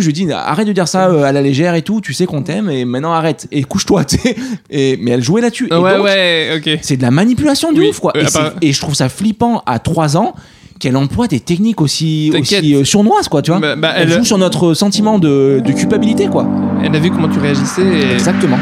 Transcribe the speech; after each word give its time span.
je 0.00 0.06
lui 0.06 0.14
dis 0.14 0.26
arrête 0.32 0.66
de 0.66 0.72
dire 0.72 0.88
ça 0.88 1.08
euh, 1.10 1.22
à 1.24 1.32
la 1.32 1.42
légère 1.42 1.74
et 1.74 1.82
tout, 1.82 2.00
tu 2.00 2.14
sais 2.14 2.24
qu'on 2.24 2.40
t'aime 2.42 2.70
et 2.70 2.86
maintenant 2.86 3.12
arrête 3.12 3.46
et 3.52 3.62
couche-toi. 3.62 4.04
tu 4.06 4.16
sais. 4.16 4.36
Et 4.70 4.96
mais 4.98 5.10
elle 5.10 5.22
jouait 5.22 5.42
là-dessus. 5.42 5.68
Et 5.70 5.74
Ouais, 5.74 5.96
donc, 5.96 6.04
ouais, 6.04 6.48
ok. 6.56 6.78
C'est 6.80 6.96
de 6.96 7.02
la 7.02 7.10
manipulation 7.10 7.72
de 7.72 7.78
Oui, 7.80 7.88
ouf 7.90 8.00
quoi. 8.00 8.12
euh, 8.16 8.50
Et, 8.62 8.72
je 8.72 8.80
trouve 8.80 8.94
ça 8.94 9.10
flippant 9.10 9.62
à 9.66 9.78
3 9.78 10.16
ans 10.16 10.34
qu'elle 10.80 10.96
emploie 10.96 11.26
des 11.28 11.40
techniques 11.40 11.82
aussi, 11.82 12.32
aussi 12.34 12.74
euh, 12.74 12.84
sournoises 12.84 13.28
quoi, 13.28 13.42
tu 13.42 13.50
vois. 13.50 13.60
Bah, 13.60 13.76
bah, 13.76 13.92
elle, 13.94 14.10
elle- 14.10 14.18
joue 14.20 14.24
sur 14.24 14.38
notre 14.38 14.72
sentiment 14.72 15.18
de, 15.18 15.60
de 15.62 15.72
culpabilité 15.72 16.26
quoi. 16.26 16.46
Elle 16.82 16.96
a 16.96 16.98
vu 16.98 17.10
comment 17.10 17.28
tu 17.28 17.38
réagissais 17.38 17.82
et. 17.84 18.12
Exactement. 18.14 18.58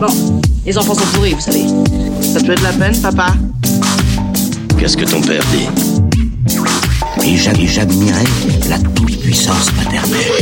Bon, 0.00 0.06
les 0.64 0.78
enfants 0.78 0.94
sont 0.94 1.06
pourris, 1.16 1.32
vous 1.34 1.40
savez. 1.40 1.64
Ça 2.20 2.38
te 2.40 2.46
fait 2.46 2.54
de 2.54 2.62
la 2.62 2.72
peine, 2.72 2.96
papa 3.02 3.34
Qu'est-ce 4.78 4.96
que 4.96 5.04
ton 5.04 5.20
père 5.20 5.42
dit? 5.50 5.66
Et 7.24 7.36
j'a- 7.36 7.52
et 7.52 7.66
j'admirais 7.66 8.24
la 8.68 8.78
toute-puissance 8.78 9.70
paternelle. 9.72 10.32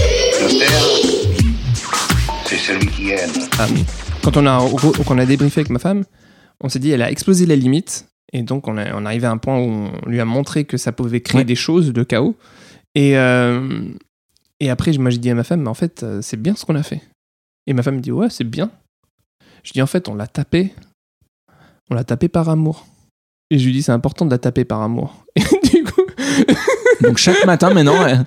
C'est 2.47 2.57
celui 2.57 2.87
qui 2.89 3.11
aime. 3.11 3.31
Ah, 3.59 3.67
quand 4.23 4.37
on 4.37 4.47
a, 4.47 4.59
quand 5.07 5.15
on 5.15 5.19
a 5.19 5.27
débriefé 5.27 5.61
avec 5.61 5.71
ma 5.71 5.79
femme, 5.79 6.05
on 6.63 6.69
s'est 6.69 6.79
dit 6.79 6.91
elle 6.91 7.03
a 7.03 7.11
explosé 7.11 7.47
la 7.47 7.57
limite. 7.57 8.07
Et 8.33 8.43
donc, 8.43 8.67
on, 8.69 8.77
a, 8.77 8.93
on 8.95 9.05
est 9.05 9.07
arrivé 9.07 9.27
à 9.27 9.31
un 9.31 9.39
point 9.39 9.59
où 9.59 9.89
on 10.05 10.09
lui 10.09 10.21
a 10.21 10.25
montré 10.25 10.65
que 10.65 10.77
ça 10.77 10.93
pouvait 10.93 11.21
créer 11.21 11.41
Ouais. 11.41 11.45
des 11.45 11.55
choses 11.55 11.93
de 11.93 12.03
chaos. 12.03 12.37
Et, 12.97 13.17
euh, 13.17 13.85
et 14.61 14.71
après, 14.71 14.93
moi, 14.99 15.11
j'ai 15.11 15.19
dit 15.19 15.31
à 15.31 15.35
ma 15.35 15.45
femme, 15.45 15.63
mais 15.63 15.69
en 15.69 15.75
fait, 15.75 16.03
euh, 16.03 16.21
c'est 16.21 16.37
bien 16.41 16.55
ce 16.57 16.65
qu'on 16.65 16.75
a 16.75 16.83
fait. 16.83 17.01
Et 17.67 17.73
ma 17.75 17.83
femme 17.83 17.97
me 17.97 18.01
dit, 18.01 18.11
ouais, 18.13 18.31
c'est 18.31 18.45
bien. 18.45 18.71
Je 19.63 19.73
dis, 19.73 19.81
en 19.83 19.87
fait, 19.87 20.09
on 20.09 20.15
l'a 20.15 20.27
tapé. 20.27 20.75
On 21.91 21.95
l'a 21.95 22.03
tapé 22.05 22.29
par 22.29 22.49
amour. 22.49 22.87
Et 23.51 23.59
je 23.59 23.67
lui 23.67 23.73
dis, 23.73 23.83
c'est 23.83 23.93
important 23.93 24.25
de 24.27 24.31
la 24.33 24.39
taper 24.39 24.65
par 24.65 24.81
amour. 24.83 25.25
Et 25.37 25.43
Donc 27.03 27.19
chaque 27.19 27.45
matin 27.45 27.73
maintenant. 27.75 28.07
elle- 28.07 28.25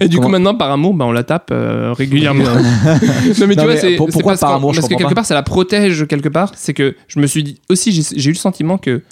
et 0.00 0.08
du 0.08 0.18
coup 0.18 0.28
maintenant, 0.28 0.54
par 0.54 0.70
amour, 0.70 0.94
bah, 0.94 1.04
on 1.04 1.12
la 1.12 1.24
tape 1.24 1.50
euh, 1.52 1.92
régulièrement. 1.92 2.44
non, 2.44 3.46
mais 3.46 3.54
tu 3.54 3.56
Non, 3.56 3.64
vois, 3.64 3.76
c'est 3.76 3.96
pour- 3.96 4.06
c'est 4.08 4.12
pourquoi 4.12 4.32
parce 4.32 4.40
par 4.40 4.54
amour, 4.54 4.72
je 4.72 4.80
Parce 4.80 4.88
que 4.88 4.94
quelque 4.96 5.08
pas. 5.10 5.14
part, 5.16 5.26
ça 5.26 5.34
la 5.34 5.42
protège 5.42 6.06
quelque 6.06 6.28
part. 6.28 6.52
C'est 6.56 6.74
que 6.74 6.94
je 7.08 7.18
me 7.18 7.26
suis 7.26 7.42
dit 7.42 7.60
aussi, 7.68 7.92
j'ai 7.92 8.30
eu 8.30 8.32
le 8.32 8.38
sentiment 8.38 8.78
que. 8.78 9.02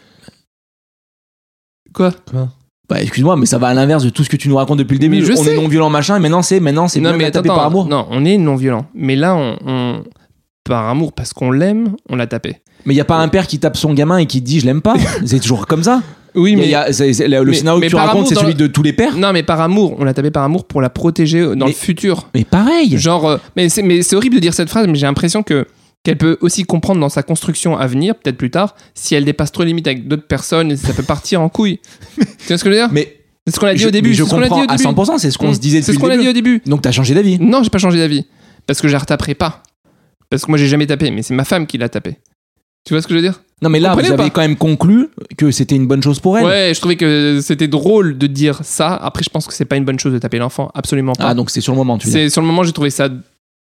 Quoi 1.94 2.12
Bah 2.88 3.02
excuse-moi, 3.02 3.36
mais 3.36 3.46
ça 3.46 3.58
va 3.58 3.68
à 3.68 3.74
l'inverse 3.74 4.04
de 4.04 4.10
tout 4.10 4.24
ce 4.24 4.30
que 4.30 4.36
tu 4.36 4.48
nous 4.48 4.56
racontes 4.56 4.78
depuis 4.78 4.94
le 4.94 4.98
début. 5.00 5.24
Je 5.24 5.32
on 5.32 5.36
sais. 5.36 5.52
est 5.52 5.56
non 5.56 5.68
violent 5.68 5.90
machin, 5.90 6.16
et 6.16 6.20
maintenant 6.20 6.42
c'est 6.42 6.60
maintenant 6.60 6.88
c'est 6.88 7.00
Non, 7.00 7.14
mais 7.16 7.24
attends, 7.26 7.40
taper 7.40 7.48
par 7.48 7.66
amour. 7.66 7.86
non, 7.86 8.06
on 8.10 8.24
est 8.24 8.38
non 8.38 8.56
violent. 8.56 8.86
Mais 8.94 9.16
là, 9.16 9.34
on, 9.36 9.56
on- 9.66 10.04
par 10.64 10.88
amour, 10.88 11.12
parce 11.12 11.32
qu'on 11.32 11.50
l'aime, 11.50 11.94
on 12.08 12.16
l'a 12.16 12.26
tapé. 12.26 12.56
Mais 12.86 12.94
il 12.94 12.96
y 12.96 13.00
a 13.00 13.04
pas 13.04 13.16
un 13.18 13.28
père 13.28 13.46
qui 13.46 13.58
tape 13.58 13.76
son 13.76 13.92
gamin 13.94 14.18
et 14.18 14.26
qui 14.26 14.40
dit 14.40 14.60
je 14.60 14.66
l'aime 14.66 14.80
pas. 14.82 14.94
c'est 15.26 15.40
toujours 15.40 15.66
comme 15.66 15.82
ça. 15.82 16.02
Oui, 16.34 16.52
Il 16.52 16.54
y 16.54 16.56
a- 16.56 16.60
mais 16.60 16.66
il 16.66 16.70
y 16.70 16.74
a- 16.74 16.92
c'est- 16.92 17.12
c'est- 17.12 17.28
le 17.28 17.44
mais- 17.44 17.54
scénario 17.54 17.80
mais 17.80 17.86
que 17.86 17.90
tu 17.90 17.96
racontes, 17.96 18.26
c'est 18.28 18.34
dans 18.34 18.40
celui 18.42 18.52
le- 18.54 18.58
de 18.58 18.66
tous 18.66 18.82
les 18.82 18.92
pères. 18.92 19.16
non, 19.18 19.32
mais 19.32 19.42
par 19.42 19.60
amour, 19.60 19.96
on 19.98 20.04
l'a 20.04 20.14
tapé 20.14 20.30
par 20.30 20.42
amour 20.44 20.64
pour 20.66 20.80
la 20.80 20.90
protéger 20.90 21.42
dans 21.42 21.54
Mais- 21.66 21.66
le 21.66 21.72
futur. 21.72 22.28
Mais 22.34 22.44
pareil. 22.44 22.96
Genre, 22.98 23.28
euh, 23.28 23.36
mais 23.56 23.68
c'est 23.68 23.82
mais 23.82 24.02
c'est 24.02 24.16
horrible 24.16 24.36
de 24.36 24.40
dire 24.40 24.54
cette 24.54 24.68
phrase, 24.70 24.86
mais 24.86 24.94
j'ai 24.94 25.06
l'impression 25.06 25.42
que 25.42 25.66
qu'elle 26.04 26.18
peut 26.18 26.36
aussi 26.40 26.64
comprendre 26.64 27.00
dans 27.00 27.08
sa 27.08 27.22
construction 27.22 27.76
à 27.78 27.86
venir, 27.86 28.16
peut-être 28.16 28.36
plus 28.36 28.50
tard, 28.50 28.74
si 28.94 29.14
elle 29.14 29.24
dépasse 29.24 29.52
trop 29.52 29.62
les 29.62 29.68
limites 29.68 29.86
avec 29.86 30.08
d'autres 30.08 30.26
personnes, 30.26 30.76
ça 30.76 30.92
peut 30.94 31.04
partir 31.04 31.40
en 31.40 31.48
couille. 31.48 31.78
tu 32.18 32.24
vois 32.48 32.58
ce 32.58 32.64
que 32.64 32.70
je 32.70 32.74
veux 32.74 32.80
dire? 32.80 32.88
Mais 32.92 33.18
c'est 33.46 33.54
ce 33.54 33.60
qu'on 33.60 33.66
a 33.68 33.74
dit 33.74 33.80
je, 33.82 33.88
au 33.88 33.90
début. 33.92 34.12
je 34.14 34.24
c'est 34.24 34.28
ce 34.30 34.34
qu'on 34.34 34.40
a 34.40 34.44
dit 34.44 34.48
comprends 34.48 34.62
au 34.62 34.70
à 34.70 34.76
début. 34.76 34.82
100%, 34.82 35.18
c'est 35.18 35.30
ce 35.30 35.38
qu'on 35.38 35.50
Mm. 35.50 35.54
se 35.54 35.60
disait 35.60 35.82
C'est 35.82 35.92
ce 35.92 35.98
qu'on 35.98 36.10
a 36.10 36.16
dit 36.16 36.28
au 36.28 36.32
début. 36.32 36.60
Donc 36.66 36.82
t'as 36.82 36.90
changé 36.92 37.14
d'avis. 37.14 37.38
Non, 37.38 37.62
j'ai 37.62 37.70
pas 37.70 37.78
changé 37.78 37.98
d'avis. 37.98 38.24
Parce 38.66 38.80
que 38.80 38.88
je 38.88 38.92
la 38.94 38.98
retaperai 38.98 39.34
pas. 39.36 39.62
Parce 40.28 40.44
que 40.44 40.50
moi, 40.50 40.58
j'ai 40.58 40.66
jamais 40.66 40.86
tapé, 40.86 41.10
mais 41.10 41.22
c'est 41.22 41.34
ma 41.34 41.44
femme 41.44 41.66
qui 41.66 41.76
l'a 41.78 41.88
tapé. 41.88 42.16
Tu 42.84 42.94
vois 42.94 43.02
ce 43.02 43.06
que 43.06 43.12
je 43.14 43.18
veux 43.18 43.22
dire? 43.22 43.42
Non 43.62 43.68
mais 43.68 43.78
là, 43.80 43.94
vous 43.94 44.10
avez 44.10 44.30
quand 44.30 44.40
même 44.40 44.56
conclu 44.56 45.08
que 45.38 45.50
c'était 45.50 45.76
une 45.76 45.86
bonne 45.86 46.02
chose 46.02 46.20
pour 46.20 46.36
elle. 46.36 46.44
Ouais, 46.44 46.72
je 46.74 46.80
trouvais 46.80 46.96
que 46.96 47.40
c'était 47.40 47.68
drôle 47.68 48.18
de 48.18 48.26
dire 48.26 48.60
ça. 48.62 48.94
Après, 48.94 49.22
je 49.22 49.30
pense 49.30 49.46
que 49.46 49.54
c'est 49.54 49.64
pas 49.64 49.76
une 49.76 49.84
bonne 49.84 49.98
chose 49.98 50.12
de 50.12 50.18
taper 50.18 50.38
l'enfant, 50.38 50.70
absolument 50.74 51.12
pas. 51.12 51.28
Ah 51.28 51.34
donc 51.34 51.50
c'est 51.50 51.60
sur 51.60 51.72
le 51.72 51.78
moment, 51.78 51.96
tu 51.96 52.10
c'est 52.10 52.28
sur 52.28 52.40
le 52.40 52.46
moment, 52.46 52.64
j'ai 52.64 52.72
trouvé 52.72 52.90
ça 52.90 53.08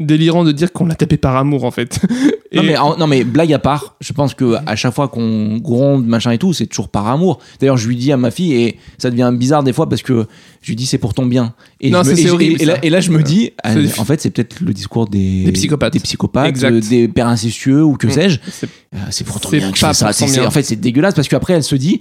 délirant 0.00 0.44
de 0.44 0.52
dire 0.52 0.72
qu'on 0.72 0.86
l'a 0.86 0.94
tapé 0.96 1.16
par 1.16 1.36
amour, 1.36 1.64
en 1.64 1.70
fait. 1.70 2.00
Non 2.54 2.62
mais, 2.62 2.76
en- 2.76 2.96
non 2.96 3.08
mais 3.08 3.24
blague 3.24 3.52
à 3.52 3.58
part, 3.58 3.96
je 4.00 4.12
pense 4.12 4.32
que 4.32 4.54
à 4.64 4.76
chaque 4.76 4.94
fois 4.94 5.08
qu'on 5.08 5.56
gronde 5.56 6.06
machin 6.06 6.30
et 6.30 6.38
tout, 6.38 6.52
c'est 6.52 6.66
toujours 6.66 6.88
par 6.88 7.08
amour. 7.08 7.40
D'ailleurs, 7.58 7.76
je 7.76 7.88
lui 7.88 7.96
dis 7.96 8.12
à 8.12 8.16
ma 8.16 8.30
fille 8.30 8.52
et 8.54 8.78
ça 8.96 9.10
devient 9.10 9.32
bizarre 9.36 9.64
des 9.64 9.72
fois 9.72 9.88
parce 9.88 10.02
que 10.02 10.26
je 10.62 10.68
lui 10.68 10.76
dis 10.76 10.86
c'est 10.86 10.98
pour 10.98 11.14
ton 11.14 11.26
bien. 11.26 11.52
Et 11.80 11.90
Non, 11.90 12.04
c'est 12.04 12.30
horrible, 12.30 12.60
Et, 12.60 12.62
et 12.62 12.66
là, 12.66 12.74
ça. 12.74 12.80
et 12.84 12.90
là, 12.90 13.00
je 13.00 13.10
me 13.10 13.24
dis, 13.24 13.50
euh, 13.66 13.88
en 13.98 14.04
fait, 14.04 14.20
c'est 14.20 14.30
peut-être 14.30 14.60
le 14.60 14.72
discours 14.72 15.08
des, 15.08 15.42
Des 15.46 15.50
psychopathes. 15.50 15.94
des 15.94 15.98
psychopathes, 15.98 16.62
euh, 16.62 16.80
des 16.80 17.08
pères 17.08 17.26
incestueux 17.26 17.82
ou 17.82 17.96
que 17.96 18.08
sais-je. 18.08 18.38
C'est- 18.52 18.68
Euh, 18.94 18.98
C'est 19.10 19.24
pour 19.26 19.40
ton 19.40 19.48
bien 19.50 19.72
que 19.72 19.76
je 19.76 19.80
pas 19.80 19.92
fais 19.92 20.12
ça. 20.12 20.26
bien. 20.26 20.46
En 20.46 20.50
fait, 20.52 20.62
c'est 20.62 20.76
dégueulasse 20.76 21.14
parce 21.14 21.26
qu'après, 21.26 21.54
elle 21.54 21.64
se 21.64 21.74
dit. 21.74 21.98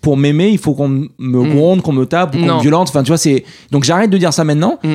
Pour 0.00 0.16
m'aimer, 0.16 0.48
il 0.50 0.58
faut 0.58 0.74
qu'on 0.74 0.88
me 0.88 1.08
Mm. 1.18 1.50
gronde, 1.54 1.82
qu'on 1.82 1.92
me 1.92 2.04
tape, 2.04 2.32
qu'on 2.32 2.38
me 2.56 2.60
violente. 2.62 2.88
Enfin, 2.88 3.04
tu 3.04 3.08
vois, 3.08 3.16
c'est. 3.18 3.44
Donc 3.70 3.84
j'arrête 3.84 4.10
de 4.10 4.18
dire 4.18 4.32
ça 4.32 4.42
maintenant. 4.42 4.80
Mm. 4.82 4.94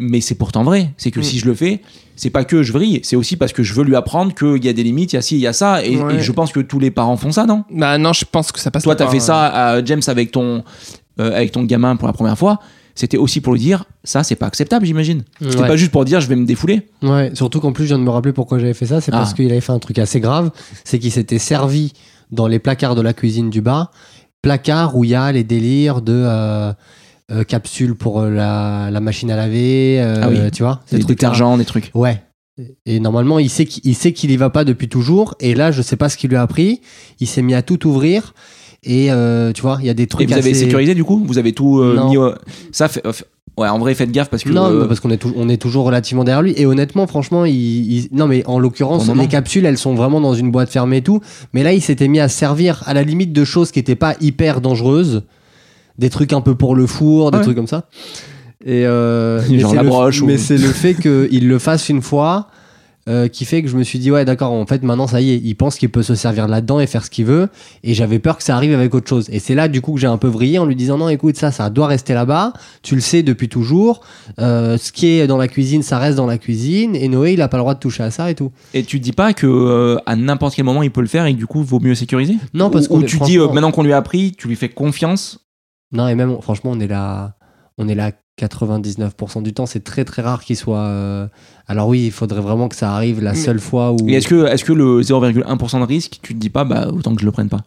Mais 0.00 0.20
c'est 0.20 0.34
pourtant 0.34 0.62
vrai. 0.64 0.92
C'est 0.96 1.10
que 1.10 1.20
Mm. 1.20 1.24
si 1.24 1.38
je 1.38 1.46
le 1.46 1.54
fais, 1.54 1.80
c'est 2.16 2.30
pas 2.30 2.44
que 2.44 2.62
je 2.62 2.72
vrille, 2.72 3.00
c'est 3.04 3.16
aussi 3.16 3.36
parce 3.36 3.52
que 3.52 3.62
je 3.62 3.72
veux 3.74 3.84
lui 3.84 3.96
apprendre 3.96 4.34
qu'il 4.34 4.64
y 4.64 4.68
a 4.68 4.72
des 4.72 4.82
limites, 4.82 5.12
il 5.12 5.16
y 5.16 5.18
a 5.18 5.22
ci, 5.22 5.36
il 5.36 5.40
y 5.40 5.46
a 5.46 5.52
ça. 5.52 5.84
Et, 5.84 5.96
Ouais. 5.96 6.16
et 6.16 6.20
je 6.20 6.32
pense 6.32 6.52
que 6.52 6.60
tous 6.60 6.78
les 6.78 6.90
parents 6.90 7.16
font 7.16 7.32
ça, 7.32 7.46
non? 7.46 7.64
Bah 7.70 7.96
non, 7.98 8.12
je 8.12 8.24
pense 8.30 8.52
que 8.52 8.58
ça 8.60 8.70
passe 8.70 8.82
Toi, 8.82 8.96
t'as 8.96 9.08
fait 9.08 9.20
ça 9.20 9.46
à 9.46 9.84
James 9.84 10.02
avec 10.06 10.30
ton, 10.32 10.64
euh, 11.20 11.34
avec 11.36 11.52
ton 11.52 11.62
gamin 11.64 11.96
pour 11.96 12.06
la 12.08 12.12
première 12.14 12.36
fois. 12.38 12.58
C'était 12.96 13.16
aussi 13.16 13.40
pour 13.40 13.52
lui 13.54 13.60
dire, 13.60 13.84
ça, 14.04 14.24
c'est 14.24 14.34
pas 14.34 14.46
acceptable, 14.46 14.84
j'imagine. 14.84 15.22
C'était 15.40 15.60
Ouais. 15.62 15.68
pas 15.68 15.76
juste 15.76 15.92
pour 15.92 16.04
dire, 16.04 16.20
je 16.20 16.26
vais 16.28 16.36
me 16.36 16.44
défouler. 16.44 16.88
Ouais, 17.02 17.30
surtout 17.34 17.60
qu'en 17.60 17.72
plus, 17.72 17.84
je 17.84 17.88
viens 17.88 17.98
de 17.98 18.02
me 18.04 18.10
rappeler 18.10 18.32
pourquoi 18.32 18.58
j'avais 18.58 18.74
fait 18.74 18.86
ça. 18.86 19.00
C'est 19.00 19.12
Ah. 19.14 19.18
parce 19.18 19.32
qu'il 19.32 19.50
avait 19.50 19.60
fait 19.60 19.72
un 19.72 19.78
truc 19.78 19.98
assez 19.98 20.20
grave. 20.20 20.50
C'est 20.84 20.98
qu'il 20.98 21.12
s'était 21.12 21.38
servi 21.38 21.92
dans 22.32 22.46
les 22.46 22.58
placards 22.58 22.96
de 22.96 23.00
la 23.02 23.12
cuisine 23.14 23.48
du 23.48 23.60
bar. 23.62 23.90
Placards 24.42 24.96
où 24.96 25.04
il 25.04 25.10
y 25.10 25.14
a 25.14 25.30
les 25.32 25.44
délires 25.44 26.02
de 26.02 26.12
euh, 26.14 26.72
euh, 27.30 27.44
capsules 27.44 27.94
pour 27.94 28.20
euh, 28.20 28.30
la, 28.30 28.90
la 28.90 29.00
machine 29.00 29.30
à 29.30 29.36
laver. 29.36 30.00
euh, 30.00 30.20
Ah 30.22 30.28
oui. 30.28 30.38
Tu 30.52 30.62
vois 30.62 30.80
Des 30.90 30.98
trucs-là. 30.98 31.14
détergents, 31.14 31.56
des 31.58 31.64
trucs. 31.64 31.90
Ouais. 31.94 32.22
Et 32.84 33.00
normalement, 33.00 33.38
il 33.38 33.48
sait 33.48 33.64
qu'il 33.64 33.82
il 33.86 33.94
sait 33.94 34.12
qu'il 34.12 34.30
y 34.30 34.36
va 34.36 34.50
pas 34.50 34.64
depuis 34.64 34.88
toujours. 34.88 35.34
Et 35.40 35.54
là, 35.54 35.70
je 35.70 35.80
sais 35.82 35.96
pas 35.96 36.08
ce 36.08 36.16
qu'il 36.16 36.28
lui 36.30 36.36
a 36.36 36.42
appris. 36.42 36.80
Il 37.20 37.26
s'est 37.26 37.42
mis 37.42 37.54
à 37.54 37.62
tout 37.62 37.86
ouvrir. 37.86 38.34
Et 38.82 39.10
euh, 39.10 39.52
tu 39.52 39.62
vois, 39.62 39.78
il 39.80 39.86
y 39.86 39.90
a 39.90 39.94
des 39.94 40.04
Et 40.04 40.06
trucs 40.06 40.28
vous 40.28 40.34
avez 40.36 40.54
sécurisé 40.54 40.94
du 40.94 41.04
coup? 41.04 41.22
Vous 41.26 41.38
avez 41.38 41.52
tout 41.52 41.82
mis. 42.08 42.16
Ça, 42.72 42.88
fait- 42.88 43.02
ouais, 43.58 43.68
en 43.68 43.78
vrai, 43.78 43.94
faites 43.94 44.10
gaffe 44.10 44.28
parce 44.30 44.42
que. 44.42 44.48
Non, 44.50 44.70
euh, 44.70 44.86
parce 44.86 45.00
qu'on 45.00 45.10
est, 45.10 45.22
on 45.36 45.48
est 45.48 45.56
toujours 45.60 45.84
relativement 45.84 46.24
derrière 46.24 46.42
lui. 46.42 46.54
Et 46.56 46.66
honnêtement, 46.66 47.06
franchement, 47.06 47.44
il, 47.44 47.54
il- 47.54 48.08
non, 48.12 48.26
mais 48.26 48.42
en 48.46 48.58
l'occurrence, 48.58 49.08
les 49.14 49.26
capsules, 49.26 49.64
elles 49.66 49.78
sont 49.78 49.94
vraiment 49.94 50.20
dans 50.20 50.34
une 50.34 50.50
boîte 50.50 50.70
fermée 50.70 50.98
et 50.98 51.02
tout. 51.02 51.20
Mais 51.52 51.62
là, 51.62 51.72
il 51.72 51.80
s'était 51.82 52.08
mis 52.08 52.20
à 52.20 52.28
se 52.28 52.36
servir 52.38 52.82
à 52.86 52.94
la 52.94 53.02
limite 53.02 53.32
de 53.32 53.44
choses 53.44 53.70
qui 53.70 53.78
n'étaient 53.78 53.94
pas 53.96 54.16
hyper 54.20 54.60
dangereuses. 54.60 55.22
Des 56.00 56.10
trucs 56.10 56.32
un 56.32 56.40
peu 56.40 56.54
pour 56.54 56.74
le 56.74 56.86
four, 56.86 57.30
des 57.30 57.38
Ouais. 57.38 57.44
trucs 57.44 57.56
comme 57.56 57.66
ça. 57.68 57.84
Et 58.64 58.84
euh, 58.86 59.40
mais 59.50 59.58
Genre 59.60 59.70
c'est 59.70 59.76
la 59.76 59.82
le- 59.82 59.88
broche 59.88 60.22
ou- 60.22 60.26
Mais 60.26 60.36
c'est 60.38 60.58
le 60.58 60.68
fait 60.68 60.94
qu'il 60.94 61.46
le 61.48 61.58
fasse 61.58 61.88
une 61.88 62.02
fois 62.02 62.48
euh, 63.08 63.28
qui 63.28 63.46
fait 63.46 63.62
que 63.62 63.68
je 63.68 63.76
me 63.76 63.82
suis 63.82 63.98
dit, 63.98 64.10
ouais, 64.12 64.24
d'accord, 64.26 64.52
en 64.52 64.66
fait, 64.66 64.82
maintenant, 64.84 65.06
ça 65.06 65.20
y 65.22 65.30
est, 65.30 65.40
il 65.42 65.54
pense 65.54 65.76
qu'il 65.76 65.88
peut 65.88 66.02
se 66.02 66.14
servir 66.14 66.46
là-dedans 66.46 66.78
et 66.80 66.86
faire 66.86 67.02
ce 67.04 67.10
qu'il 67.10 67.24
veut. 67.24 67.48
Et 67.82 67.94
j'avais 67.94 68.18
peur 68.18 68.36
que 68.36 68.42
ça 68.44 68.54
arrive 68.54 68.74
avec 68.74 68.94
autre 68.94 69.08
chose. 69.08 69.26
Et 69.32 69.38
c'est 69.40 69.54
là, 69.54 69.68
du 69.68 69.80
coup, 69.80 69.94
que 69.94 69.98
j'ai 70.00 70.06
un 70.06 70.18
peu 70.18 70.28
vrillé 70.28 70.58
en 70.58 70.66
lui 70.66 70.76
disant, 70.76 70.98
non, 70.98 71.08
écoute, 71.08 71.36
ça, 71.36 71.50
ça 71.50 71.70
doit 71.70 71.86
rester 71.88 72.12
là-bas. 72.12 72.52
Tu 72.82 72.94
le 72.94 73.00
sais 73.00 73.22
depuis 73.24 73.48
toujours. 73.48 74.02
Euh, 74.38 74.76
ce 74.76 74.92
qui 74.92 75.06
est 75.08 75.26
dans 75.26 75.38
la 75.38 75.48
cuisine, 75.48 75.82
ça 75.82 75.98
reste 75.98 76.18
dans 76.18 76.26
la 76.26 76.36
cuisine. 76.38 76.94
Et 76.94 77.08
Noé, 77.08 77.32
il 77.32 77.40
a 77.42 77.48
pas 77.48 77.56
le 77.56 77.62
droit 77.62 77.74
de 77.74 77.80
toucher 77.80 78.02
à 78.04 78.10
ça 78.10 78.30
et 78.30 78.34
tout. 78.34 78.52
Et 78.74 78.84
tu 78.84 79.00
dis 79.00 79.12
pas 79.12 79.32
que 79.32 79.46
euh, 79.46 79.96
à 80.06 80.14
n'importe 80.14 80.54
quel 80.54 80.66
moment 80.66 80.82
il 80.82 80.90
peut 80.92 81.00
le 81.00 81.08
faire 81.08 81.24
et 81.24 81.32
que 81.32 81.38
du 81.38 81.46
coup 81.46 81.64
vaut 81.64 81.80
mieux 81.80 81.94
sécuriser? 81.96 82.36
Non, 82.54 82.68
parce 82.70 82.86
Ou- 82.86 82.92
ou 82.92 82.96
qu'on 82.98 83.02
est- 83.02 83.06
tu 83.06 83.18
dis 83.20 83.38
euh, 83.38 83.48
maintenant 83.48 83.72
qu'on 83.72 83.82
lui 83.82 83.94
a 83.94 83.96
appris, 83.96 84.32
tu 84.38 84.46
lui 84.46 84.56
fais 84.56 84.68
confiance. 84.68 85.40
Non, 85.92 86.08
et 86.08 86.14
même, 86.14 86.40
franchement, 86.40 86.70
on 86.72 86.80
est 86.80 86.86
là, 86.86 87.34
on 87.78 87.88
est 87.88 87.94
là 87.94 88.12
99% 88.40 89.42
du 89.42 89.52
temps. 89.52 89.66
C'est 89.66 89.80
très, 89.84 90.04
très 90.04 90.22
rare 90.22 90.42
qu'il 90.44 90.56
soit. 90.56 90.78
euh, 90.78 91.26
Alors 91.66 91.88
oui, 91.88 92.06
il 92.06 92.12
faudrait 92.12 92.40
vraiment 92.40 92.68
que 92.68 92.76
ça 92.76 92.94
arrive 92.94 93.22
la 93.22 93.32
Mais- 93.32 93.38
seule 93.38 93.58
fois 93.60 93.92
où. 93.92 94.08
Et 94.08 94.14
est-ce 94.14 94.28
que, 94.28 94.46
est-ce 94.46 94.64
que 94.64 94.72
le 94.72 95.02
0,1% 95.02 95.80
de 95.80 95.84
risque, 95.84 96.18
tu 96.22 96.34
te 96.34 96.38
dis 96.38 96.50
pas, 96.50 96.64
bah 96.64 96.88
autant 96.92 97.14
que 97.14 97.20
je 97.20 97.26
le 97.26 97.32
prenne 97.32 97.48
pas? 97.48 97.62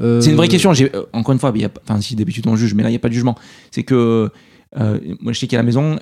Euh, 0.00 0.20
C'est 0.20 0.30
une 0.30 0.36
vraie 0.36 0.48
question. 0.48 0.72
J'ai, 0.72 0.94
euh, 0.94 1.04
encore 1.12 1.32
une 1.32 1.40
fois, 1.40 1.52
y 1.56 1.64
a, 1.64 1.68
enfin 1.88 2.00
si 2.00 2.14
d'habitude 2.14 2.46
on 2.46 2.54
juge, 2.54 2.74
mais 2.74 2.82
là 2.84 2.88
il 2.90 2.92
n'y 2.92 2.96
a 2.96 3.00
pas 3.00 3.08
de 3.08 3.14
jugement. 3.14 3.34
C'est 3.72 3.82
que 3.82 4.30
euh, 4.78 5.00
moi 5.20 5.32
je 5.32 5.38
sais 5.40 5.46
qu'à 5.48 5.56
la 5.56 5.62
maison, 5.64 5.98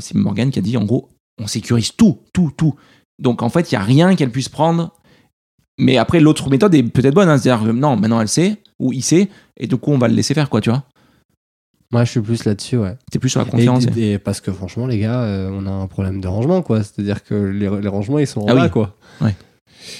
c'est 0.00 0.14
Morgane 0.14 0.50
qui 0.50 0.58
a 0.58 0.62
dit 0.62 0.76
en 0.76 0.84
gros, 0.84 1.08
on 1.40 1.46
sécurise 1.46 1.92
tout, 1.96 2.18
tout, 2.34 2.50
tout. 2.56 2.74
Donc 3.18 3.42
en 3.42 3.48
fait, 3.48 3.70
il 3.70 3.74
y 3.74 3.78
a 3.78 3.82
rien 3.82 4.14
qu'elle 4.16 4.30
puisse 4.30 4.48
prendre. 4.50 4.92
Mais 5.78 5.96
après, 5.96 6.20
l'autre 6.20 6.50
méthode 6.50 6.74
est 6.74 6.82
peut-être 6.82 7.14
bonne. 7.14 7.28
hein, 7.30 7.38
c'est-à-dire, 7.38 7.64
que, 7.66 7.70
non, 7.72 7.96
maintenant 7.96 8.20
elle 8.20 8.28
sait 8.28 8.58
ou 8.82 8.92
il 8.92 9.02
sait, 9.02 9.28
et 9.56 9.66
du 9.66 9.76
coup 9.76 9.92
on 9.92 9.98
va 9.98 10.08
le 10.08 10.14
laisser 10.14 10.34
faire, 10.34 10.48
quoi, 10.50 10.60
tu 10.60 10.70
vois. 10.70 10.84
Moi, 11.92 12.04
je 12.04 12.10
suis 12.10 12.20
plus 12.22 12.44
là-dessus, 12.46 12.78
ouais. 12.78 12.96
T'es 13.10 13.18
plus 13.18 13.28
sur 13.28 13.40
la 13.40 13.46
Et- 13.46 13.50
confiance. 13.50 13.84
Et, 13.98 14.18
parce 14.18 14.40
que 14.40 14.50
franchement, 14.50 14.86
les 14.86 14.98
gars, 14.98 15.20
euh, 15.24 15.50
on 15.52 15.66
a 15.66 15.70
un 15.70 15.86
problème 15.86 16.22
de 16.22 16.26
rangement, 16.28 16.62
quoi. 16.62 16.82
C'est-à-dire 16.82 17.22
que 17.22 17.34
les, 17.34 17.68
les 17.82 17.88
rangements, 17.88 18.18
ils 18.18 18.26
sont 18.26 18.40
en 18.40 18.46
Ah 18.48 18.54
bas, 18.54 18.64
oui. 18.64 18.70
quoi. 18.70 18.96
Ouais. 19.20 19.34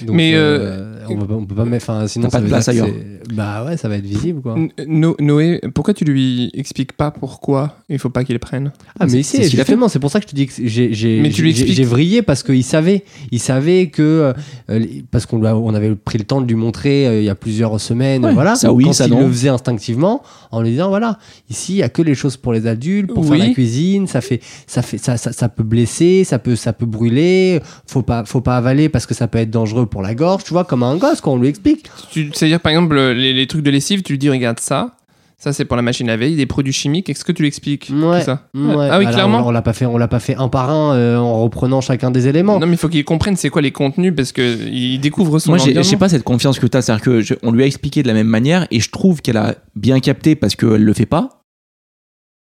Donc, 0.05 0.15
Mais, 0.15 0.33
euh, 0.35 0.95
on, 1.09 1.17
peut 1.17 1.27
pas, 1.27 1.33
on 1.35 1.45
peut 1.45 1.55
pas 1.55 1.65
mettre. 1.65 1.89
Enfin, 1.89 2.07
sinon, 2.07 2.25
pas 2.29 2.37
ça 2.37 2.41
de 2.41 2.47
place 2.47 2.67
ailleurs. 2.69 2.87
Bah 3.33 3.65
ouais, 3.65 3.77
ça 3.77 3.87
va 3.87 3.97
être 3.97 4.05
visible 4.05 4.41
quoi. 4.41 4.55
No- 4.87 5.15
Noé, 5.19 5.61
pourquoi 5.73 5.93
tu 5.93 6.03
lui 6.03 6.51
expliques 6.53 6.93
pas 6.93 7.11
pourquoi 7.11 7.77
il 7.89 7.97
faut 7.99 8.09
pas 8.09 8.23
qu'il 8.23 8.37
prenne 8.39 8.71
Ah, 8.99 9.05
mais 9.05 9.23
C'est- 9.23 9.49
justement, 9.49 9.87
c'est 9.87 9.99
pour 9.99 10.11
ça 10.11 10.19
que 10.19 10.25
je 10.25 10.31
te 10.31 10.35
dis 10.35 10.47
que 10.47 10.53
j'ai 10.65 10.93
j'ai- 10.93 11.21
Mais 11.21 11.29
tu 11.29 11.41
lui 11.41 11.51
j'ai- 11.53 11.61
expliques. 11.61 11.77
j'ai 11.77 11.83
vrillé 11.85 12.21
parce 12.21 12.43
qu'il 12.43 12.63
savait. 12.63 13.03
Il 13.31 13.39
savait 13.39 13.87
que. 13.87 14.33
euh, 14.69 14.85
parce 15.11 15.25
qu'on 15.25 15.43
on 15.43 15.73
avait 15.73 15.95
pris 15.95 16.17
le 16.17 16.23
temps 16.25 16.41
de 16.41 16.47
lui 16.47 16.55
montrer 16.55 17.07
euh, 17.07 17.19
il 17.19 17.25
y 17.25 17.29
a 17.29 17.35
plusieurs 17.35 17.79
semaines. 17.79 18.25
Ouais, 18.25 18.33
voilà. 18.33 18.55
ça 18.55 18.67
Donc, 18.67 18.77
oui, 18.77 18.83
quand 18.85 18.93
ça 18.93 19.05
il 19.07 19.11
non. 19.11 19.21
le 19.21 19.27
faisait 19.31 19.49
instinctivement 19.49 20.21
en 20.51 20.61
lui 20.61 20.71
disant 20.71 20.89
voilà, 20.89 21.17
ici, 21.49 21.73
il 21.73 21.77
y 21.77 21.83
a 21.83 21.89
que 21.89 22.01
les 22.01 22.15
choses 22.15 22.37
pour 22.37 22.53
les 22.53 22.67
adultes, 22.67 23.13
pour 23.13 23.25
faire 23.25 23.37
la 23.37 23.49
cuisine, 23.49 24.05
ça, 24.07 24.21
fait, 24.21 24.39
ça, 24.67 24.81
fait, 24.81 24.97
ça, 24.97 25.17
ça, 25.17 25.31
ça 25.31 25.49
peut 25.49 25.63
blesser, 25.63 26.23
ça 26.23 26.39
peut, 26.39 26.55
ça 26.55 26.73
peut 26.73 26.85
brûler, 26.85 27.59
faut 27.87 28.01
pas, 28.03 28.23
faut 28.25 28.41
pas 28.41 28.57
avaler 28.57 28.89
parce 28.89 29.05
que 29.05 29.13
ça 29.13 29.27
peut 29.27 29.39
être 29.39 29.49
dangereux 29.49 29.72
pour 29.85 30.01
la 30.01 30.15
gorge, 30.15 30.43
tu 30.43 30.51
vois, 30.53 30.63
comme 30.65 30.83
un 30.83 30.95
gosse, 30.97 31.21
quand 31.21 31.33
on 31.33 31.37
lui 31.39 31.47
explique. 31.49 31.89
Tu- 32.11 32.29
C'est-à-dire, 32.33 32.59
par 32.59 32.71
exemple, 32.71 32.95
les, 32.95 33.33
les 33.33 33.47
trucs 33.47 33.63
de 33.63 33.71
lessive, 33.71 34.01
tu 34.03 34.13
lui 34.13 34.19
dis, 34.19 34.29
regarde 34.29 34.59
ça, 34.59 34.95
ça 35.37 35.51
c'est 35.51 35.65
pour 35.65 35.75
la 35.75 35.81
machine 35.81 36.09
à 36.09 36.15
veille, 36.15 36.35
des 36.37 36.45
produits 36.45 36.71
chimiques, 36.71 37.09
est-ce 37.09 37.25
que 37.25 37.31
tu 37.33 37.41
lui 37.41 37.47
expliques 37.49 37.91
Ouais. 37.93 38.19
tout 38.19 38.25
ça 38.25 38.47
Ouais. 38.53 38.87
Ah 38.89 38.97
oui, 38.97 39.05
Alors, 39.05 39.11
clairement. 39.11 39.45
On, 39.45 39.51
l'a 39.51 39.61
pas 39.61 39.73
fait, 39.73 39.85
on 39.85 39.97
l'a 39.97 40.07
pas 40.07 40.19
fait 40.21 40.35
un 40.35 40.47
par 40.47 40.69
un 40.69 40.95
euh, 40.95 41.17
en 41.17 41.43
reprenant 41.43 41.81
chacun 41.81 42.11
des 42.11 42.27
éléments. 42.27 42.59
Non, 42.59 42.65
mais 42.67 42.73
il 42.73 42.77
faut 42.77 42.87
qu'il 42.87 43.03
comprenne 43.03 43.35
c'est 43.35 43.49
quoi 43.49 43.61
les 43.61 43.71
contenus 43.71 44.13
parce 44.15 44.31
qu'il 44.31 44.99
découvre 45.01 45.39
son 45.39 45.51
Moi, 45.51 45.57
je 45.57 45.81
sais 45.81 45.97
pas 45.97 46.07
cette 46.09 46.23
confiance 46.23 46.59
que 46.59 46.67
tu 46.67 46.77
as. 46.77 46.81
C'est-à-dire 46.81 47.03
que 47.03 47.19
je- 47.21 47.33
on 47.43 47.51
lui 47.51 47.63
a 47.63 47.65
expliqué 47.65 48.03
de 48.03 48.07
la 48.07 48.13
même 48.13 48.27
manière 48.27 48.67
et 48.71 48.79
je 48.79 48.89
trouve 48.89 49.21
qu'elle 49.21 49.37
a 49.37 49.55
bien 49.75 49.99
capté 49.99 50.35
parce 50.35 50.55
qu'elle 50.55 50.83
le 50.83 50.93
fait 50.93 51.05
pas. 51.05 51.41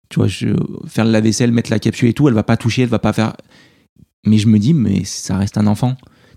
Tu 0.09 0.19
vois, 0.19 0.29
je, 0.29 0.49
faire 0.87 1.07
la 1.07 1.21
vaisselle, 1.23 1.53
mettre 1.53 1.71
la 1.71 1.79
capsule 1.79 2.11
et 2.11 2.13
tout, 2.13 2.29
elle 2.29 2.35
va 2.35 2.43
pas 2.43 2.59
toucher, 2.59 2.83
elle 2.83 2.89
va 2.91 2.99
pas 2.99 3.13
faire. 3.15 3.33
Mais 4.27 4.39
je 4.39 4.47
me 4.47 4.59
dis, 4.59 4.75
mais 4.75 5.03
ça 5.05 5.37
reste 5.39 5.57
un 5.59 5.67
enfant. 5.67 5.97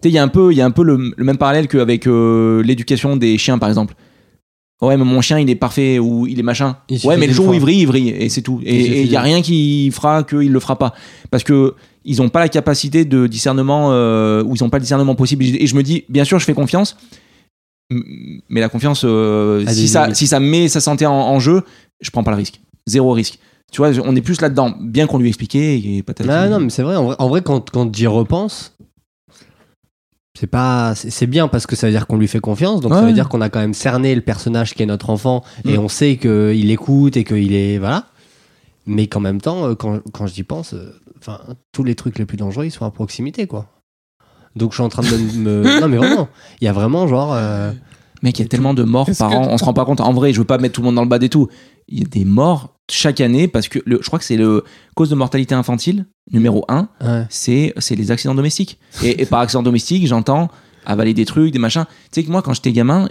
Il 0.09 0.13
y 0.13 0.17
a 0.17 0.23
un 0.23 0.27
peu, 0.27 0.53
y 0.53 0.61
a 0.61 0.65
un 0.65 0.71
peu 0.71 0.83
le, 0.83 1.13
le 1.15 1.23
même 1.23 1.37
parallèle 1.37 1.67
qu'avec 1.67 2.07
euh, 2.07 2.61
l'éducation 2.63 3.17
des 3.17 3.37
chiens, 3.37 3.57
par 3.57 3.69
exemple. 3.69 3.95
Ouais, 4.81 4.97
mais 4.97 5.05
mon 5.05 5.21
chien, 5.21 5.39
il 5.39 5.49
est 5.49 5.55
parfait 5.55 5.99
ou 5.99 6.27
il 6.27 6.39
est 6.39 6.43
machin. 6.43 6.77
Il 6.89 6.99
Ouais, 7.05 7.17
mais 7.17 7.27
le 7.27 7.33
jour 7.33 7.47
où 7.47 7.53
il 7.53 7.61
vrille, 7.61 7.81
il 7.81 7.87
vrille 7.87 8.09
et 8.09 8.29
c'est 8.29 8.41
tout. 8.41 8.59
Et 8.63 9.01
il 9.01 9.07
y 9.09 9.15
a 9.15 9.21
rien 9.21 9.41
qui 9.41 9.89
fera 9.91 10.23
qu'il 10.23 10.51
le 10.51 10.59
fera 10.59 10.77
pas. 10.77 10.93
Parce 11.31 11.43
que 11.43 11.73
ils 12.03 12.21
ont 12.21 12.29
pas 12.29 12.39
la 12.39 12.49
capacité 12.49 13.05
de 13.05 13.25
discernement 13.25 13.91
euh, 13.91 14.43
ou 14.43 14.55
ils 14.55 14.63
ont 14.63 14.69
pas 14.69 14.77
le 14.77 14.83
discernement 14.83 15.15
possible. 15.15 15.43
Et 15.45 15.65
je 15.65 15.75
me 15.75 15.81
dis, 15.81 16.03
bien 16.09 16.23
sûr, 16.23 16.39
je 16.39 16.45
fais 16.45 16.53
confiance. 16.53 16.97
Mais 17.89 18.59
la 18.61 18.69
confiance, 18.69 19.03
euh, 19.05 19.65
si, 19.67 19.87
ça, 19.87 20.03
limites. 20.03 20.15
si 20.17 20.27
ça 20.27 20.39
met 20.39 20.67
sa 20.67 20.81
santé 20.81 21.05
en, 21.05 21.13
en 21.13 21.39
jeu, 21.39 21.63
je 22.01 22.11
prends 22.11 22.23
pas 22.23 22.31
le 22.31 22.37
risque. 22.37 22.59
Zéro 22.85 23.11
risque. 23.13 23.39
Tu 23.71 23.77
vois, 23.77 23.91
on 24.03 24.15
est 24.15 24.21
plus 24.21 24.41
là-dedans. 24.41 24.73
Bien 24.79 25.07
qu'on 25.07 25.17
lui 25.17 25.29
expliqué 25.29 25.97
et 25.97 26.03
peut-être. 26.03 26.29
Ah 26.29 26.47
non, 26.47 26.59
mais 26.59 26.69
c'est 26.69 26.83
vrai. 26.83 26.95
En 26.95 27.05
vrai, 27.05 27.15
en 27.17 27.27
vrai, 27.27 27.41
quand, 27.41 27.69
quand 27.69 27.95
j'y 27.95 28.07
repense, 28.07 28.74
c'est 30.37 30.47
pas, 30.47 30.93
c'est 30.95 31.09
c'est 31.09 31.27
bien 31.27 31.47
parce 31.47 31.65
que 31.65 31.75
ça 31.75 31.87
veut 31.87 31.93
dire 31.93 32.07
qu'on 32.07 32.17
lui 32.17 32.27
fait 32.27 32.39
confiance. 32.39 32.81
Donc 32.81 32.93
ça 32.93 33.01
veut 33.01 33.13
dire 33.13 33.29
qu'on 33.29 33.41
a 33.41 33.49
quand 33.49 33.59
même 33.59 33.73
cerné 33.73 34.13
le 34.15 34.21
personnage 34.21 34.73
qui 34.75 34.83
est 34.83 34.85
notre 34.85 35.09
enfant 35.09 35.43
et 35.65 35.77
Mm. 35.77 35.81
on 35.81 35.87
sait 35.87 36.17
qu'il 36.17 36.69
écoute 36.71 37.15
et 37.17 37.23
qu'il 37.23 37.53
est 37.53 37.77
voilà. 37.77 38.05
Mais 38.85 39.07
qu'en 39.07 39.19
même 39.21 39.41
temps, 39.41 39.65
euh, 39.69 39.73
quand, 39.75 39.99
quand 40.11 40.27
j'y 40.27 40.43
pense, 40.43 40.73
euh, 40.73 40.93
enfin, 41.17 41.39
tous 41.71 41.83
les 41.83 41.95
trucs 41.95 42.19
les 42.19 42.25
plus 42.25 42.37
dangereux, 42.37 42.65
ils 42.65 42.71
sont 42.71 42.85
à 42.85 42.91
proximité, 42.91 43.47
quoi. 43.47 43.65
Donc 44.55 44.71
je 44.71 44.75
suis 44.75 44.83
en 44.83 44.89
train 44.89 45.01
de 45.01 45.37
me, 45.39 45.63
non 45.81 45.87
mais 45.87 45.97
vraiment, 45.97 46.27
il 46.61 46.65
y 46.65 46.67
a 46.67 46.73
vraiment 46.73 47.07
genre, 47.07 47.33
euh, 47.33 47.71
Mec, 48.21 48.39
il 48.39 48.43
y 48.43 48.45
a 48.45 48.47
tellement 48.47 48.73
de 48.73 48.83
morts 48.83 49.09
par 49.17 49.29
que- 49.31 49.35
an, 49.35 49.47
on 49.49 49.57
se 49.57 49.65
rend 49.65 49.73
pas 49.73 49.85
compte. 49.85 50.01
En 50.01 50.13
vrai, 50.13 50.33
je 50.33 50.39
veux 50.39 50.45
pas 50.45 50.57
mettre 50.57 50.75
tout 50.75 50.81
le 50.81 50.85
monde 50.85 50.95
dans 50.95 51.01
le 51.03 51.07
bas 51.09 51.19
des 51.19 51.29
tout. 51.29 51.47
Il 51.87 51.99
y 51.99 52.01
a 52.01 52.05
des 52.05 52.25
morts 52.25 52.75
chaque 52.89 53.21
année 53.21 53.47
parce 53.47 53.67
que 53.67 53.79
le, 53.85 53.99
je 54.01 54.07
crois 54.07 54.19
que 54.19 54.25
c'est 54.25 54.37
le 54.37 54.63
cause 54.95 55.09
de 55.09 55.15
mortalité 55.15 55.55
infantile 55.55 56.05
numéro 56.31 56.65
1, 56.67 56.89
ouais. 57.01 57.25
c'est 57.29 57.73
les 57.91 58.11
accidents 58.11 58.35
domestiques. 58.35 58.79
Et, 59.03 59.21
et 59.21 59.25
par 59.25 59.39
accident 59.39 59.63
domestique, 59.63 60.07
j'entends 60.07 60.49
avaler 60.85 61.13
des 61.13 61.25
trucs, 61.25 61.51
des 61.51 61.59
machins. 61.59 61.85
Tu 62.11 62.21
sais 62.21 62.23
que 62.23 62.31
moi, 62.31 62.41
quand 62.41 62.53
j'étais 62.53 62.71
gamin, 62.71 63.09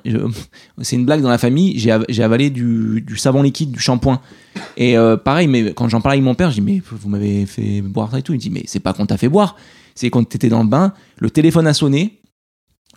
c'est 0.81 0.97
une 0.97 1.05
blague 1.05 1.23
dans 1.23 1.29
la 1.29 1.39
famille, 1.39 1.79
j'ai 1.79 2.23
avalé 2.23 2.51
du, 2.51 3.03
du 3.07 3.17
savon 3.17 3.43
liquide, 3.43 3.71
du 3.71 3.81
shampoing. 3.81 4.21
Et 4.77 4.97
euh, 4.97 5.17
pareil, 5.17 5.49
mais 5.49 5.75
quand 5.75 5.89
j'en 5.89 6.01
parlais 6.01 6.17
avec 6.17 6.25
mon 6.25 6.35
père, 6.35 6.51
je 6.51 6.57
dis 6.57 6.61
mais 6.61 6.83
vous 6.91 7.09
m'avez 7.09 7.47
fait 7.47 7.83
boire 7.83 8.11
ça 8.11 8.19
et 8.19 8.23
tout. 8.23 8.33
Il 8.33 8.39
dit 8.39 8.51
mais 8.51 8.63
c'est 8.67 8.81
pas 8.81 8.93
qu'on 8.93 9.07
t'a 9.07 9.17
fait 9.17 9.29
boire, 9.29 9.57
c'est 9.95 10.11
quand 10.11 10.27
t'étais 10.27 10.49
dans 10.49 10.63
le 10.63 10.69
bain, 10.69 10.93
le 11.19 11.31
téléphone 11.31 11.67
a 11.67 11.75
sonné, 11.75 12.21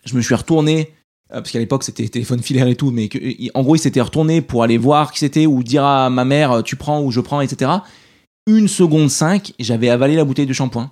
je 0.06 0.16
me 0.16 0.22
suis 0.22 0.36
retourné. 0.36 0.94
Euh, 1.32 1.36
Parce 1.42 1.52
qu'à 1.52 1.60
l'époque 1.60 1.84
c'était 1.84 2.08
téléphone 2.08 2.42
filaire 2.42 2.68
et 2.68 2.76
tout, 2.76 2.92
mais 2.92 3.08
que- 3.08 3.18
en 3.54 3.64
gros 3.64 3.76
il 3.76 3.80
s'était 3.80 4.02
retourné 4.02 4.42
pour 4.42 4.64
aller 4.64 4.78
voir 4.78 5.12
qui 5.12 5.20
c'était 5.20 5.46
ou 5.46 5.64
dire 5.64 5.84
à 5.84 6.10
ma 6.10 6.26
mère 6.26 6.52
euh, 6.52 6.62
tu 6.62 6.76
prends 6.76 7.02
ou 7.02 7.12
je 7.12 7.20
prends, 7.22 7.42
etc. 7.42 7.72
Une 8.48 8.68
seconde 8.68 9.10
5, 9.10 9.54
j'avais 9.60 9.90
avalé 9.90 10.16
la 10.16 10.24
bouteille 10.26 10.46
de 10.46 10.54
shampoing 10.54 10.92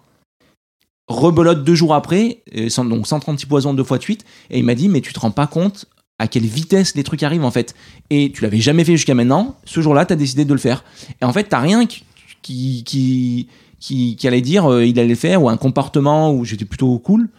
rebelote 1.08 1.64
deux 1.64 1.76
jours 1.76 1.94
après, 1.94 2.40
euh, 2.58 2.68
donc 2.84 3.06
136 3.08 3.46
poisons 3.46 3.74
deux 3.74 3.84
fois 3.84 3.98
de 3.98 4.04
suite, 4.04 4.26
et 4.50 4.58
il 4.60 4.64
m'a 4.66 4.74
dit 4.76 4.90
mais 4.90 5.02
tu 5.02 5.14
te 5.14 5.20
rends 5.20 5.32
pas 5.32 5.48
compte 5.48 5.86
à 6.18 6.28
quelle 6.28 6.46
vitesse 6.46 6.96
les 6.96 7.04
trucs 7.04 7.22
arrivent 7.24 7.44
en 7.44 7.52
fait. 7.52 7.76
Et 8.10 8.32
tu 8.32 8.42
l'avais 8.42 8.60
jamais 8.60 8.84
fait 8.84 8.94
jusqu'à 8.94 9.14
maintenant, 9.14 9.56
ce 9.66 9.82
jour-là 9.82 10.06
tu 10.06 10.14
as 10.14 10.16
décidé 10.16 10.46
de 10.46 10.54
le 10.54 10.60
faire. 10.60 10.84
Et 11.22 11.26
en 11.26 11.32
fait 11.34 11.44
t'as 11.44 11.60
rien 11.60 11.86
qui, 11.86 12.04
qui, 12.42 12.84
qui, 12.86 13.48
qui, 13.80 14.16
qui 14.16 14.28
allait 14.28 14.42
dire 14.42 14.66
euh, 14.72 14.86
il 14.86 14.98
allait 15.00 15.10
le 15.10 15.16
faire, 15.16 15.44
ou 15.44 15.50
un 15.50 15.58
comportement 15.58 16.34
où 16.34 16.44
j'étais 16.44 16.66
plutôt 16.66 16.98
cool, 17.00 17.30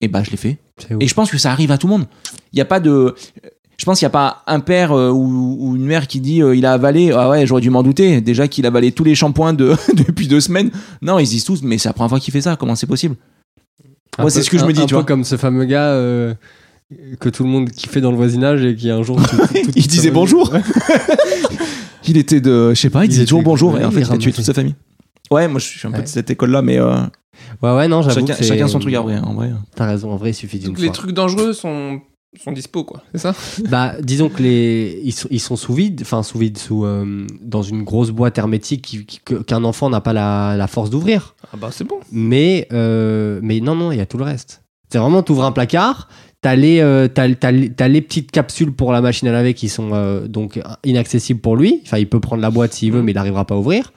et 0.00 0.06
bah 0.08 0.22
je 0.22 0.30
l'ai 0.30 0.36
fait. 0.36 0.58
Et 1.00 1.08
je 1.08 1.14
pense 1.14 1.30
que 1.30 1.38
ça 1.38 1.50
arrive 1.50 1.72
à 1.72 1.78
tout 1.78 1.88
le 1.88 1.94
monde. 1.94 2.06
Il 2.52 2.56
n'y 2.56 2.60
a 2.62 2.64
pas 2.64 2.80
de... 2.80 3.14
Je 3.78 3.84
pense 3.84 4.00
qu'il 4.00 4.06
n'y 4.06 4.10
a 4.10 4.10
pas 4.10 4.42
un 4.48 4.58
père 4.60 4.90
euh, 4.92 5.10
ou, 5.10 5.56
ou 5.60 5.76
une 5.76 5.84
mère 5.84 6.08
qui 6.08 6.18
dit 6.20 6.42
euh, 6.42 6.56
il 6.56 6.66
a 6.66 6.72
avalé. 6.72 7.12
Ah 7.14 7.28
ouais, 7.30 7.46
j'aurais 7.46 7.60
dû 7.60 7.70
m'en 7.70 7.84
douter. 7.84 8.20
Déjà 8.20 8.48
qu'il 8.48 8.64
a 8.66 8.68
avalé 8.68 8.90
tous 8.90 9.04
les 9.04 9.14
shampoings 9.14 9.52
de, 9.52 9.76
depuis 9.94 10.26
deux 10.26 10.40
semaines. 10.40 10.70
Non, 11.00 11.18
ils 11.20 11.26
se 11.26 11.30
disent 11.32 11.44
tous, 11.44 11.62
mais 11.62 11.78
c'est 11.78 11.88
la 11.88 11.92
première 11.92 12.10
fois 12.10 12.18
qu'il 12.20 12.32
fait 12.32 12.40
ça. 12.40 12.56
Comment 12.56 12.74
c'est 12.74 12.88
possible? 12.88 13.14
Un 14.18 14.24
Ouais, 14.24 14.30
c'est 14.30 14.42
ce 14.42 14.50
que 14.50 14.58
je 14.58 14.64
me 14.64 14.72
dis, 14.72 14.80
un 14.80 14.86
tu 14.86 14.90
peu 14.90 14.96
vois. 14.96 15.04
comme 15.04 15.22
ce 15.22 15.36
fameux 15.36 15.64
gars 15.64 15.90
euh, 15.90 16.34
que 17.20 17.28
tout 17.28 17.44
le 17.44 17.48
monde 17.50 17.70
kiffait 17.70 18.00
dans 18.00 18.10
le 18.10 18.16
voisinage 18.16 18.64
et 18.64 18.74
qui 18.74 18.90
un 18.90 19.02
jour. 19.04 19.16
tout- 19.22 19.36
tout- 19.36 19.46
toute 19.46 19.72
Il 19.76 19.82
sa 19.82 19.88
disait 19.88 20.10
bonjour. 20.10 20.52
Il 22.06 22.16
était 22.16 22.40
de. 22.40 22.70
Je 22.70 22.80
sais 22.80 22.90
pas, 22.90 23.04
il, 23.04 23.06
Il 23.06 23.10
disait 23.10 23.24
toujours 23.24 23.42
bonjour. 23.42 23.78
Et 23.78 23.84
en 23.84 23.90
fait, 23.90 24.00
il 24.00 24.12
a 24.12 24.16
tué 24.18 24.32
toute 24.32 24.44
sa 24.44 24.54
famille. 24.54 24.74
Ouais, 25.30 25.46
moi 25.46 25.60
je 25.60 25.66
suis 25.66 25.86
un 25.86 25.90
peu 25.90 25.98
Ouais. 25.98 26.02
de 26.04 26.08
cette 26.08 26.30
école-là, 26.30 26.62
mais 26.62 26.78
euh, 26.78 26.94
Ouais, 27.62 27.74
ouais, 27.74 27.86
non, 27.88 28.02
j'avoue. 28.02 28.26
chacun, 28.26 28.66
son 28.66 28.78
truc 28.78 28.94
à 28.94 29.00
vrai. 29.02 29.18
En 29.18 29.34
vrai. 29.34 29.50
T'as 29.76 29.86
raison, 29.86 30.10
en 30.10 30.16
vrai, 30.16 30.30
il 30.30 30.34
suffit 30.34 30.58
d'une 30.58 30.74
fois. 30.74 30.84
les 30.84 30.90
trucs 30.90 31.12
dangereux 31.12 31.52
sont, 31.52 32.00
sont 32.36 32.52
dispo, 32.52 32.84
quoi. 32.84 33.02
C'est 33.12 33.18
ça? 33.20 33.34
Bah, 33.70 33.94
disons 34.02 34.28
que 34.28 34.42
les 34.42 35.00
ils 35.04 35.12
sont, 35.12 35.28
ils 35.30 35.40
sont 35.40 35.56
sous 35.56 35.72
vide, 35.74 36.00
enfin 36.02 36.22
sous 36.22 36.38
vide, 36.38 36.58
sous 36.58 36.84
euh, 36.84 37.26
dans 37.40 37.62
une 37.62 37.82
grosse 37.84 38.10
boîte 38.10 38.36
hermétique 38.38 38.82
qui- 38.82 39.06
qui- 39.06 39.20
que- 39.24 39.42
qu'un 39.42 39.64
enfant 39.64 39.88
n'a 39.90 40.00
pas 40.00 40.12
la, 40.12 40.54
la 40.56 40.66
force 40.66 40.90
d'ouvrir. 40.90 41.34
Ah 41.52 41.56
bah 41.56 41.70
c'est 41.72 41.84
bon. 41.84 41.96
Mais 42.12 42.68
euh, 42.72 43.40
mais 43.42 43.60
non 43.60 43.74
non, 43.74 43.92
il 43.92 43.98
y 43.98 44.00
a 44.00 44.06
tout 44.06 44.18
le 44.18 44.24
reste. 44.24 44.62
C'est 44.90 44.98
vraiment 44.98 45.22
t'ouvres 45.22 45.44
un 45.44 45.52
placard, 45.52 46.08
t'as 46.42 46.54
les 46.54 46.80
euh, 46.80 47.08
t'as, 47.08 47.32
t'as 47.34 47.50
les- 47.50 47.70
t'as 47.72 47.88
les 47.88 48.00
petites 48.02 48.30
capsules 48.30 48.72
pour 48.72 48.92
la 48.92 49.00
machine 49.00 49.26
à 49.28 49.32
laver 49.32 49.54
qui 49.54 49.68
sont 49.70 49.90
euh, 49.94 50.28
donc 50.28 50.60
inaccessibles 50.84 51.40
pour 51.40 51.56
lui. 51.56 51.80
Enfin, 51.84 51.98
il 51.98 52.08
peut 52.08 52.20
prendre 52.20 52.42
la 52.42 52.50
boîte 52.50 52.72
s'il 52.74 52.92
veut, 52.92 53.02
mais 53.02 53.12
il 53.12 53.14
n'arrivera 53.14 53.46
pas 53.46 53.54
à 53.54 53.58
ouvrir. 53.58 53.92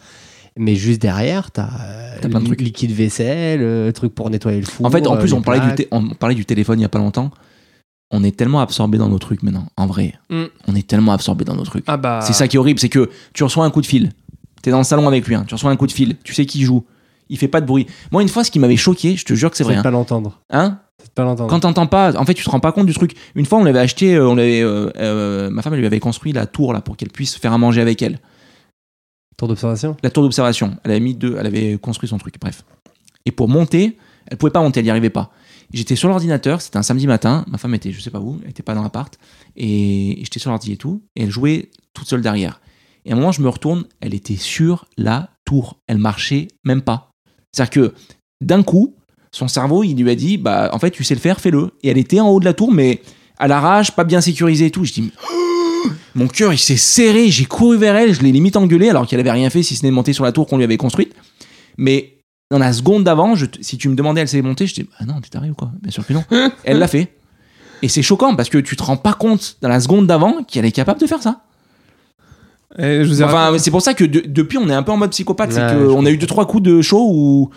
Mais 0.58 0.76
juste 0.76 1.02
derrière, 1.02 1.52
t'as, 1.52 1.64
euh, 1.82 2.16
T'as 2.22 2.28
plein 2.28 2.40
de 2.40 2.44
li- 2.44 2.50
trucs. 2.50 2.62
liquide 2.62 2.92
vaisselle, 2.92 3.62
euh, 3.62 3.92
truc 3.94 4.14
pour 4.14 4.30
nettoyer 4.30 4.60
le 4.60 4.66
four. 4.66 4.86
En 4.86 4.90
fait, 4.90 5.08
en 5.08 5.16
plus, 5.16 5.32
euh, 5.32 5.38
on 5.38 5.42
parlait, 5.42 5.76
du 5.76 5.86
on 5.92 6.10
parlait 6.10 6.36
du 6.36 6.44
téléphone 6.46 6.78
il 6.80 6.82
y 6.82 6.86
a 6.86 6.90
pas 6.90 7.00
longtemps. 7.00 7.32
On 8.12 8.24
est 8.24 8.36
tellement 8.36 8.60
absorbé 8.60 8.98
dans 8.98 9.08
nos 9.10 9.20
trucs 9.20 9.42
maintenant. 9.44 9.68
En 9.78 9.88
vrai, 9.88 10.14
Mm. 10.30 10.44
on 10.68 10.76
est 10.76 10.86
tellement 10.88 11.14
absorbé 11.14 11.46
dans 11.46 11.56
nos 11.56 11.64
trucs. 11.64 11.86
Ah 11.88 11.98
bah. 11.98 12.20
C'est 12.22 12.34
ça 12.34 12.48
qui 12.48 12.58
est 12.58 12.60
horrible, 12.60 12.80
c'est 12.80 12.90
que 12.90 13.10
tu 13.34 13.44
reçois 13.44 13.64
un 13.66 13.70
coup 13.72 13.82
de 13.82 13.86
fil. 13.86 14.12
T'es 14.62 14.70
dans 14.72 14.78
le 14.80 14.84
salon 14.84 15.08
avec 15.08 15.26
lui, 15.28 15.36
hein, 15.36 15.44
tu 15.48 15.54
reçois 15.56 15.72
un 15.72 15.76
coup 15.78 15.88
de 15.88 15.92
fil, 15.92 16.18
tu 16.24 16.34
sais 16.34 16.46
qui 16.46 16.62
joue. 16.64 16.84
Il 17.30 17.38
fait 17.38 17.48
pas 17.48 17.62
de 17.62 17.66
bruit. 17.66 17.88
Moi, 18.12 18.22
une 18.22 18.28
fois, 18.28 18.44
ce 18.44 18.52
qui 18.52 18.60
m'avait 18.60 18.76
choqué, 18.76 19.16
je 19.16 19.24
te 19.24 19.34
jure 19.34 19.50
que 19.50 19.56
c'est 19.58 19.64
C'est 19.64 19.68
vrai. 19.70 19.76
de 19.76 19.80
Hein, 19.80 19.84
pas 19.84 19.92
l'entendre. 19.92 20.42
Hein 20.50 20.80
C'est 21.02 21.14
pas 21.14 21.24
l'entendre. 21.24 21.50
Quand 21.50 21.62
t'entends 21.62 21.88
pas, 21.88 22.14
en 22.18 22.26
fait, 22.26 22.34
tu 22.34 22.44
te 22.44 22.50
rends 22.50 22.60
pas 22.60 22.74
compte 22.74 22.86
du 22.88 22.94
truc. 22.94 23.16
Une 23.36 23.46
fois, 23.46 23.58
on 23.60 23.64
l'avait 23.64 23.80
acheté, 23.80 24.16
euh, 24.16 24.28
on 24.28 24.36
l'avait, 24.36 24.62
euh, 24.62 24.90
euh, 24.98 25.50
ma 25.50 25.62
femme 25.62 25.74
elle 25.74 25.80
lui 25.80 25.86
avait 25.86 26.02
construit 26.02 26.34
la 26.34 26.46
tour 26.46 26.74
là 26.74 26.82
pour 26.82 26.98
qu'elle 26.98 27.10
puisse 27.10 27.38
faire 27.38 27.54
à 27.54 27.58
manger 27.58 27.80
avec 27.82 28.02
elle. 28.02 28.20
Tour 29.38 29.48
d'observation? 29.48 29.96
La 30.04 30.10
tour 30.10 30.24
d'observation. 30.24 30.76
Elle 30.84 30.92
avait 30.92 31.00
mis 31.00 31.16
deux, 31.16 31.38
elle 31.40 31.48
avait 31.48 31.78
construit 31.82 32.10
son 32.10 32.18
truc. 32.18 32.36
Bref. 32.40 32.64
Et 33.26 33.32
pour 33.32 33.48
monter, 33.48 33.98
elle 34.28 34.38
pouvait 34.38 34.52
pas 34.52 34.62
monter, 34.62 34.82
elle 34.82 34.86
y 34.86 34.90
arrivait 34.92 35.10
pas. 35.10 35.32
J'étais 35.74 35.96
sur 35.96 36.10
l'ordinateur, 36.10 36.62
c'était 36.62 36.78
un 36.78 36.84
samedi 36.84 37.08
matin. 37.08 37.46
Ma 37.48 37.58
femme 37.58 37.74
était, 37.74 37.92
je 37.92 38.02
sais 38.02 38.10
pas 38.10 38.20
où, 38.20 38.40
elle 38.44 38.50
était 38.50 38.64
pas 38.64 38.76
dans 38.76 38.84
l'appart. 38.84 39.18
Et, 39.56 40.20
j'étais 40.22 40.40
sur 40.40 40.50
l'ordi 40.50 40.74
et 40.74 40.78
tout. 40.78 41.02
Et 41.16 41.24
elle 41.24 41.30
jouait 41.30 41.70
toute 41.94 42.08
seule 42.08 42.22
derrière. 42.22 42.62
Et 43.06 43.12
à 43.12 43.14
un 43.14 43.18
moment, 43.18 43.32
je 43.32 43.42
me 43.42 43.50
retourne, 43.50 43.86
elle 44.02 44.14
était 44.14 44.36
sur 44.36 44.86
la 44.98 45.30
tour. 45.46 45.80
Elle 45.88 45.98
marchait 45.98 46.50
même 46.64 46.82
pas. 46.82 47.12
C'est-à-dire 47.52 47.72
que 47.72 47.94
d'un 48.42 48.64
coup, 48.64 48.96
son 49.32 49.48
cerveau, 49.48 49.84
il 49.84 49.96
lui 49.96 50.10
a 50.10 50.16
dit, 50.16 50.38
bah, 50.38 50.70
en 50.74 50.80
fait, 50.80 50.92
tu 50.92 51.04
sais 51.04 51.16
le 51.16 51.22
faire, 51.22 51.40
fais-le. 51.40 51.72
Et 51.84 51.90
elle 51.90 51.98
était 51.98 52.20
en 52.20 52.30
haut 52.30 52.40
de 52.40 52.46
la 52.46 52.54
tour, 52.54 52.72
mais 52.72 53.02
à 53.40 53.48
l'arrache, 53.48 53.92
pas 53.92 54.04
bien 54.04 54.20
sécurisée 54.20 54.68
et 54.68 54.72
tout. 54.72 54.84
Je 54.84 54.94
dis, 54.94 55.12
mon 56.16 56.28
cœur, 56.28 56.52
il 56.54 56.60
s'est 56.60 56.78
serré. 56.78 57.30
J'ai 57.30 57.46
couru 57.46 57.78
vers 57.78 57.96
elle, 57.96 58.14
je 58.14 58.22
l'ai 58.22 58.32
limite 58.32 58.58
engueulée, 58.58 58.90
alors 58.90 59.08
qu'elle 59.08 59.22
avait 59.22 59.32
rien 59.32 59.50
fait 59.50 59.64
si 59.64 59.76
ce 59.76 59.84
n'est 59.84 59.90
de 59.90 59.96
monter 59.96 60.12
sur 60.14 60.26
la 60.26 60.34
tour 60.34 60.48
qu'on 60.48 60.58
lui 60.58 60.66
avait 60.66 60.78
construite. 60.78 61.14
Mais 61.78 62.18
dans 62.52 62.60
la 62.60 62.72
seconde 62.74 63.04
d'avant, 63.04 63.34
je 63.34 63.48
si 63.62 63.78
tu 63.80 63.90
me 63.90 63.96
demandais 63.96 64.22
elle 64.22 64.28
s'est 64.28 64.42
montée, 64.44 64.68
je 64.68 64.76
dis, 64.76 64.88
ah 65.00 65.06
non, 65.06 65.20
tu 65.22 65.30
t'arrives 65.32 65.54
ou 65.54 65.56
quoi? 65.56 65.72
Bien 65.82 65.92
sûr 65.92 66.06
que 66.06 66.14
non. 66.14 66.24
elle 66.64 66.78
l'a 66.78 66.88
fait. 66.88 67.12
Et 67.82 67.88
c'est 67.88 68.04
choquant 68.04 68.36
parce 68.36 68.50
que 68.50 68.60
tu 68.60 68.76
te 68.76 68.84
rends 68.84 68.98
pas 68.98 69.14
compte 69.14 69.58
dans 69.62 69.70
la 69.70 69.80
seconde 69.80 70.06
d'avant 70.06 70.44
qu'elle 70.44 70.66
est 70.66 70.72
capable 70.72 71.00
de 71.02 71.08
faire 71.08 71.22
ça. 71.24 71.42
Eh, 72.78 73.04
je 73.04 73.10
vous 73.10 73.22
ai 73.22 73.26
Enfin, 73.26 73.38
raconté- 73.46 73.60
c'est 73.60 73.72
pour 73.72 73.82
ça 73.82 73.94
que 73.94 74.04
de- 74.06 74.24
depuis, 74.28 74.58
on 74.58 74.70
est 74.70 74.74
un 74.74 74.84
peu 74.84 74.92
en 74.92 74.98
mode 74.98 75.10
psychopathe. 75.12 75.50
Ouais, 75.50 75.56
c'est 75.56 75.76
qu'on 75.76 76.06
a 76.06 76.12
eu 76.12 76.18
deux, 76.18 76.28
trois 76.28 76.46
coups 76.46 76.64
de 76.64 76.82
chaud 76.82 77.08
où 77.12 77.50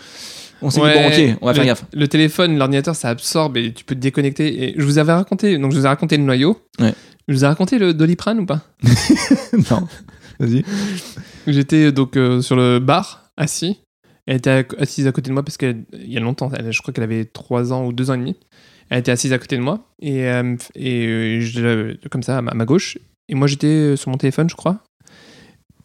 On 0.61 0.69
s'est 0.69 0.81
Ouais, 0.81 0.93
dit, 0.93 1.27
bon, 1.27 1.31
ok, 1.33 1.37
on 1.41 1.45
va 1.47 1.53
faire 1.53 1.63
le- 1.63 1.67
gaffe. 1.67 1.85
Le 1.93 2.07
téléphone, 2.07 2.57
l'ordinateur, 2.57 2.95
ça 2.95 3.09
absorbe 3.09 3.57
et 3.57 3.71
tu 3.73 3.83
peux 3.83 3.93
te 3.93 3.99
déconnecter. 3.99 4.63
Et 4.63 4.75
je 4.77 4.83
vous 4.85 4.97
avais 4.97 5.11
raconté, 5.13 5.57
donc 5.57 5.71
je 5.73 5.77
vous 5.77 5.85
ai 5.85 5.87
raconté 5.89 6.17
le 6.17 6.23
noyau. 6.23 6.57
Ouais. 6.79 6.93
Je 7.27 7.33
vous 7.33 7.43
ai 7.43 7.47
raconté 7.47 7.77
le 7.77 7.93
Doliprane 7.93 8.39
ou 8.39 8.45
pas? 8.45 8.61
Non. 9.71 9.87
Vas-y. 10.39 10.63
J'étais 11.47 11.91
donc 11.91 12.17
euh, 12.17 12.41
sur 12.41 12.55
le 12.55 12.79
bar, 12.79 13.29
assis. 13.37 13.79
Elle 14.27 14.37
était 14.37 14.65
assise 14.79 15.05
à 15.07 15.11
côté 15.11 15.29
de 15.29 15.33
moi 15.33 15.43
parce 15.43 15.57
qu'il 15.57 15.85
y 16.05 16.17
a 16.17 16.19
longtemps, 16.19 16.51
elle- 16.57 16.71
je 16.71 16.81
crois 16.81 16.93
qu'elle 16.93 17.03
avait 17.03 17.25
3 17.25 17.71
ans 17.73 17.85
ou 17.85 17.93
2 17.93 18.09
ans 18.09 18.15
et 18.15 18.17
demi. 18.17 18.35
Elle 18.89 18.99
était 18.99 19.11
assise 19.11 19.33
à 19.33 19.37
côté 19.39 19.55
de 19.57 19.61
moi 19.61 19.87
et, 20.01 20.27
euh, 20.27 20.55
et 20.75 21.07
euh, 21.07 21.41
je 21.41 22.07
comme 22.09 22.23
ça 22.23 22.37
à 22.37 22.41
ma, 22.41 22.65
gauche. 22.65 22.97
Et 23.29 23.35
moi 23.35 23.47
j'étais 23.47 23.95
sur 23.95 24.09
mon 24.11 24.17
téléphone, 24.17 24.49
je 24.49 24.55
crois, 24.55 24.79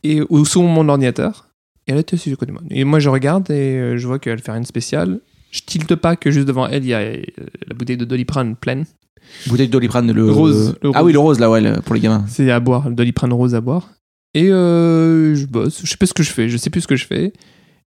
et 0.02 0.20
ou 0.28 0.44
sur 0.44 0.62
mon 0.62 0.88
ordinateur. 0.88 1.48
Et 1.86 1.92
elle 1.92 1.98
était 1.98 2.14
assise 2.14 2.32
à 2.32 2.36
côté 2.36 2.48
de 2.52 2.52
moi. 2.52 2.62
Et 2.70 2.84
moi 2.84 2.98
je 2.98 3.08
regarde 3.08 3.50
et 3.50 3.76
euh, 3.76 3.96
je 3.98 4.06
vois 4.06 4.18
qu'elle 4.18 4.38
fait 4.40 4.52
rien 4.52 4.60
de 4.60 4.66
spécial. 4.66 5.20
Je 5.50 5.60
tilte 5.62 5.94
pas 5.96 6.14
que 6.16 6.30
juste 6.30 6.46
devant 6.46 6.66
elle 6.68 6.84
il 6.84 6.88
y 6.90 6.94
a 6.94 7.00
euh, 7.00 7.22
la 7.66 7.74
bouteille 7.74 7.96
de 7.96 8.04
Doliprane 8.04 8.54
pleine. 8.56 8.84
Bouteille 9.46 9.66
de 9.68 9.72
Doliprane, 9.72 10.10
le 10.12 10.30
Rose, 10.30 10.76
le 10.82 10.90
Ah 10.94 10.98
rose. 11.00 11.06
oui, 11.06 11.12
le 11.12 11.18
rose, 11.18 11.40
là, 11.40 11.50
ouais, 11.50 11.60
le- 11.60 11.80
pour 11.82 11.94
les 11.94 12.00
gamins. 12.00 12.24
C'est 12.28 12.50
à 12.50 12.58
boire, 12.60 12.88
le 12.88 12.94
Doliprane 12.94 13.32
rose 13.32 13.54
à 13.54 13.60
boire. 13.60 13.90
Et 14.34 14.50
euh, 14.50 15.34
je 15.34 15.46
bosse, 15.46 15.80
je 15.84 15.90
sais 15.90 15.96
pas 15.96 16.06
ce 16.06 16.14
que 16.14 16.22
je 16.22 16.30
fais, 16.30 16.48
je 16.48 16.56
sais 16.56 16.70
plus 16.70 16.80
ce 16.82 16.86
que 16.88 16.96
je 16.96 17.06
fais. 17.06 17.32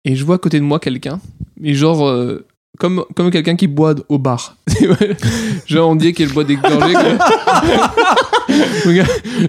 Et 0.05 0.17
je 0.17 0.25
vois 0.25 0.37
à 0.37 0.39
côté 0.39 0.59
de 0.59 0.65
moi 0.65 0.79
quelqu'un, 0.81 1.21
mais 1.61 1.75
genre 1.75 2.07
euh, 2.09 2.47
comme, 2.79 3.05
comme 3.15 3.31
quelqu'un 3.31 3.57
qui 3.57 3.67
boit 3.67 3.95
au 4.09 4.19
bar. 4.19 4.57
genre 5.67 5.91
on 5.91 5.95
dirait 5.97 6.13
qu'elle 6.15 6.33
boit 6.33 6.45
des 6.45 6.57
gorgées. 6.57 6.95
J'ai 8.85 9.05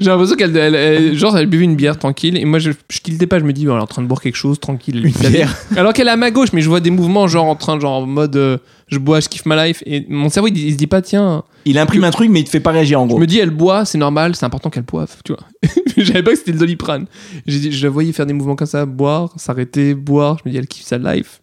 l'impression 0.09 0.35
qu'elle, 0.35 0.55
elle- 0.57 0.75
elle- 0.75 1.15
genre 1.17 1.37
elle 1.37 1.47
buvait 1.47 1.63
une 1.65 1.75
bière 1.75 1.97
tranquille. 1.97 2.37
Et 2.37 2.45
moi 2.45 2.59
je, 2.59 2.71
je 2.89 2.99
tiltais 2.99 3.27
pas, 3.27 3.39
je 3.39 3.43
me 3.45 3.53
dis 3.53 3.67
oh, 3.67 3.71
elle 3.71 3.77
est 3.79 3.81
en 3.81 3.87
train 3.87 4.01
de 4.01 4.07
boire 4.07 4.21
quelque 4.21 4.35
chose 4.35 4.59
tranquille. 4.59 5.11
elle 5.23 5.31
bière. 5.31 5.55
Alors 5.75 5.93
qu'elle 5.93 6.07
est 6.07 6.11
à 6.11 6.17
ma 6.17 6.31
gauche, 6.31 6.49
mais 6.53 6.61
je 6.61 6.69
vois 6.69 6.79
des 6.81 6.91
mouvements 6.91 7.27
genre 7.27 7.45
en 7.45 7.55
train, 7.55 7.79
genre 7.79 8.03
en 8.03 8.05
mode 8.05 8.35
euh, 8.35 8.57
je 8.91 8.97
bois, 8.99 9.19
je 9.21 9.29
kiffe 9.29 9.45
ma 9.45 9.65
life. 9.67 9.81
Et 9.85 10.05
mon 10.09 10.29
cerveau 10.29 10.47
il, 10.49 10.57
il 10.57 10.71
se 10.73 10.77
dit 10.77 10.87
pas 10.87 11.01
tiens. 11.01 11.43
Il 11.65 11.77
imprime 11.77 12.03
un 12.03 12.11
truc, 12.11 12.29
mais 12.29 12.41
il 12.41 12.43
te 12.43 12.49
fait 12.49 12.59
pas 12.59 12.71
réagir 12.71 12.99
en 12.99 13.03
Je 13.05 13.09
gros. 13.09 13.19
me 13.19 13.25
dis, 13.27 13.39
elle 13.39 13.51
boit, 13.51 13.85
c'est 13.85 13.97
normal, 13.97 14.35
c'est 14.35 14.45
important 14.45 14.69
qu'elle 14.69 14.83
boive, 14.83 15.15
tu 15.23 15.33
vois. 15.33 15.43
je 15.97 16.03
savais 16.03 16.23
pas 16.23 16.31
que 16.31 16.37
c'était 16.37 16.51
le 16.53 16.59
doliprane. 16.59 17.05
Dit- 17.47 17.71
Je 17.71 17.83
la 17.85 17.89
voyais 17.91 18.11
faire 18.11 18.25
des 18.25 18.33
mouvements 18.33 18.55
comme 18.55 18.67
ça, 18.67 18.85
boire, 18.85 19.33
s'arrêter, 19.37 19.93
boire. 19.93 20.37
Je 20.39 20.49
me 20.49 20.51
dis, 20.51 20.57
elle 20.57 20.67
kiffe 20.67 20.85
sa 20.85 20.97
life. 20.97 21.39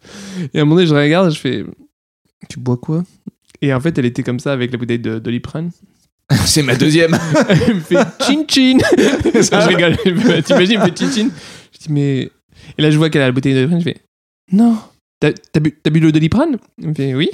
Et 0.53 0.59
à 0.59 0.61
un 0.61 0.65
moment 0.65 0.75
donné, 0.75 0.87
je 0.87 0.93
regarde, 0.95 1.31
je 1.31 1.39
fais, 1.39 1.63
tu 2.49 2.59
bois 2.59 2.77
quoi? 2.77 3.03
Et 3.61 3.73
en 3.73 3.79
fait, 3.79 3.97
elle 3.97 4.05
était 4.05 4.23
comme 4.23 4.39
ça 4.39 4.51
avec 4.53 4.71
la 4.71 4.77
bouteille 4.77 4.99
de 4.99 5.19
doliprane. 5.19 5.71
C'est 6.45 6.61
ma 6.63 6.75
deuxième. 6.75 7.17
Elle 7.49 7.75
me 7.75 7.79
fait 7.79 7.95
chin 8.21 8.43
chin. 8.47 8.77
je 9.33 9.67
rigole. 9.67 9.97
T'imagines, 10.43 10.79
elle 10.83 10.91
me 10.91 10.95
fait 10.95 10.97
chin 10.99 11.11
chin. 11.11 11.29
Je 11.73 11.79
dis, 11.79 11.91
mais. 11.91 12.29
Et 12.77 12.81
là, 12.83 12.91
je 12.91 12.97
vois 12.97 13.09
qu'elle 13.09 13.23
a 13.23 13.25
la 13.25 13.31
bouteille 13.31 13.53
de 13.53 13.59
doliprane. 13.65 13.79
Je 13.79 13.85
fais, 13.85 13.97
non. 14.51 14.77
T'as 15.19 15.59
bu, 15.59 15.77
t'as 15.83 15.89
bu 15.89 15.99
le 15.99 16.11
doliprane? 16.11 16.57
Fait, 16.95 17.13
oui. 17.13 17.29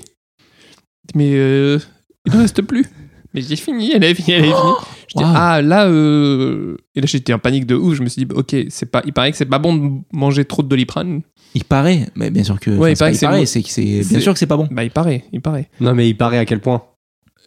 Mais 1.13 1.31
euh, 1.35 1.77
il 2.25 2.33
ne 2.33 2.39
reste 2.39 2.61
plus. 2.63 2.85
Mais 3.33 3.41
j'ai 3.41 3.57
fini, 3.57 3.91
elle 3.91 4.03
avait 4.03 4.13
fini, 4.15 4.31
elle 4.31 4.45
avait 4.45 4.53
fini. 4.53 4.73
Je 5.09 5.17
dis, 5.17 5.23
Wow. 5.23 5.31
ah 5.35 5.61
là, 5.61 5.87
euh... 5.87 6.77
et 6.95 7.01
là 7.01 7.05
j'étais 7.05 7.33
en 7.33 7.39
panique 7.39 7.65
de 7.65 7.75
ouf. 7.75 7.95
Je 7.95 8.01
me 8.01 8.07
suis 8.07 8.25
dit, 8.25 8.33
ok, 8.33 8.55
c'est 8.69 8.85
pas, 8.85 9.01
il 9.05 9.11
paraît 9.11 9.31
que 9.31 9.37
c'est 9.37 9.45
pas 9.45 9.59
bon 9.59 9.75
de 9.75 9.91
manger 10.13 10.45
trop 10.45 10.63
de 10.63 10.69
doliprane. 10.69 11.21
Il 11.53 11.65
paraît, 11.65 12.07
mais 12.15 12.31
bien 12.31 12.43
sûr 12.43 12.59
que. 12.59 12.71
Ouais, 12.71 12.93
il 12.93 12.97
paraît 12.97 13.13
c'est 13.45 13.61
c'est 13.67 14.01
bien 14.09 14.19
sûr 14.21 14.31
que 14.33 14.39
c'est 14.39 14.47
pas 14.47 14.55
bon. 14.57 14.67
Bah, 14.71 14.83
il 14.85 14.91
paraît, 14.91 15.25
il 15.33 15.41
paraît. 15.41 15.69
Non, 15.81 15.93
mais 15.93 16.07
il 16.09 16.15
paraît 16.15 16.37
à 16.37 16.45
quel 16.45 16.61
point 16.61 16.81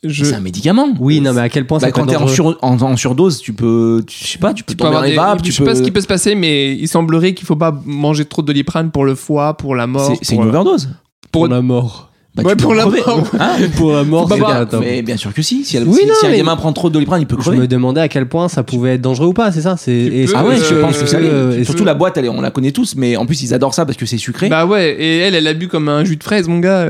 Je... 0.04 0.24
C'est 0.24 0.34
un 0.34 0.40
médicament. 0.40 0.88
Oui, 1.00 1.20
non, 1.20 1.32
mais 1.32 1.40
à 1.40 1.48
quel 1.48 1.66
point 1.66 1.78
Bah, 1.78 1.86
ça 1.86 1.92
quand 1.92 2.02
être 2.04 2.10
t'es 2.10 2.16
en, 2.16 2.20
dangereux 2.26 2.52
sur- 2.54 2.58
en- 2.64 2.80
en 2.80 2.96
surdose, 2.96 3.38
tu 3.40 3.52
peux, 3.52 4.02
tu- 4.06 4.24
je 4.24 4.30
sais 4.32 4.38
pas, 4.38 4.54
tu 4.54 4.62
peux 4.62 4.72
Tu 4.72 4.76
peux 4.76 4.84
tomber 4.84 5.06
des- 5.08 5.12
évape, 5.14 5.38
je 5.40 5.44
tu 5.44 5.52
sais 5.52 5.64
pas 5.64 5.74
ce 5.74 5.82
qui 5.82 5.90
peut 5.90 6.00
se 6.00 6.06
passer, 6.06 6.34
mais 6.36 6.72
il 6.76 6.86
semblerait 6.88 7.34
qu'il 7.34 7.46
faut 7.46 7.56
pas 7.56 7.76
manger 7.84 8.24
trop 8.24 8.42
de 8.42 8.46
doliprane 8.46 8.90
pour 8.92 9.04
le 9.04 9.14
foie, 9.16 9.56
pour 9.56 9.74
la 9.74 9.86
mort. 9.88 10.12
C'est- 10.22 10.34
pour 10.34 10.44
une 10.44 10.50
overdose. 10.50 10.88
pour 11.32 11.42
pour- 11.42 11.48
la 11.48 11.62
mort. 11.62 12.04
Bah, 12.34 12.44
Ouais, 12.44 12.54
peux 12.54 12.62
pour 12.62 12.74
la 12.74 12.86
mort. 12.86 13.24
Hein 13.40 13.56
Pour 13.76 13.90
la 13.92 14.04
mort, 14.04 14.28
bien, 14.28 14.44
attends. 14.46 14.78
mais 14.78 15.02
bien 15.02 15.16
sûr 15.16 15.34
que 15.34 15.42
si. 15.42 15.64
Si, 15.64 15.76
elle- 15.76 15.88
Oui, 15.88 15.98
si- 16.02 16.06
non, 16.06 16.14
si 16.20 16.26
un 16.26 16.30
mais- 16.30 16.36
gamin 16.36 16.54
prend 16.54 16.72
trop 16.72 16.88
de 16.88 16.94
doliprane, 16.94 17.20
il 17.20 17.26
peut 17.26 17.34
Je 17.36 17.40
crever. 17.40 17.56
me 17.58 17.66
demandais 17.66 18.00
à 18.00 18.06
quel 18.08 18.28
point 18.28 18.48
ça 18.48 18.62
pouvait 18.62 18.94
être 18.94 19.00
dangereux 19.00 19.26
ou 19.28 19.32
pas, 19.32 19.50
c'est 19.50 19.62
ça 19.62 19.76
c'est 19.76 20.24
Ah 20.36 20.44
ouais, 20.46 20.56
je 20.58 20.74
Euh, 20.74 20.80
pense 20.80 20.98
que 20.98 21.06
ça 21.06 21.16
euh, 21.16 21.64
Surtout 21.64 21.84
la 21.84 21.94
boîte, 21.94 22.16
elle 22.16 22.28
on 22.30 22.40
la 22.40 22.52
connaît 22.52 22.70
tous, 22.70 22.94
mais 22.94 23.16
en 23.16 23.26
plus 23.26 23.42
ils 23.42 23.54
adorent 23.54 23.74
ça 23.74 23.84
parce 23.84 23.98
que 23.98 24.06
c'est 24.06 24.18
sucré. 24.18 24.48
Bah 24.48 24.66
ouais, 24.66 24.94
et 25.00 25.18
elle, 25.18 25.34
elle 25.34 25.48
a 25.48 25.54
bu 25.54 25.66
comme 25.66 25.88
un 25.88 26.04
jus 26.04 26.16
de 26.16 26.22
fraise, 26.22 26.46
mon 26.46 26.60
gars. 26.60 26.86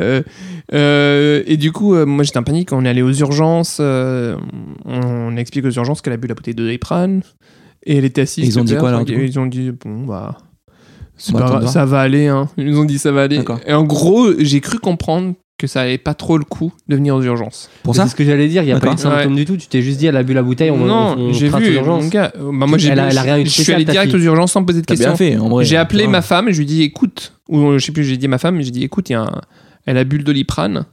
Euh, 0.74 1.42
et 1.46 1.56
du 1.56 1.72
coup, 1.72 1.94
euh, 1.94 2.04
moi 2.06 2.24
j'étais 2.24 2.38
en 2.38 2.42
panique. 2.42 2.72
On 2.72 2.84
est 2.84 2.88
allé 2.88 3.02
aux 3.02 3.12
urgences. 3.12 3.78
euh, 3.80 4.36
on 4.84 5.36
explique 5.36 5.64
aux 5.64 5.70
urgences 5.70 6.00
qu'elle 6.02 6.12
a 6.12 6.16
bu 6.16 6.28
la 6.28 6.34
bouteille 6.34 6.54
de 6.54 6.62
Doliprane. 6.62 7.22
Et 7.84 7.96
elle 7.96 8.04
était 8.04 8.22
assise. 8.22 8.44
Et 8.44 8.48
ils 8.48 8.58
ont 8.58 8.64
dit 8.64 8.72
super, 8.74 8.90
quoi, 8.92 9.04
du 9.04 9.14
coup 9.14 9.20
Ils 9.20 9.38
ont 9.38 9.46
dit, 9.46 9.70
bon, 9.70 10.04
bah. 10.04 10.36
c'est 11.16 11.32
On 11.32 11.38
va 11.38 11.40
pas 11.40 11.44
attendre 11.46 11.60
grave, 11.60 11.72
voir. 11.72 11.72
ça 11.72 11.84
va 11.86 12.00
aller, 12.00 12.26
hein. 12.26 12.48
Ils 12.58 12.66
nous 12.66 12.80
ont 12.80 12.84
dit, 12.84 12.98
ça 12.98 13.12
va 13.12 13.22
aller. 13.22 13.38
D'accord. 13.38 13.60
Et 13.66 13.72
en 13.72 13.84
gros, 13.84 14.28
j'ai 14.38 14.60
cru 14.60 14.78
comprendre 14.78 15.34
que 15.58 15.66
ça 15.66 15.80
avait 15.82 15.98
pas 15.98 16.14
trop 16.14 16.38
le 16.38 16.44
coup 16.44 16.72
de 16.88 16.96
venir 16.96 17.14
aux 17.16 17.22
urgences. 17.22 17.68
Pour 17.82 17.94
C'est 17.94 18.02
ça 18.02 18.06
ce 18.08 18.14
que 18.14 18.24
j'allais 18.24 18.46
dire, 18.48 18.62
il 18.62 18.68
y 18.68 18.72
a 18.72 18.78
pas 18.78 18.92
eu 18.92 18.94
de 18.94 19.00
symptômes 19.00 19.34
du 19.34 19.44
tout, 19.44 19.56
tu 19.56 19.66
t'es 19.68 19.80
juste 19.82 19.98
dit 19.98 20.06
elle 20.06 20.16
a 20.16 20.22
bu 20.22 20.32
la 20.34 20.42
bouteille, 20.44 20.70
on 20.70 20.76
non, 20.76 21.14
on, 21.16 21.20
on 21.30 21.32
j'ai 21.32 21.48
trace 21.48 21.62
aux 21.62 21.64
vu, 21.66 21.74
urgences. 21.74 22.02
mon 22.04 22.08
gars. 22.10 22.32
euh, 22.36 22.50
bah, 22.52 22.66
moi, 22.66 22.78
j'ai 22.78 22.90
Elle 22.90 23.00
a- 23.00 23.04
vu- 23.06 23.10
elle 23.10 23.18
a 23.18 23.22
rien 23.22 23.38
eu 23.38 23.42
de 23.42 23.46
Je 23.46 23.50
suis 23.52 23.62
spécial, 23.62 23.76
allé 23.76 23.84
ta 23.84 23.92
direct 23.92 24.12
fille. 24.12 24.20
aux 24.20 24.24
urgences 24.24 24.52
sans 24.52 24.62
poser 24.64 24.80
de 24.82 24.86
T'as 24.86 24.94
bien 24.94 25.08
questions. 25.10 25.16
fait, 25.16 25.36
en 25.38 25.48
vrai. 25.48 25.64
J'ai 25.64 25.76
appelé 25.76 26.06
ma 26.06 26.22
femme, 26.22 26.50
je 26.50 26.56
lui 26.58 26.62
ai 26.62 26.66
dit 26.66 26.82
écoute, 26.82 27.32
ou 27.48 27.72
je 27.78 27.84
sais 27.84 27.90
plus, 27.92 28.04
j'ai 28.04 28.16
dit 28.16 28.26
à 28.26 28.28
ma 28.28 28.38
femme, 28.38 28.60
j'ai 28.60 28.70
dit 28.70 28.84
écoute, 28.84 29.08
il 29.10 29.14
y 29.14 29.16
a 29.16 29.22
un- 29.22 29.40
elle 29.88 29.96
a 29.96 30.04
bu 30.04 30.18
le 30.18 30.22
doliprane. 30.22 30.84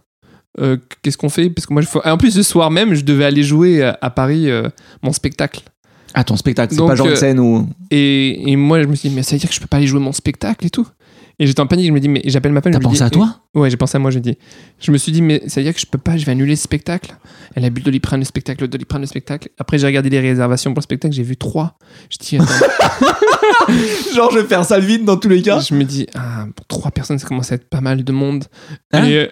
Euh, 0.59 0.77
Qu'est-ce 1.01 1.17
qu'on 1.17 1.27
fait? 1.27 1.49
Parce 1.49 1.65
que 1.65 1.73
moi, 1.73 1.81
je... 1.81 2.09
en 2.09 2.17
plus, 2.17 2.31
ce 2.31 2.43
soir 2.43 2.71
même, 2.71 2.93
je 2.93 3.03
devais 3.03 3.25
aller 3.25 3.43
jouer 3.43 3.83
à, 3.83 3.97
à 4.01 4.09
Paris 4.09 4.49
euh, 4.49 4.69
mon 5.03 5.11
spectacle. 5.11 5.63
Ah, 6.13 6.23
ton 6.23 6.37
spectacle, 6.37 6.73
c'est 6.73 6.79
pas 6.79 6.95
genre 6.95 7.07
une 7.07 7.13
euh, 7.13 7.17
scène 7.17 7.39
où. 7.41 7.67
Et, 7.91 8.49
et 8.49 8.55
moi, 8.55 8.81
je 8.81 8.87
me 8.87 8.95
suis 8.95 9.09
dit 9.09 9.15
mais 9.15 9.21
ça 9.21 9.35
veut 9.35 9.39
dire 9.39 9.49
que 9.49 9.55
je 9.55 9.59
peux 9.59 9.67
pas 9.67 9.77
aller 9.77 9.87
jouer 9.87 9.99
mon 9.99 10.13
spectacle 10.13 10.65
et 10.65 10.69
tout. 10.69 10.87
Et 11.37 11.47
j'étais 11.47 11.59
en 11.59 11.67
panique, 11.67 11.87
je 11.87 11.91
me 11.91 11.99
dis 11.99 12.07
mais 12.07 12.21
j'appelle 12.25 12.51
ma 12.51 12.61
femme. 12.61 12.73
T'as 12.73 12.79
pensé 12.79 12.97
dis, 12.97 13.03
à 13.03 13.09
toi 13.09 13.41
Ouais, 13.53 13.69
j'ai 13.69 13.77
pensé 13.77 13.95
à 13.95 13.99
moi, 13.99 14.11
je 14.11 14.19
dis. 14.19 14.37
Je 14.79 14.91
me 14.91 14.97
suis 14.97 15.11
dit, 15.11 15.21
mais 15.21 15.41
ça 15.47 15.59
veut 15.59 15.65
dire 15.65 15.73
que 15.73 15.79
je 15.79 15.85
peux 15.85 15.97
pas, 15.97 16.17
je 16.17 16.25
vais 16.25 16.31
annuler 16.31 16.55
ce 16.55 16.63
spectacle. 16.63 17.15
Elle 17.55 17.65
a 17.65 17.69
bu 17.69 17.81
le 17.81 17.85
doliprane, 17.85 18.19
le 18.19 18.25
spectacle, 18.25 18.61
le 18.61 18.67
doliprane, 18.67 19.01
le 19.01 19.07
spectacle. 19.07 19.49
Après, 19.57 19.77
j'ai 19.77 19.85
regardé 19.87 20.09
les 20.09 20.19
réservations 20.19 20.73
pour 20.73 20.79
le 20.79 20.83
spectacle, 20.83 21.13
j'ai 21.13 21.23
vu 21.23 21.37
trois. 21.37 21.77
Je 22.09 22.17
dis, 22.17 22.37
attends. 22.37 22.45
Genre, 24.15 24.31
je 24.31 24.39
vais 24.39 24.45
faire 24.45 24.65
ça 24.65 24.79
vite 24.79 25.05
dans 25.05 25.17
tous 25.17 25.29
les 25.29 25.41
cas. 25.41 25.59
je 25.59 25.73
me 25.73 25.83
dis, 25.83 26.07
ah, 26.15 26.45
pour 26.55 26.65
trois 26.67 26.91
personnes, 26.91 27.19
ça 27.19 27.27
commence 27.27 27.51
à 27.51 27.55
être 27.55 27.69
pas 27.69 27.81
mal 27.81 28.03
de 28.03 28.11
monde. 28.11 28.45
Hein 28.91 29.05
et, 29.05 29.29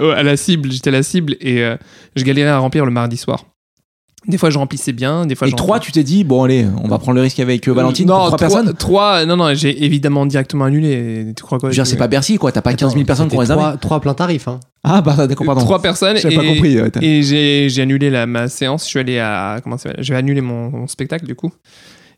euh, 0.00 0.14
à 0.16 0.22
la 0.22 0.36
cible, 0.36 0.70
j'étais 0.70 0.88
à 0.88 0.92
la 0.92 1.02
cible 1.02 1.36
et 1.40 1.62
euh, 1.62 1.76
je 2.16 2.24
galérais 2.24 2.50
à 2.50 2.58
remplir 2.58 2.84
le 2.84 2.92
mardi 2.92 3.16
soir. 3.16 3.44
Des 4.26 4.36
fois, 4.36 4.50
je 4.50 4.58
remplissais 4.58 4.92
bien, 4.92 5.24
des 5.26 5.34
fois, 5.34 5.46
Et 5.48 5.52
trois, 5.52 5.78
tu 5.80 5.92
t'es 5.92 6.02
dit, 6.02 6.24
bon, 6.24 6.42
allez, 6.42 6.66
on 6.82 6.88
va 6.88 6.98
prendre 6.98 7.14
le 7.14 7.22
risque 7.22 7.38
avec 7.40 7.66
euh, 7.68 7.72
Valentine 7.72 8.06
non, 8.08 8.16
pour 8.16 8.26
trois 8.26 8.38
personnes 8.38 8.74
Trois, 8.74 9.24
non, 9.24 9.36
non, 9.36 9.54
j'ai 9.54 9.84
évidemment 9.84 10.26
directement 10.26 10.64
annulé. 10.64 11.32
Tu 11.36 11.42
crois 11.44 11.58
quoi 11.58 11.68
Je 11.70 11.74
veux 11.74 11.76
dire, 11.76 11.86
c'est 11.86 11.96
pas 11.96 12.08
Bercy, 12.08 12.36
quoi. 12.36 12.50
T'as 12.52 12.60
pas 12.60 12.74
15 12.74 12.92
000 12.94 13.04
personnes 13.04 13.28
qui 13.28 13.36
ont 13.36 13.40
C'était 13.40 13.52
réservé. 13.54 13.62
trois, 13.62 13.76
trois 13.78 14.00
plein 14.00 14.14
tarif. 14.14 14.48
Hein. 14.48 14.58
Ah, 14.82 15.00
bah, 15.02 15.26
d'accord, 15.26 15.46
pardon. 15.46 15.60
Trois 15.62 15.80
personnes. 15.80 16.16
J'avais 16.18 16.34
pas 16.34 16.44
compris. 16.44 16.80
ouais, 16.80 16.90
t'as- 16.90 17.00
Et 17.00 17.22
j'ai 17.22 17.68
j'ai 17.70 17.82
annulé 17.82 18.10
la, 18.10 18.26
ma 18.26 18.48
séance. 18.48 18.82
Je 18.84 18.88
suis 18.88 18.98
allé 18.98 19.18
à. 19.18 19.60
Comment 19.62 19.78
ça 19.78 19.90
s'appelle? 19.90 20.04
Je 20.04 20.12
vais 20.12 20.18
annuler 20.18 20.40
mon, 20.40 20.70
mon 20.70 20.86
spectacle, 20.88 21.24
du 21.24 21.34
coup. 21.36 21.52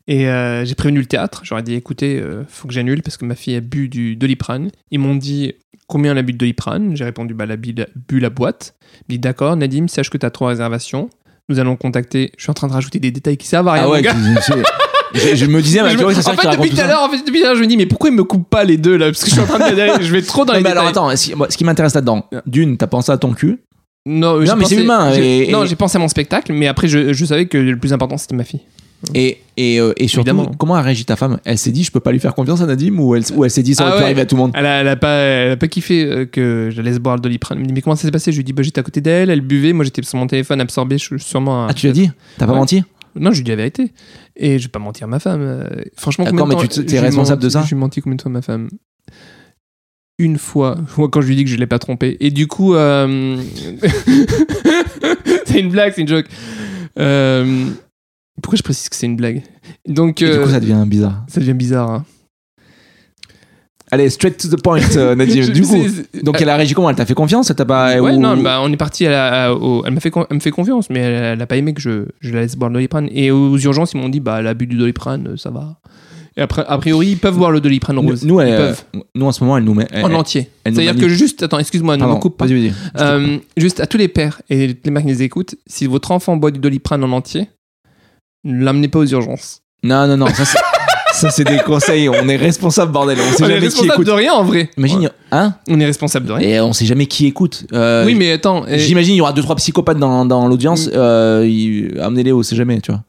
Et 0.07 0.27
euh, 0.27 0.65
j'ai 0.65 0.73
prévenu 0.75 0.99
le 0.99 1.05
théâtre. 1.05 1.41
J'aurais 1.45 1.63
dit 1.63 1.75
écoutez, 1.75 2.19
euh, 2.19 2.43
faut 2.49 2.67
que 2.67 2.73
j'annule 2.73 3.03
parce 3.03 3.17
que 3.17 3.25
ma 3.25 3.35
fille 3.35 3.55
a 3.55 3.61
bu 3.61 3.87
du 3.87 4.15
doliprane. 4.15 4.69
Ils 4.89 4.99
m'ont 4.99 5.15
dit 5.15 5.53
combien 5.87 6.11
elle 6.13 6.17
a 6.17 6.21
bu 6.23 6.33
de 6.33 6.37
doliprane? 6.39 6.97
J'ai 6.97 7.03
répondu 7.03 7.33
bah, 7.35 7.43
elle 7.45 7.51
a 7.51 7.57
bu 7.57 7.73
la, 7.77 7.85
bu 8.09 8.19
la 8.19 8.29
boîte. 8.31 8.73
Ils 8.81 8.97
m'ont 8.97 9.15
dit 9.15 9.19
d'accord, 9.19 9.55
Nadim, 9.55 9.87
sache 9.87 10.09
que 10.09 10.17
tu 10.17 10.25
as 10.25 10.31
trois 10.31 10.49
réservations. 10.49 11.09
Nous 11.49 11.59
allons 11.59 11.75
contacter. 11.75 12.31
Je 12.37 12.43
suis 12.43 12.51
en 12.51 12.53
train 12.53 12.67
de 12.67 12.73
rajouter 12.73 12.99
des 12.99 13.11
détails 13.11 13.37
qui 13.37 13.47
servent 13.47 13.67
à 13.67 13.73
rien. 13.73 13.83
Ah 13.85 13.89
ouais, 13.89 14.03
je, 15.13 15.35
je 15.35 15.45
me 15.45 15.61
disais, 15.61 15.79
tu 15.89 15.97
vois, 15.97 16.09
me- 16.09 16.13
ça 16.13 16.21
sert 16.21 16.33
en 16.33 16.37
fait, 16.37 16.47
depuis 16.55 16.69
tout 16.69 16.79
à 16.79 16.87
l'heure, 16.87 17.01
en 17.03 17.09
fait, 17.09 17.17
depuis 17.25 17.39
tout 17.41 17.45
à 17.45 17.49
l'heure, 17.49 17.55
je 17.57 17.61
me 17.61 17.67
dis, 17.67 17.75
mais 17.75 17.85
pourquoi 17.85 18.09
ils 18.09 18.15
me 18.15 18.23
coupent 18.23 18.49
pas 18.49 18.63
les 18.63 18.77
deux 18.77 18.95
là? 18.95 19.07
Parce 19.07 19.19
que 19.23 19.27
je 19.29 19.31
suis 19.33 19.41
en 19.41 19.45
train 19.45 19.59
de 19.69 20.01
je 20.01 20.11
vais 20.11 20.21
trop 20.21 20.45
dans 20.45 20.53
Non, 20.53 20.59
les 20.59 20.63
mais 20.63 20.69
détails. 20.69 20.87
alors 20.87 21.07
attends, 21.07 21.15
si- 21.17 21.35
moi, 21.35 21.47
ce 21.49 21.57
qui 21.57 21.65
m'intéresse 21.65 21.93
là-dedans, 21.95 22.25
d'une, 22.45 22.77
t'as 22.77 22.87
pensé 22.87 23.11
à 23.11 23.17
ton 23.17 23.33
cul? 23.33 23.59
Non, 24.05 24.39
mais 24.39 24.65
c'est 24.65 24.75
humain, 24.75 25.11
et- 25.13 25.51
Non, 25.51 25.65
j'ai 25.65 25.75
pensé 25.75 25.97
à 25.97 25.99
mon 25.99 26.07
spectacle, 26.07 26.53
mais 26.53 26.67
après, 26.67 26.87
je, 26.87 27.11
je 27.13 27.25
savais 27.25 27.45
que 27.47 27.57
le 27.57 27.75
plus 27.77 27.91
important, 27.91 28.17
c'était 28.17 28.35
ma 28.35 28.43
fille. 28.45 28.61
Et, 29.15 29.39
et, 29.57 29.79
euh, 29.79 29.93
et 29.97 30.07
surtout, 30.07 30.29
Évidemment. 30.29 30.51
comment 30.57 30.75
a 30.75 30.81
réagi 30.81 31.05
ta 31.05 31.15
femme? 31.15 31.39
Elle 31.43 31.57
s'est 31.57 31.71
dit, 31.71 31.83
je 31.83 31.91
peux 31.91 31.99
pas 31.99 32.11
lui 32.11 32.19
faire 32.19 32.35
confiance 32.35 32.61
à 32.61 32.65
Nadim 32.67 32.97
Ou 32.99 33.15
elle, 33.15 33.23
ou 33.35 33.43
elle 33.43 33.49
s'est 33.51 33.63
dit, 33.63 33.73
ça 33.73 33.83
Ah 33.85 33.87
aurait 33.87 33.95
pu 33.95 33.99
ouais. 33.99 34.05
arriver 34.05 34.21
à 34.21 34.25
tout 34.27 34.35
le 34.35 34.41
monde? 34.41 34.51
Elle 34.53 34.65
a, 34.65 34.81
elle 34.81 34.87
a 34.87 34.95
pas, 34.95 35.13
elle 35.15 35.51
a 35.53 35.57
pas 35.57 35.67
kiffé 35.67 36.05
euh, 36.05 36.25
que 36.25 36.69
je 36.71 36.77
la 36.77 36.83
laisse 36.89 36.99
boire 36.99 37.15
le 37.15 37.21
doliprane. 37.21 37.57
Elle 37.57 37.63
me 37.63 37.67
dit, 37.67 37.73
mais 37.73 37.81
comment 37.81 37.95
ça 37.95 38.03
s'est 38.03 38.11
passé? 38.11 38.31
Je 38.31 38.37
lui 38.37 38.43
dis, 38.43 38.53
bah, 38.53 38.61
j'étais 38.63 38.79
à 38.79 38.83
côté 38.83 39.01
d'elle, 39.01 39.29
elle 39.31 39.41
buvait, 39.41 39.73
moi 39.73 39.83
j'étais 39.85 40.03
sur 40.03 40.17
mon 40.19 40.27
téléphone 40.27 40.61
absorbé, 40.61 40.97
je 40.97 41.03
suis 41.05 41.19
sûrement. 41.19 41.65
Ah, 41.67 41.73
tu 41.73 41.87
l'as 41.87 41.93
dit? 41.93 42.11
T'as 42.37 42.45
pas 42.45 42.51
Ouais. 42.53 42.59
menti? 42.59 42.83
Non, 43.15 43.31
je 43.31 43.37
lui 43.37 43.43
dis 43.43 43.49
la 43.51 43.57
vérité. 43.57 43.91
Et 44.37 44.57
je 44.59 44.63
vais 44.65 44.69
pas 44.71 44.79
mentir 44.79 45.05
à 45.05 45.07
ma 45.09 45.19
femme. 45.19 45.41
euh, 45.41 45.63
Franchement, 45.97 46.25
D'accord, 46.25 46.41
combien 46.41 46.55
de 46.57 46.61
mais 46.61 46.67
temps 46.67 46.73
tu- 46.75 46.85
t'es 46.85 46.91
j'ai 46.91 46.99
responsable 46.99 47.41
de 47.41 47.47
menti- 47.47 47.53
ça? 47.53 47.65
J'ai 47.67 47.75
menti 47.75 48.01
combien 48.01 48.15
de 48.15 48.21
fois 48.21 48.29
à 48.29 48.33
ma 48.33 48.41
femme? 48.41 48.69
Une 50.19 50.37
fois, 50.37 50.77
moi, 50.97 51.09
quand 51.09 51.19
je 51.21 51.27
lui 51.27 51.35
dis 51.35 51.43
que 51.43 51.49
je 51.49 51.57
l'ai 51.57 51.65
pas 51.65 51.79
trompé. 51.79 52.15
Et 52.19 52.29
du 52.29 52.45
coup, 52.47 52.75
euh, 52.75 53.37
c'est 55.45 55.59
une 55.59 55.69
blague, 55.69 55.93
c'est 55.95 56.01
une 56.01 56.07
joke. 56.07 56.27
Euh, 56.99 57.65
Pourquoi 58.41 58.57
je 58.57 58.63
précise 58.63 58.89
que 58.89 58.95
c'est 58.95 59.05
une 59.05 59.15
blague 59.15 59.43
Donc, 59.87 60.21
Et 60.21 60.25
du 60.25 60.31
euh, 60.31 60.43
coup, 60.43 60.49
ça 60.49 60.59
devient 60.59 60.83
bizarre. 60.87 61.23
ça 61.27 61.39
devient 61.39 61.53
bizarre. 61.53 61.89
hein. 61.89 62.05
Allez, 63.93 64.09
straight 64.09 64.37
to 64.37 64.47
the 64.47 64.61
point, 64.61 64.79
euh, 64.95 65.15
Nadim. 65.17 65.41
Je- 65.41 65.51
du 65.51 65.61
coup, 65.63 65.67
c'est- 65.67 65.89
c'est- 66.13 66.23
donc 66.23 66.39
elle 66.41 66.47
a 66.47 66.55
réagi 66.55 66.73
comment? 66.73 66.89
Elle 66.89 66.95
t'a 66.95 67.05
fait 67.05 67.13
confiance? 67.13 67.49
Elle 67.49 67.57
t'a 67.57 67.65
pas. 67.65 67.99
Ouais, 67.99 68.11
ou- 68.13 68.19
non, 68.19 68.37
bah, 68.37 68.59
on 68.63 68.71
est 68.71 68.77
parti 68.77 69.05
à 69.05 69.09
la- 69.09 69.45
à- 69.47 69.51
au- 69.53 69.83
elle, 69.85 69.93
m'a 69.93 69.99
fait, 69.99 70.11
con- 70.11 70.25
elle 70.29 70.35
me 70.37 70.39
fait 70.41 70.51
confiance, 70.51 70.89
mais 70.89 70.99
elle, 70.99 71.23
elle 71.33 71.41
a 71.41 71.45
pas 71.45 71.57
aimé 71.57 71.73
que 71.73 71.81
je, 71.81 72.05
je 72.21 72.33
la 72.33 72.41
laisse 72.41 72.55
boire 72.55 72.69
le 72.69 72.75
doliprane. 72.75 73.09
Et 73.11 73.31
aux 73.31 73.57
urgences, 73.57 73.91
ils 73.93 73.99
m'ont 73.99 74.07
dit, 74.07 74.21
bah, 74.21 74.37
elle 74.39 74.47
a 74.47 74.53
bu 74.53 74.65
du 74.65 74.77
doliprane, 74.77 75.31
euh, 75.33 75.37
ça 75.37 75.49
va. 75.51 75.77
Et 76.37 76.41
après, 76.41 76.63
a 76.65 76.77
priori, 76.77 77.07
ils 77.09 77.17
peuvent 77.17 77.37
boire 77.37 77.51
le 77.51 77.59
doliprane 77.59 77.97
Nous, 77.97 78.03
rose. 78.03 78.23
nous, 78.25 78.39
elle, 78.39 78.47
ils 78.47 78.53
euh, 78.53 78.67
peuvent. 78.69 78.83
nous, 79.13 79.25
en 79.25 79.33
ce 79.33 79.43
moment, 79.43 79.57
elle 79.57 79.65
nous 79.65 79.73
met. 79.73 79.87
elle- 79.91 80.05
en 80.05 80.09
elle- 80.09 80.15
entier. 80.15 80.47
nous 80.65 80.73
C'est-à-dire 80.73 80.95
que 80.95 81.09
juste, 81.09 81.43
attends, 81.43 81.59
excuse-moi, 81.59 81.97
ne 81.97 81.99
Pardon, 81.99 82.15
me 82.15 82.21
coupe 82.21 82.37
pas. 82.37 82.45
Vas-y, 82.45 82.71
Euh, 82.97 83.37
juste 83.57 83.81
à 83.81 83.87
tous 83.87 83.97
les 83.97 84.07
pères 84.07 84.41
et 84.49 84.67
les 84.85 84.91
mecs 84.91 85.03
qui 85.03 85.09
les 85.09 85.23
écoutent, 85.23 85.55
si 85.67 85.85
votre 85.87 86.11
enfant 86.11 86.37
boit 86.37 86.51
du 86.51 86.59
doliprane 86.61 87.03
en 87.03 87.11
entier, 87.11 87.49
ne 88.43 88.63
l'amenez 88.63 88.87
pas 88.87 88.99
aux 88.99 89.05
urgences. 89.07 89.61
Non, 89.83 90.07
non, 90.07 90.17
non, 90.17 90.27
ça 90.27 90.45
c'est, 90.45 90.57
ça 91.13 91.29
c'est 91.31 91.43
des 91.43 91.57
conseils. 91.59 92.07
On 92.09 92.27
est 92.29 92.35
responsable, 92.35 92.91
bordel. 92.91 93.17
On 93.19 93.31
sait 93.35 93.43
On 93.43 93.45
est 93.47 93.49
jamais 93.49 93.59
qui 93.59 93.65
responsable 93.65 93.93
écoute. 93.93 94.07
de 94.07 94.11
rien 94.11 94.33
en 94.33 94.43
vrai. 94.43 94.69
Imagine, 94.77 95.09
hein 95.31 95.55
On 95.67 95.79
est 95.79 95.85
responsable 95.85 96.27
de 96.27 96.33
rien. 96.33 96.47
Et 96.47 96.61
on 96.61 96.73
sait 96.73 96.85
jamais 96.85 97.05
qui 97.07 97.25
écoute. 97.25 97.65
Euh, 97.73 98.05
oui, 98.05 98.13
mais 98.15 98.31
attends. 98.33 98.65
et- 98.67 98.79
J'imagine 98.79 99.15
il 99.15 99.17
y 99.17 99.21
aura 99.21 99.33
deux 99.33 99.41
trois 99.41 99.55
psychopathes 99.55 99.97
dans, 99.99 100.25
dans 100.25 100.47
l'audience. 100.47 100.87
Mm. 100.87 100.91
Euh, 100.95 101.89
Amenez-les, 102.01 102.31
on 102.33 102.43
sait 102.43 102.55
jamais, 102.55 102.79
tu 102.81 102.91
vois. 102.91 103.01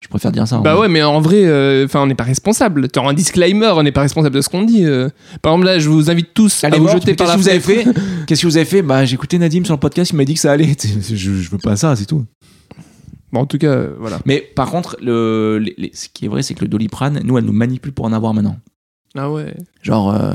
Je 0.00 0.08
préfère 0.08 0.32
dire 0.32 0.48
ça. 0.48 0.56
Bah 0.58 0.78
ouais, 0.78 0.88
mais 0.88 1.02
en 1.02 1.20
vrai, 1.20 1.42
euh, 1.44 1.84
enfin, 1.84 2.00
on 2.00 2.06
n'est 2.06 2.14
pas 2.14 2.24
responsable. 2.24 2.88
Tu 2.90 2.98
un 2.98 3.12
disclaimer, 3.12 3.72
on 3.74 3.82
n'est 3.82 3.92
pas 3.92 4.00
responsable 4.00 4.34
de 4.34 4.40
ce 4.40 4.48
qu'on 4.48 4.62
dit. 4.62 4.86
euh. 4.86 5.10
Par 5.42 5.52
exemple, 5.52 5.66
là, 5.66 5.78
je 5.78 5.90
vous 5.90 6.10
invite 6.10 6.32
tous 6.32 6.64
Allez 6.64 6.76
à 6.76 6.78
vous 6.78 6.84
voir, 6.84 6.94
jeter 6.96 7.12
par 7.14 7.26
la 7.26 7.34
qu'est-ce 7.34 7.44
que 7.44 7.50
vous 7.50 7.50
avez 7.50 7.60
fenêtre. 7.82 7.90
fait 8.00 8.00
Qu'est-ce 8.26 8.40
que 8.42 8.46
vous 8.46 8.56
avez 8.56 8.64
fait 8.66 8.80
Bah 8.82 9.04
j'ai 9.04 9.14
écouté 9.14 9.36
Nadim 9.38 9.62
sur 9.64 9.74
le 9.74 9.78
podcast, 9.80 10.12
il 10.12 10.16
m'a 10.16 10.24
dit 10.24 10.34
que 10.34 10.40
ça 10.40 10.52
allait. 10.52 10.74
je, 11.10 11.14
je 11.16 11.50
veux 11.50 11.58
pas 11.58 11.76
ça, 11.76 11.94
c'est 11.96 12.06
tout. 12.06 12.24
Bon, 13.32 13.40
en 13.40 13.46
tout 13.46 13.58
cas, 13.58 13.68
euh, 13.68 13.94
voilà. 13.98 14.18
Mais 14.26 14.40
par 14.40 14.70
contre, 14.70 14.96
le, 15.00 15.58
les- 15.62 15.74
les- 15.78 15.90
ce 15.94 16.08
qui 16.08 16.24
est 16.24 16.28
vrai, 16.28 16.42
c'est 16.42 16.54
que 16.54 16.62
le 16.62 16.68
Doliprane, 16.68 17.20
nous, 17.24 17.38
elle 17.38 17.44
nous 17.44 17.52
manipule 17.52 17.92
pour 17.92 18.04
en 18.06 18.12
avoir 18.12 18.34
maintenant. 18.34 18.58
Ah 19.16 19.30
ouais. 19.30 19.54
Genre, 19.82 20.12
euh, 20.14 20.34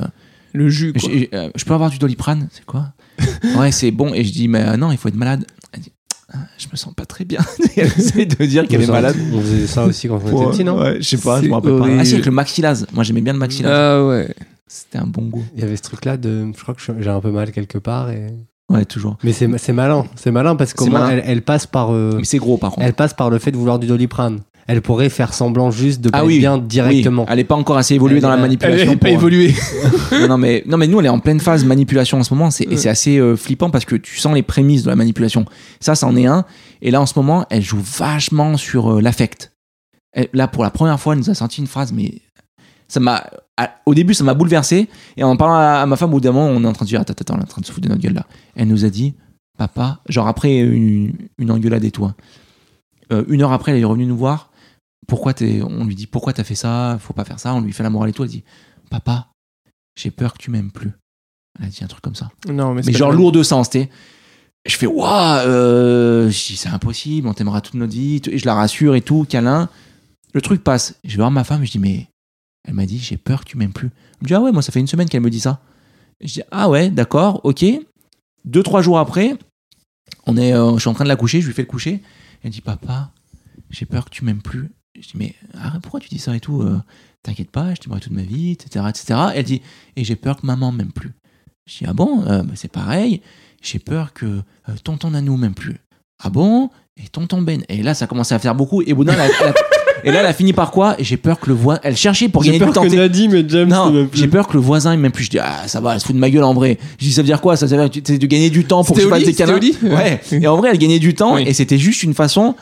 Le 0.54 0.70
jus, 0.70 0.94
quoi. 0.94 1.10
euh, 1.34 1.50
je 1.56 1.66
peux 1.66 1.74
avoir 1.74 1.90
du 1.90 1.98
Doliprane 1.98 2.48
C'est 2.52 2.66
quoi? 2.66 2.94
Ouais, 3.58 3.72
c'est 3.72 3.92
bon. 3.92 4.14
Et 4.14 4.24
je 4.24 4.32
dis, 4.34 4.48
mais 4.48 4.62
euh, 4.66 4.78
non, 4.78 4.92
il 4.92 4.98
faut 4.98 5.08
être 5.10 5.16
malade. 5.16 5.46
Elle 5.74 5.82
dit, 5.82 5.92
Ah, 6.34 6.38
je 6.58 6.68
me 6.72 6.76
sens 6.78 6.94
pas 6.94 7.06
très 7.06 7.24
bien. 7.26 7.40
Elle 7.78 7.86
essaie 7.88 8.26
de 8.26 8.46
dire 8.46 8.68
qu'elle 8.68 8.82
est 8.82 8.88
malade. 8.92 9.16
On 9.34 9.42
faisait 9.42 9.68
ça 9.68 9.86
aussi 9.86 10.08
quand 10.08 10.20
on 10.24 10.28
était 10.44 10.52
petit, 10.58 10.64
non? 10.64 10.80
Ouais, 10.80 10.98
je 11.02 11.04
sais 11.08 11.18
pas, 11.18 11.38
je 11.38 11.44
C'est 11.44 11.50
me 11.50 11.54
rappelle 11.54 11.72
pas. 11.72 11.78
horrible. 11.80 11.98
Ah 12.00 12.06
si, 12.06 12.14
avec 12.14 12.26
le 12.26 12.32
maxillase. 12.32 12.88
Moi, 12.94 13.04
j'aimais 13.04 13.22
bien 13.22 13.34
le 13.34 13.40
maxillase. 13.40 13.72
Ah 13.74 14.06
ouais. 14.06 14.34
C'était 14.68 14.98
un 14.98 15.06
bon 15.08 15.24
goût. 15.28 15.46
Il 15.54 15.62
y 15.62 15.64
avait 15.64 15.76
ce 15.76 15.84
truc-là 15.84 16.18
de. 16.18 16.48
Je 16.56 16.62
crois 16.62 16.74
que 16.74 16.82
j'ai 16.82 17.10
un 17.10 17.22
peu 17.22 17.32
mal 17.32 17.52
quelque 17.52 17.78
part. 17.78 18.10
Et... 18.10 18.28
Ouais, 18.72 18.84
toujours. 18.86 19.18
Mais 19.24 19.32
c'est 19.32 19.48
c'est 19.58 19.74
malin. 19.74 20.06
C'est 20.16 20.32
malin 20.32 20.56
parce 20.56 20.72
C'est 20.72 20.78
qu'au 20.78 20.88
moins, 20.88 21.02
malin. 21.02 21.18
elle, 21.18 21.24
elle 21.26 21.42
passe 21.44 21.68
par. 21.68 21.92
euh, 21.94 22.16
Mais 22.18 22.24
c'est 22.24 22.38
gros, 22.40 22.58
par 22.58 22.72
contre. 22.72 22.86
elle 22.86 22.94
passe 22.94 23.14
par 23.14 23.30
le 23.30 23.38
fait 23.40 23.52
de 23.52 23.58
vouloir 23.58 23.78
du 23.80 23.86
doliprane. 23.88 24.40
Elle 24.68 24.82
pourrait 24.82 25.10
faire 25.10 25.36
semblant 25.36 25.70
juste 25.70 26.02
de 26.02 26.10
pas 26.10 26.18
Ah 26.18 26.22
être 26.22 26.28
oui, 26.28 26.40
bien 26.40 26.58
directement. 26.58 27.22
Oui, 27.22 27.28
elle 27.32 27.38
est 27.38 27.44
pas 27.44 27.54
encore 27.54 27.78
assez 27.78 27.94
évoluée 27.94 28.16
Elle- 28.16 28.22
dans 28.24 28.30
la 28.30 28.34
elle- 28.34 28.40
Elle 28.40 28.46
manipulation. 28.48 28.88
n'est 28.92 28.98
pas 28.98 29.08
pour- 29.10 29.14
évolué. 29.18 29.54
non, 30.12 30.28
non, 30.28 30.38
mais, 30.40 30.64
non, 30.66 30.78
mais 30.78 30.88
nous, 30.88 31.00
elle 31.00 31.06
est 31.06 31.10
en 31.10 31.20
pleine 31.20 31.40
phase 31.40 31.64
manipulation 31.64 32.18
en 32.18 32.24
ce 32.24 32.34
moment. 32.34 32.50
C'est, 32.50 32.64
Et 32.64 32.76
c'est 32.76 32.90
assez 32.90 33.20
euh, 33.20 33.36
flippant 33.36 33.70
parce 33.70 33.86
que 33.86 33.96
tu 33.96 34.18
sens 34.18 34.34
les 34.34 34.42
prémices 34.42 34.82
de 34.82 34.90
la 34.90 34.96
manipulation. 34.96 35.46
Ça, 35.80 35.94
c'en 35.94 36.16
est 36.16 36.26
un. 36.26 36.46
Et 36.82 36.90
là, 36.90 37.00
en 37.00 37.06
ce 37.06 37.14
moment, 37.18 37.46
elle 37.52 37.62
joue 37.62 37.80
vachement 37.80 38.58
sur 38.58 38.96
euh, 38.96 39.02
l'affect. 39.02 39.52
Là, 40.34 40.48
pour 40.48 40.64
la 40.64 40.72
première 40.72 41.00
fois, 41.00 41.14
elle 41.14 41.20
nous 41.20 41.30
a 41.30 41.36
sorti 41.36 41.62
une 41.62 41.68
phrase, 41.68 41.92
mais 41.94 42.14
ça 42.88 43.00
m'a. 43.00 43.24
À- 43.58 43.76
Au 43.86 43.94
début, 43.94 44.14
ça 44.14 44.24
m'a 44.24 44.34
bouleversé. 44.34 44.90
Et 45.18 45.24
en 45.24 45.36
parlant 45.38 45.56
à, 45.56 45.82
à 45.82 45.86
ma 45.86 45.96
femme, 45.96 46.10
au 46.10 46.14
bout 46.14 46.20
d'un 46.22 46.32
moment, 46.32 46.48
on 46.48 46.64
est 46.64 46.68
en 46.68 46.74
train 46.74 46.86
de 46.86 46.90
dire 46.90 47.02
Attends, 47.02 47.14
attends, 47.14 47.36
on 47.36 47.40
est 47.40 47.44
en 47.44 47.48
train 47.48 47.62
de 47.62 47.66
se 47.66 47.72
foutre 47.72 47.86
de 47.88 47.90
notre 47.90 48.02
gueule 48.02 48.14
là. 48.14 48.26
Elle 48.56 48.68
nous 48.68 48.86
a 48.86 48.90
dit 48.90 49.14
Papa, 49.58 50.02
genre 50.10 50.28
après 50.28 50.58
une, 50.60 51.14
une 51.38 51.52
engueulade 51.52 51.84
et 51.86 51.92
tout. 51.92 52.06
hein. 52.06 52.16
Euh, 53.12 53.24
une 53.30 53.42
heure 53.42 53.52
après, 53.54 53.72
elle 53.72 53.80
est 53.80 53.86
revenue 53.86 54.06
nous 54.06 54.18
voir. 54.18 54.52
Pourquoi 55.08 55.34
t'es, 55.34 55.62
on 55.62 55.86
lui 55.86 55.96
dit 55.96 56.08
Pourquoi 56.08 56.34
t'as 56.34 56.44
fait 56.44 56.56
ça? 56.56 56.98
Faut 57.00 57.14
pas 57.14 57.24
faire 57.26 57.40
ça. 57.40 57.54
On 57.54 57.62
lui 57.62 57.72
fait 57.72 57.84
la 57.84 57.90
morale 57.90 58.10
et 58.10 58.14
tout. 58.14 58.24
Elle 58.24 58.30
dit 58.30 58.44
Papa, 58.90 59.28
j'ai 59.98 60.12
peur 60.12 60.34
que 60.34 60.40
tu 60.40 60.50
m'aimes 60.52 60.72
plus. 60.72 60.92
Elle 61.60 61.68
a 61.68 61.70
dit 61.70 61.84
un 61.84 61.88
truc 61.88 62.02
comme 62.02 62.16
ça. 62.16 62.30
Non, 62.50 62.74
mais, 62.74 62.82
Mais 62.86 62.92
genre 62.92 63.12
lourd 63.12 63.32
de 63.32 63.44
sens, 63.44 63.70
tu 63.70 63.80
sais. 63.80 63.90
Je 64.68 64.76
fais, 64.76 64.88
waouh, 64.88 65.42
je 65.46 66.30
dis, 66.48 66.58
c'est 66.58 66.70
impossible, 66.70 67.28
on 67.28 67.34
t'aimera 67.34 67.62
toute 67.62 67.76
notre 67.76 67.94
vie. 67.94 68.20
Et 68.32 68.38
je 68.40 68.46
la 68.48 68.56
rassure 68.56 68.96
et 68.96 69.02
tout, 69.02 69.26
câlin. 69.30 69.70
Le 70.34 70.42
truc 70.42 70.64
passe. 70.64 70.96
Je 71.04 71.12
vais 71.12 71.18
voir 71.18 71.32
ma 71.32 71.44
femme, 71.44 71.64
je 71.64 71.72
dis, 71.72 71.80
mais 71.80 72.08
elle 72.66 72.74
m'a 72.74 72.86
dit, 72.86 73.00
j'ai 73.00 73.18
peur 73.18 73.42
que 73.44 73.50
tu 73.50 73.58
m'aimes 73.58 73.74
plus. 73.74 73.88
Elle 73.88 74.24
me 74.24 74.28
dit, 74.28 74.34
ah 74.34 74.42
ouais, 74.42 74.52
moi, 74.52 74.62
ça 74.62 74.72
fait 74.72 74.80
une 74.80 74.88
semaine 74.88 75.08
qu'elle 75.10 75.22
me 75.22 75.30
dit 75.30 75.40
ça. 75.40 75.62
Je 76.22 76.34
dis, 76.34 76.42
ah 76.52 76.70
ouais, 76.70 76.90
d'accord, 76.90 77.42
ok. 77.44 77.64
Deux, 78.46 78.64
trois 78.64 78.82
jours 78.82 79.00
après, 79.00 79.36
on 80.28 80.38
est, 80.38 80.54
euh, 80.54 80.74
je 80.76 80.80
suis 80.80 80.90
en 80.90 80.94
train 80.94 81.04
de 81.04 81.10
la 81.10 81.16
coucher, 81.16 81.42
je 81.42 81.48
lui 81.48 81.54
fais 81.54 81.62
le 81.64 81.68
coucher. 81.68 82.02
Elle 82.44 82.52
dit, 82.52 82.62
papa, 82.62 83.12
j'ai 83.70 83.86
peur 83.86 84.06
que 84.06 84.10
tu 84.10 84.24
m'aimes 84.26 84.42
plus. 84.42 84.70
Je 84.96 85.02
dis, 85.02 85.14
mais 85.16 85.36
arrête, 85.54 85.82
pourquoi 85.82 86.00
tu 86.00 86.10
dis 86.10 86.20
ça 86.20 86.36
et 86.36 86.40
tout 86.40 86.62
euh, 86.62 86.80
T'inquiète 87.24 87.50
pas, 87.52 87.74
je 87.74 87.82
t'aimerai 87.82 88.00
toute 88.00 88.12
ma 88.14 88.22
vie, 88.22 88.52
etc., 88.52 88.86
etc. 88.90 89.20
Elle 89.36 89.44
dit, 89.46 89.62
et 89.96 90.04
j'ai 90.04 90.16
peur 90.16 90.38
que 90.40 90.46
maman 90.46 90.72
m'aime 90.72 90.92
plus. 90.92 91.12
Je 91.68 91.80
dis, 91.80 91.86
ah 91.88 91.94
bon, 91.94 92.24
Euh, 92.28 92.44
bah, 92.44 92.54
c'est 92.56 92.72
pareil. 92.72 93.22
J'ai 93.62 93.80
peur 93.80 94.14
que 94.14 94.42
tonton 94.84 95.10
Nanou 95.12 95.38
m'aime 95.38 95.56
plus. 95.56 95.78
Ah 96.20 96.30
bon? 96.30 96.70
Et 96.98 97.08
tonton 97.10 97.42
Ben. 97.42 97.64
Et 97.68 97.82
là, 97.82 97.94
ça 97.96 98.06
commençait 98.08 98.36
à 98.36 98.40
faire 98.40 98.54
beaucoup. 98.56 98.82
Et 98.84 98.94
Boudin, 98.94 99.14
elle 99.14 99.20
a- 99.22 99.26
elle 99.26 99.48
a- 99.50 99.54
et 100.06 100.12
là, 100.12 100.20
elle 100.22 100.26
a 100.28 100.34
fini 100.34 100.54
par 100.54 100.72
quoi? 100.72 100.96
Et 101.00 101.04
j'ai 101.04 101.18
peur 101.18 101.40
que 101.40 101.48
le 101.48 101.54
voisin. 101.56 101.80
Elle 101.84 101.98
cherchait 101.98 102.30
pour 102.30 102.44
gagner 102.44 102.60
du 102.60 102.66
temps. 102.72 102.86
t'sais. 102.86 102.96
Nadim 102.96 103.34
et 103.34 103.44
James 103.48 103.68
Non, 103.70 104.08
j'ai 104.14 104.28
peur 104.28 104.48
que 104.48 104.54
le 104.54 104.60
voisin 104.60 104.94
il 104.94 105.00
m'aime 105.00 105.12
plus. 105.12 105.26
Je 105.26 105.32
dis, 105.32 105.40
ah, 105.40 105.64
ça 105.68 105.82
va, 105.82 105.94
elle 105.96 106.00
se 106.00 106.06
fout 106.06 106.16
de 106.16 106.20
ma 106.22 106.30
gueule 106.30 106.44
en 106.44 106.54
vrai. 106.54 106.78
Je 107.00 107.06
dis, 107.06 107.12
ça 107.12 107.22
veut 107.22 107.26
dire 107.26 107.42
quoi? 107.42 107.58
Ça 107.58 107.66
veut 107.66 107.76
dire 107.76 107.90
que 107.92 108.00
tu- 108.00 108.18
de 108.20 108.28
gagner 108.28 108.50
du 108.50 108.64
temps 108.66 108.84
pour 108.84 108.96
que 108.96 109.02
je 109.02 109.08
fasse 109.08 109.24
des 109.24 109.60
lit 109.60 109.78
Ouais. 109.84 110.22
Et 110.32 110.48
en 110.48 110.56
vrai, 110.58 110.70
elle 110.72 110.78
gagnait 110.78 111.00
du 111.00 111.14
temps 111.16 111.36
Oui. 111.36 111.44
et 111.48 111.54
c'était 111.54 111.78
juste 111.78 112.04
une 112.04 112.14
façon. 112.14 112.56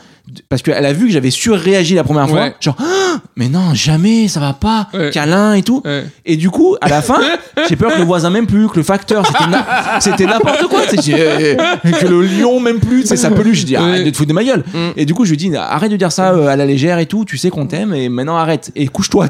Parce 0.48 0.62
qu'elle 0.62 0.86
a 0.86 0.92
vu 0.94 1.06
que 1.06 1.12
j'avais 1.12 1.30
surréagi 1.30 1.94
la 1.94 2.02
première 2.02 2.26
fois. 2.28 2.44
Ouais. 2.44 2.54
Genre, 2.58 2.76
Ah, 2.80 3.20
mais 3.36 3.48
non, 3.50 3.74
jamais, 3.74 4.26
ça 4.26 4.40
va 4.40 4.54
pas. 4.54 4.88
Ouais. 4.94 5.10
Câlin 5.12 5.52
et 5.52 5.62
tout. 5.62 5.82
Ouais. 5.84 6.04
Et 6.24 6.36
du 6.38 6.48
coup, 6.48 6.76
à 6.80 6.88
la 6.88 7.02
fin, 7.02 7.20
j'ai 7.68 7.76
peur 7.76 7.92
que 7.92 7.98
le 7.98 8.04
voisin 8.04 8.30
m'aime 8.30 8.46
plus, 8.46 8.66
que 8.68 8.76
le 8.76 8.82
facteur, 8.84 9.26
c'était 10.00 10.24
n'importe 10.26 10.62
quoi. 10.68 10.80
j'ai- 11.02 11.56
Que 12.00 12.06
le 12.06 12.22
lion 12.22 12.58
m'aime 12.58 12.80
plus, 12.80 13.04
c'est 13.06 13.16
sa 13.18 13.30
peluche. 13.30 13.60
Je 13.60 13.66
dis, 13.66 13.76
arrête 13.76 14.04
de 14.06 14.10
te 14.10 14.16
foutre 14.16 14.30
de 14.30 14.34
ma 14.34 14.44
gueule. 14.44 14.64
Mm. 14.72 14.78
Et 14.96 15.04
du 15.04 15.12
coup, 15.14 15.24
je 15.26 15.30
lui 15.30 15.36
dis, 15.36 15.54
arrête 15.54 15.90
de 15.90 15.96
dire 15.96 16.10
ça 16.10 16.32
euh, 16.32 16.46
à 16.48 16.56
la 16.56 16.64
légère 16.64 16.98
et 16.98 17.06
tout. 17.06 17.24
Tu 17.26 17.36
sais 17.36 17.50
qu'on 17.50 17.66
t'aime 17.66 17.92
et 17.94 18.08
maintenant 18.08 18.36
arrête. 18.36 18.72
Et 18.76 18.86
couche-toi. 18.88 19.28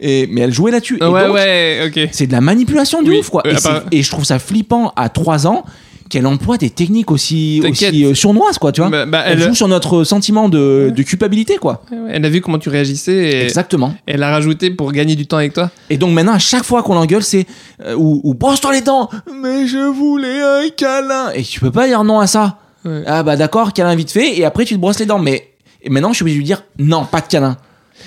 Et, 0.00 0.28
mais 0.30 0.42
elle 0.42 0.52
jouait 0.52 0.70
là-dessus. 0.70 0.94
Ouais, 1.02 1.26
donc, 1.26 1.34
ouais, 1.34 1.80
ok. 1.88 2.08
c'est 2.12 2.26
de 2.28 2.32
la 2.32 2.40
manipulation 2.40 3.02
de 3.02 3.10
Oui. 3.10 3.18
ouf, 3.18 3.30
quoi. 3.30 3.42
Euh, 3.46 3.56
et, 3.90 3.98
et 3.98 4.02
je 4.02 4.10
trouve 4.10 4.24
ça 4.24 4.38
flippant 4.38 4.92
à 4.96 5.08
3 5.08 5.46
ans 5.48 5.64
qu'elle 6.10 6.26
emploie 6.26 6.58
des 6.58 6.68
techniques 6.68 7.10
aussi, 7.10 7.62
aussi 7.66 8.04
euh, 8.04 8.14
sournoises, 8.14 8.58
quoi, 8.58 8.72
tu 8.72 8.80
vois. 8.80 8.90
Bah, 8.90 9.06
bah, 9.06 9.22
elle, 9.24 9.40
elle, 9.40 9.48
joue 9.48 9.54
sur 9.54 9.68
notre 9.68 10.04
sentiment 10.04 10.48
de, 10.48 10.92
de 10.94 11.02
culpabilité, 11.02 11.56
quoi. 11.56 11.82
Ouais, 11.90 11.98
elle 12.10 12.24
a 12.24 12.28
vu 12.28 12.40
comment 12.40 12.58
tu 12.58 12.68
réagissais 12.68 13.14
et 13.14 13.44
Exactement. 13.44 13.94
elle 14.06 14.22
a 14.22 14.30
rajouté 14.30 14.70
pour 14.70 14.92
gagner 14.92 15.14
du 15.14 15.26
temps 15.26 15.38
avec 15.38 15.54
toi. 15.54 15.70
Et 15.88 15.96
donc 15.96 16.12
maintenant, 16.12 16.34
à 16.34 16.38
chaque 16.38 16.64
fois 16.64 16.82
qu'on 16.82 16.94
l'engueule, 16.94 17.22
c'est 17.22 17.46
euh, 17.86 17.94
ou, 17.94 18.20
ou 18.24 18.34
brosse-toi 18.34 18.72
les 18.72 18.80
dents. 18.82 19.08
Mais 19.40 19.66
je 19.66 19.78
voulais 19.78 20.42
un 20.42 20.68
câlin. 20.76 21.30
Et 21.34 21.42
tu 21.42 21.60
peux 21.60 21.70
pas 21.70 21.86
dire 21.86 22.04
non 22.04 22.18
à 22.18 22.26
ça. 22.26 22.58
Ouais. 22.84 23.04
Ah 23.06 23.22
bah 23.22 23.36
d'accord, 23.36 23.72
câlin 23.72 23.94
vite 23.94 24.10
fait. 24.10 24.36
Et 24.36 24.44
après, 24.44 24.64
tu 24.64 24.74
te 24.74 24.80
brosses 24.80 24.98
les 24.98 25.06
dents. 25.06 25.18
Mais 25.20 25.48
et 25.82 25.90
maintenant, 25.90 26.10
je 26.10 26.16
suis 26.16 26.22
obligé 26.24 26.36
de 26.36 26.40
lui 26.40 26.46
dire 26.46 26.64
non, 26.78 27.04
pas 27.04 27.20
de 27.20 27.26
câlin. 27.28 27.56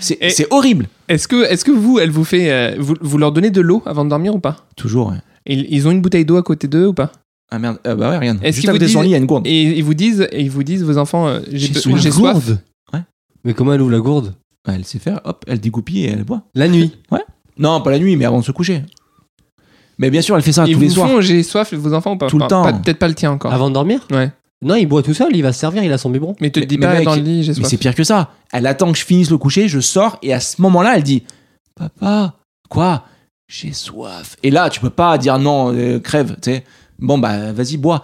C'est 0.02 0.48
horrible. 0.52 0.88
Est-ce 1.08 1.28
que, 1.28 1.46
est-ce 1.46 1.64
que 1.64 1.72
vous, 1.72 2.00
elle 2.00 2.12
vous 2.12 2.24
fait, 2.24 2.52
euh, 2.52 2.76
vous, 2.80 2.96
vous 3.00 3.18
leur 3.18 3.32
donnez 3.32 3.52
de 3.52 3.62
l'eau 3.62 3.82
avant 3.86 4.04
de 4.04 4.10
dormir 4.10 4.36
ou 4.36 4.40
pas? 4.40 4.58
Toujours. 4.76 5.10
ouais. 5.10 5.18
ils 5.46 5.88
ont 5.88 5.92
une 5.92 6.02
bouteille 6.02 6.26
d'eau 6.26 6.38
à 6.38 6.44
côté 6.44 6.68
d'eux 6.68 6.88
ou 6.88 6.94
pas? 6.94 7.12
Ah 7.56 7.60
merde. 7.60 7.78
Ah 7.86 7.94
bah 7.94 8.10
ouais, 8.10 8.18
regarde. 8.18 8.40
Est-ce 8.42 8.56
Juste 8.56 8.62
qu'ils 8.62 8.72
vous 8.72 8.78
disent- 8.80 8.96
lit, 8.98 9.06
il 9.06 9.12
y 9.12 9.16
a 9.16 9.18
une 9.20 9.28
gourde. 9.28 9.46
Et 9.46 9.78
ils 9.78 9.84
vous 9.84 9.94
disent, 9.94 10.28
et 10.32 10.42
ils 10.42 10.50
vous 10.50 10.64
disent 10.64 10.84
vos 10.84 10.98
enfants, 10.98 11.28
euh, 11.28 11.40
j'ai 11.52 11.72
soif. 11.72 12.00
j'ai 12.02 12.10
soif. 12.12 12.34
gourde 12.34 12.60
Ouais. 12.94 13.02
Mais 13.44 13.54
comment 13.54 13.74
elle 13.74 13.82
ouvre 13.82 13.92
la 13.92 14.00
gourde? 14.00 14.34
Ouais, 14.68 14.74
Elle 14.76 14.86
sait 14.86 14.98
faire. 14.98 15.22
Hop, 15.24 15.44
elle 15.48 15.60
dégoupille 15.60 16.06
et 16.06 16.10
elle 16.10 16.24
boit. 16.24 16.42
La 16.56 16.68
nuit. 16.68 16.92
Non, 17.60 17.80
pas 17.82 17.92
la 17.92 18.00
nuit, 18.00 18.16
mais 18.16 18.26
avant 18.26 18.40
de 18.40 18.44
se 18.46 18.52
coucher. 18.52 18.82
Mais 20.00 20.10
bien 20.10 20.22
sûr, 20.24 20.36
elle 20.36 20.42
fait 20.42 20.52
ça 20.52 20.66
Ils 20.66 20.74
tous 20.74 20.80
vous 20.80 20.84
les 20.86 20.90
soirs. 20.90 21.08
font 21.10 21.22
j'ai 21.22 21.44
soif 21.44 21.72
vos 21.76 21.94
enfants 21.94 22.14
ou 22.14 22.18
pas 22.18 22.28
Tout 22.28 22.40
le 22.40 22.46
Enfin, 22.46 22.50
temps. 22.50 22.64
pas- 22.64 22.74
Peut-être 22.74 22.98
pas 22.98 23.08
le 23.08 23.14
tien 23.14 23.32
encore. 23.32 23.54
Avant 23.54 23.70
de 23.70 23.76
dormir? 23.76 24.08
Ouais. 24.12 24.32
Non, 24.66 24.74
il 24.76 24.88
boit 24.88 25.04
tout 25.04 25.14
seul, 25.14 25.36
il 25.36 25.44
va 25.44 25.54
se 25.54 25.60
servir, 25.60 25.84
il 25.84 25.92
a 25.92 25.98
son 26.00 26.10
biberon. 26.10 26.36
Mais 26.42 26.50
te 26.50 26.60
Mais- 26.62 26.66
mais 26.72 26.78
pas 26.78 26.94
mec, 26.96 27.06
dans 27.06 27.16
le 27.16 27.22
lit 27.22 27.44
j'ai 27.44 27.50
Mais 27.52 27.56
soif. 27.56 27.68
c'est 27.68 27.78
pire 27.78 27.94
que 27.94 28.04
ça. 28.04 28.32
Elle 28.52 28.66
attend 28.66 28.92
que 28.92 28.98
je 28.98 29.06
finisse 29.06 29.30
le 29.30 29.38
coucher, 29.38 29.68
je 29.68 29.80
sors 29.82 30.18
et 30.24 30.34
à 30.34 30.40
ce 30.40 30.62
moment-là, 30.64 30.96
elle 30.98 31.04
dit 31.04 31.24
Papa, 31.76 32.34
quoi? 32.70 33.04
J'ai 33.48 33.74
soif. 33.74 34.38
Et 34.42 34.50
là, 34.52 34.70
tu 34.70 34.80
peux 34.80 34.90
pas 34.90 35.18
dire 35.18 35.38
non, 35.38 35.74
euh, 35.76 36.00
crève, 36.00 36.38
tu 36.42 36.52
sais. 36.52 36.64
Bon, 37.04 37.18
bah, 37.18 37.52
vas-y, 37.52 37.78
bois. 37.78 38.04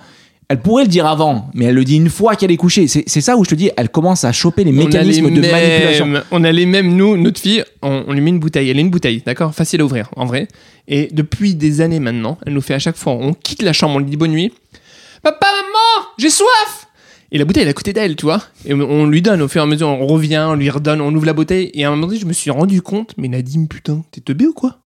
Elle 0.49 0.61
pourrait 0.61 0.83
le 0.83 0.89
dire 0.89 1.05
avant, 1.05 1.49
mais 1.53 1.65
elle 1.65 1.75
le 1.75 1.83
dit 1.83 1.95
une 1.95 2.09
fois 2.09 2.35
qu'elle 2.35 2.49
est 2.51 2.57
couchée. 2.57 2.87
C'est 2.87 3.03
c'est 3.05 3.21
ça 3.21 3.37
où 3.37 3.45
je 3.45 3.51
te 3.51 3.55
dis, 3.55 3.69
elle 3.77 3.89
commence 3.89 4.23
à 4.23 4.31
choper 4.31 4.63
les 4.63 4.71
On 4.71 4.81
a 4.81 4.85
mécanismes 4.85 5.27
les 5.29 5.41
de 5.41 5.41
manipulation. 5.41 6.23
On 6.31 6.43
a 6.43 6.51
les 6.51 6.65
mêmes, 6.65 6.95
nous, 6.95 7.15
notre 7.17 7.39
fille, 7.39 7.63
on, 7.83 8.03
on 8.07 8.13
lui 8.13 8.21
met 8.21 8.31
une 8.31 8.39
bouteille. 8.39 8.67
Elle 8.69 8.77
est 8.77 8.81
une 8.81 8.89
bouteille, 8.89 9.21
d'accord? 9.23 9.53
Facile 9.53 9.81
à 9.81 9.85
ouvrir, 9.85 10.09
en 10.15 10.25
vrai. 10.25 10.47
Et 10.87 11.07
depuis 11.11 11.53
des 11.53 11.81
années 11.81 11.99
maintenant, 11.99 12.39
elle 12.45 12.53
nous 12.53 12.61
fait 12.61 12.73
à 12.73 12.79
chaque 12.79 12.97
fois, 12.97 13.13
on 13.13 13.33
quitte 13.33 13.61
la 13.61 13.73
chambre, 13.73 13.95
on 13.95 13.99
lui 13.99 14.09
dit 14.09 14.17
bonne 14.17 14.31
nuit. 14.31 14.51
Papa, 15.21 15.45
maman, 15.45 16.07
j'ai 16.17 16.31
soif 16.31 16.87
Et 17.31 17.37
la 17.37 17.45
bouteille 17.45 17.61
elle 17.61 17.67
est 17.67 17.71
à 17.71 17.75
côté 17.75 17.93
d'elle, 17.93 18.15
tu 18.15 18.25
vois. 18.25 18.41
Et 18.65 18.73
on, 18.73 18.79
on 18.79 19.05
lui 19.05 19.21
donne 19.21 19.43
au 19.43 19.47
fur 19.47 19.61
et 19.61 19.63
à 19.63 19.67
mesure, 19.67 19.87
on 19.87 20.07
revient, 20.07 20.47
on 20.49 20.55
lui 20.55 20.71
redonne, 20.71 20.99
on 20.99 21.13
ouvre 21.13 21.27
la 21.27 21.33
bouteille. 21.33 21.69
Et 21.75 21.85
à 21.85 21.89
un 21.89 21.91
moment 21.91 22.07
donné, 22.07 22.19
je 22.19 22.25
me 22.25 22.33
suis 22.33 22.49
rendu 22.49 22.81
compte, 22.81 23.13
mais 23.17 23.27
Nadine, 23.27 23.67
putain, 23.67 24.03
t'es 24.11 24.21
teubé 24.21 24.47
ou 24.47 24.53
quoi? 24.53 24.79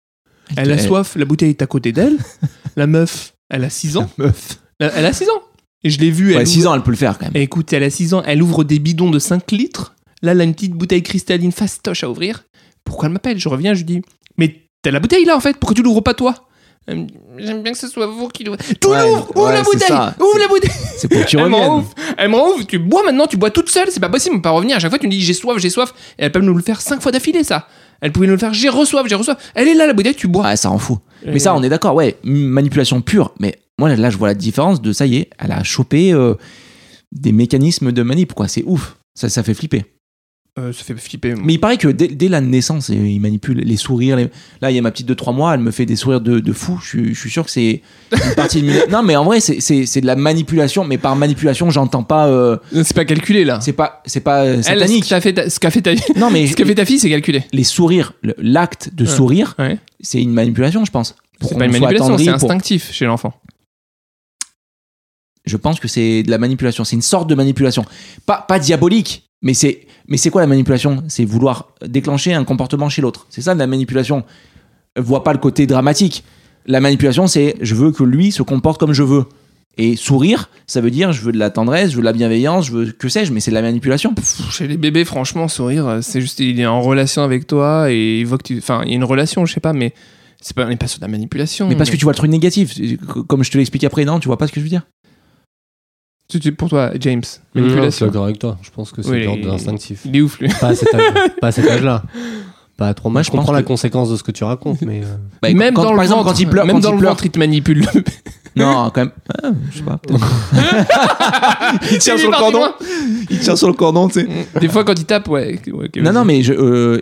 Elle 0.56 0.72
a 0.72 0.78
soif, 0.78 1.14
la 1.16 1.24
bouteille 1.24 1.50
est 1.50 1.62
à 1.62 1.66
côté 1.66 1.92
d'elle. 1.92 2.18
la 2.76 2.86
meuf, 2.86 3.31
elle 3.52 3.64
a 3.64 3.70
6 3.70 3.96
ans. 3.96 4.10
Meuf. 4.18 4.58
La- 4.80 4.92
Elle 4.96 5.06
a 5.06 5.12
6 5.12 5.28
ans. 5.30 5.42
Et 5.84 5.90
je 5.90 5.98
l'ai 6.00 6.10
vue, 6.10 6.32
elle 6.32 6.38
Ouais, 6.38 6.46
6 6.46 6.60
ouvre- 6.60 6.70
ans, 6.70 6.74
elle 6.74 6.82
peut 6.82 6.90
le 6.92 6.96
faire 6.96 7.18
quand 7.18 7.26
même. 7.26 7.36
et 7.36 7.42
écoute, 7.42 7.72
elle 7.72 7.82
a 7.84 7.90
6 7.90 8.14
ans, 8.14 8.22
elle 8.26 8.42
ouvre 8.42 8.64
des 8.64 8.78
bidons 8.78 9.10
de 9.10 9.18
5 9.18 9.50
litres. 9.52 9.94
Là, 10.22 10.32
elle 10.32 10.40
a 10.40 10.44
une 10.44 10.54
petite 10.54 10.72
bouteille 10.74 11.02
cristalline 11.02 11.50
fastoche 11.52 12.04
à 12.04 12.10
ouvrir. 12.10 12.44
Pourquoi 12.84 13.06
elle 13.06 13.12
m'appelle? 13.12 13.38
Je 13.38 13.48
reviens, 13.48 13.74
je 13.74 13.78
lui 13.80 13.84
dis 13.86 14.02
Mais 14.38 14.62
t'as 14.82 14.90
la 14.90 15.00
bouteille 15.00 15.24
là 15.24 15.36
en 15.36 15.40
fait, 15.40 15.56
pourquoi 15.56 15.74
tu 15.74 15.82
l'ouvres 15.82 16.00
pas 16.00 16.14
toi? 16.14 16.34
Elle 16.86 17.06
J'aime 17.38 17.62
bien 17.62 17.72
que 17.72 17.78
ce 17.78 17.86
soit 17.88 18.06
vous 18.06 18.26
qui 18.28 18.42
l'ouvrez. 18.44 18.62
Tout 18.80 18.88
Ouais, 18.90 19.02
l'ouvre 19.08 19.30
Ouvre 19.36 19.46
ouais, 19.46 19.52
la 19.54 19.62
bouteille. 19.62 19.96
Ouvre 20.20 20.38
la 20.38 20.48
bouteille 20.48 20.70
C'est 20.96 21.06
pour 21.08 21.20
que 21.20 21.26
tu 21.26 21.36
Elle 21.38 21.48
me 21.48 21.54
reviennes. 21.54 21.70
rouvre, 21.70 21.94
elle 22.18 22.28
me 22.30 22.36
rouvre, 22.36 22.66
tu 22.66 22.78
bois 22.80 23.04
maintenant, 23.04 23.26
tu 23.26 23.36
bois 23.36 23.50
toute 23.50 23.68
seule, 23.70 23.88
c'est 23.90 24.00
pas 24.00 24.08
possible, 24.08 24.34
on 24.34 24.38
peut 24.38 24.42
pas 24.42 24.50
revenir. 24.50 24.76
À 24.76 24.78
chaque 24.80 24.90
fois, 24.90 24.98
tu 24.98 25.06
me 25.06 25.10
dis 25.12 25.20
J'ai 25.20 25.32
soif, 25.34 25.58
j'ai 25.58 25.70
soif. 25.70 25.92
Et 26.18 26.24
elles 26.24 26.32
peuvent 26.32 26.42
nous 26.42 26.54
le 26.54 26.62
faire 26.62 26.80
5 26.80 27.00
fois 27.02 27.12
d'affilée, 27.12 27.44
ça. 27.44 27.66
Elle 28.02 28.12
pouvait 28.12 28.26
nous 28.26 28.34
le 28.34 28.38
faire. 28.38 28.52
J'ai 28.52 28.68
reçois, 28.68 29.02
j'ai 29.06 29.14
reçois. 29.14 29.38
Elle 29.54 29.68
est 29.68 29.74
là, 29.74 29.86
la 29.86 29.94
bouteille, 29.94 30.14
tu 30.14 30.28
bois. 30.28 30.44
Ouais, 30.44 30.56
ça 30.56 30.70
en 30.70 30.78
fout. 30.78 30.98
Mais 31.24 31.38
ça, 31.38 31.54
on 31.54 31.62
est 31.62 31.68
d'accord, 31.68 31.94
ouais, 31.94 32.16
manipulation 32.24 33.00
pure. 33.00 33.32
Mais 33.38 33.56
moi, 33.78 33.94
là, 33.94 34.10
je 34.10 34.18
vois 34.18 34.28
la 34.28 34.34
différence 34.34 34.82
de 34.82 34.92
ça 34.92 35.06
y 35.06 35.16
est, 35.16 35.30
elle 35.38 35.52
a 35.52 35.62
chopé 35.62 36.12
euh, 36.12 36.34
des 37.12 37.32
mécanismes 37.32 37.92
de 37.92 38.02
manip, 38.02 38.34
quoi. 38.34 38.48
C'est 38.48 38.64
ouf. 38.66 38.96
Ça, 39.14 39.28
ça 39.28 39.42
fait 39.42 39.54
flipper. 39.54 39.84
Euh, 40.58 40.70
ça 40.70 40.84
fait 40.84 40.94
flipper. 40.94 41.34
Mais 41.42 41.54
il 41.54 41.58
paraît 41.58 41.78
que 41.78 41.88
dès, 41.88 42.08
dès 42.08 42.28
la 42.28 42.42
naissance, 42.42 42.90
euh, 42.90 42.94
il 42.94 43.20
manipule 43.20 43.60
les 43.60 43.76
sourires. 43.78 44.16
les- 44.16 44.28
Là, 44.60 44.70
il 44.70 44.74
y 44.74 44.78
a 44.78 44.82
ma 44.82 44.90
petite 44.90 45.06
de 45.06 45.14
3 45.14 45.32
mois, 45.32 45.54
elle 45.54 45.60
me 45.60 45.70
fait 45.70 45.86
des 45.86 45.96
sourires 45.96 46.20
de, 46.20 46.40
de 46.40 46.52
fou. 46.52 46.78
Je, 46.82 46.88
suis- 46.88 47.14
je 47.14 47.18
suis 47.18 47.30
sûr 47.30 47.42
que 47.46 47.50
c'est 47.50 47.80
une 48.12 48.34
partie 48.36 48.60
de. 48.60 48.70
Non, 48.90 49.02
mais 49.02 49.16
en 49.16 49.24
vrai, 49.24 49.40
c'est- 49.40 49.60
c'est 49.60 49.86
c'est 49.86 50.02
de 50.02 50.06
la 50.06 50.14
manipulation. 50.14 50.84
Mais 50.84 50.98
par 50.98 51.16
manipulation, 51.16 51.70
j'entends 51.70 52.02
pas. 52.02 52.26
euh, 52.28 52.58
C'est 52.70 52.92
pas 52.94 53.06
calculé 53.06 53.46
là. 53.46 53.62
c'est 53.62 53.72
pas, 53.72 54.02
c'est 54.04 54.20
pas 54.20 54.42
euh, 54.44 54.56
Elle, 54.56 54.62
ce 54.62 54.68
satanique. 54.68 55.06
qu'a 55.06 55.20
fait 55.22 55.32
ta- 55.32 55.48
ce 55.48 55.58
qu'a 55.58 55.70
fait 55.70 55.80
ta 55.80 55.92
Non, 56.16 56.30
mais 56.30 56.46
ce 56.48 56.54
qu'a 56.54 56.66
fait 56.66 56.74
ta 56.74 56.84
fille, 56.84 56.98
c'est 56.98 57.08
calculé. 57.08 57.44
les 57.52 57.64
sourires, 57.64 58.12
le- 58.22 58.34
l'acte 58.36 58.90
de 58.92 59.04
Ouais. 59.06 59.10
sourire, 59.10 59.54
Ouais. 59.58 59.78
c'est 60.00 60.20
une 60.20 60.34
manipulation, 60.34 60.84
je 60.84 60.90
pense. 60.90 61.16
Pour 61.40 61.48
C'est 61.48 61.56
pas 61.56 61.64
une 61.64 61.72
manipulation, 61.72 62.18
c'est 62.18 62.24
pour- 62.26 62.34
instinctif 62.34 62.92
chez 62.92 63.06
l'enfant. 63.06 63.32
Je 65.46 65.56
pense 65.56 65.80
que 65.80 65.88
c'est 65.88 66.22
de 66.22 66.30
la 66.30 66.36
manipulation. 66.38 66.84
C'est 66.84 66.94
une 66.96 67.02
sorte 67.02 67.28
de 67.28 67.34
manipulation. 67.34 67.84
Pas, 68.26 68.44
pas 68.46 68.58
diabolique, 68.58 69.28
mais 69.42 69.54
c'est, 69.54 69.86
mais 70.08 70.16
c'est 70.16 70.30
quoi 70.30 70.40
la 70.40 70.46
manipulation? 70.46 71.02
C'est 71.08 71.24
vouloir 71.24 71.68
déclencher 71.86 72.32
un 72.32 72.44
comportement 72.44 72.88
chez 72.88 73.02
l'autre. 73.02 73.26
C'est 73.28 73.42
ça 73.42 73.54
de 73.54 73.58
la 73.58 73.66
manipulation. 73.66 74.24
Vois 74.96 75.24
pas 75.24 75.32
le 75.32 75.38
côté 75.38 75.66
dramatique. 75.66 76.24
La 76.66 76.80
manipulation, 76.80 77.26
c'est 77.26 77.56
je 77.60 77.74
veux 77.74 77.90
que 77.90 78.04
lui 78.04 78.30
se 78.30 78.42
comporte 78.42 78.78
comme 78.78 78.92
je 78.92 79.02
veux. 79.02 79.24
Et 79.78 79.96
sourire, 79.96 80.50
ça 80.66 80.80
veut 80.80 80.90
dire 80.90 81.12
je 81.12 81.22
veux 81.22 81.32
de 81.32 81.38
la 81.38 81.48
tendresse, 81.50 81.90
je 81.90 81.96
veux 81.96 82.02
de 82.02 82.06
la 82.06 82.12
bienveillance, 82.12 82.66
je 82.66 82.72
veux 82.72 82.92
que 82.92 83.08
sais-je, 83.08 83.32
mais 83.32 83.40
c'est 83.40 83.50
de 83.50 83.56
la 83.56 83.62
manipulation. 83.62 84.14
Pff, 84.14 84.50
Chez 84.50 84.68
les 84.68 84.76
bébés, 84.76 85.04
franchement, 85.04 85.48
sourire, 85.48 85.86
euh, 85.88 86.00
c'est 86.02 86.20
juste 86.20 86.40
il 86.40 86.60
est 86.60 86.66
en 86.66 86.82
relation 86.82 87.22
avec 87.22 87.46
toi 87.46 87.90
et 87.90 88.20
il 88.20 88.26
voit 88.26 88.38
que 88.38 88.44
tu. 88.44 88.58
Enfin, 88.58 88.82
il 88.84 88.90
y 88.90 88.92
a 88.92 88.96
une 88.96 89.04
relation, 89.04 89.46
je 89.46 89.54
sais 89.54 89.60
pas, 89.60 89.72
mais 89.72 89.94
c'est 90.42 90.54
pas, 90.54 90.66
on 90.66 90.68
n'est 90.68 90.76
pas 90.76 90.88
sur 90.88 90.98
de 90.98 91.04
la 91.04 91.08
manipulation. 91.08 91.68
Mais 91.68 91.76
parce 91.76 91.88
que 91.88 91.96
tu 91.96 92.04
vois 92.04 92.12
le 92.12 92.18
truc 92.18 92.30
négatif. 92.30 92.74
Comme 93.26 93.42
je 93.42 93.50
te 93.50 93.56
l'explique 93.56 93.84
après, 93.84 94.04
non, 94.04 94.20
tu 94.20 94.28
vois 94.28 94.36
pas 94.36 94.46
ce 94.46 94.52
que 94.52 94.60
je 94.60 94.64
veux 94.64 94.70
dire? 94.70 94.82
Tu- 96.32 96.40
tu- 96.40 96.52
Pour 96.52 96.68
toi, 96.70 96.90
James, 96.98 97.16
Non, 97.16 97.22
je 97.22 97.60
suis 97.60 97.60
manipulation. 97.60 98.06
d'accord 98.06 98.24
avec 98.24 98.38
toi. 98.38 98.58
Je 98.62 98.70
pense 98.70 98.90
que 98.90 99.02
c'est 99.02 99.10
Oui, 99.10 99.20
de 99.20 99.24
l'ordre 99.24 99.38
il- 99.40 99.44
de 99.46 99.50
l'instinctif. 99.50 100.00
Il 100.06 100.16
est 100.16 100.20
ouf, 100.22 100.38
lui. 100.40 100.48
Pas 100.60 100.68
à 100.68 100.74
cet 100.74 100.94
âge- 100.94 101.02
pas 101.40 101.48
à 101.48 101.52
cet 101.52 101.68
âge-là. 101.68 102.02
Pas 102.76 102.88
à 102.88 102.94
trois 102.94 103.10
mois. 103.10 103.18
Moi, 103.18 103.22
je 103.22 103.30
pense 103.30 103.38
comprends 103.40 103.52
la 103.52 103.62
que- 103.62 103.68
conséquence 103.68 104.10
de 104.10 104.16
ce 104.16 104.22
que 104.22 104.32
tu 104.32 104.44
racontes, 104.44 104.80
mais. 104.82 105.02
euh, 105.04 105.16
Bah, 105.42 105.52
même 105.52 105.74
quand- 105.74 105.82
dans 105.82 105.88
par 105.90 105.96
le 105.98 106.02
exemple, 106.02 106.24
ventre, 106.24 106.32
quand 106.34 106.40
il 106.40 106.48
pleure, 106.48 106.64
même 106.66 106.76
quand 106.76 106.80
dans 106.80 106.88
il 106.88 106.92
le 106.92 106.98
pleure, 106.98 107.10
ventre, 107.12 107.26
il 107.26 107.30
te 107.30 107.38
manipule. 107.38 107.86
Non, 108.54 108.90
quand 108.94 109.00
même. 109.00 109.10
Ah, 109.42 109.48
je 109.70 109.78
sais 109.78 109.82
pas. 109.82 109.98
il 111.90 111.98
tient 111.98 112.14
Il 112.16 112.18
sur 112.20 112.28
le 112.30 112.36
parti 112.36 112.42
cordon. 112.52 112.58
loin. 112.58 112.74
Il 113.30 113.38
tient 113.38 113.56
sur 113.56 113.66
le 113.68 113.72
cordon, 113.72 114.08
tu 114.08 114.20
sais. 114.20 114.28
Des 114.60 114.68
fois, 114.68 114.84
quand 114.84 114.92
il 114.98 115.06
tape, 115.06 115.28
ouais. 115.28 115.58
ouais, 115.72 115.86
ok, 115.86 115.96
Non, 115.96 116.02
vas-y. 116.04 116.12
non, 116.14 116.24
mais 116.26 116.42
je, 116.42 116.52
euh, 116.52 117.00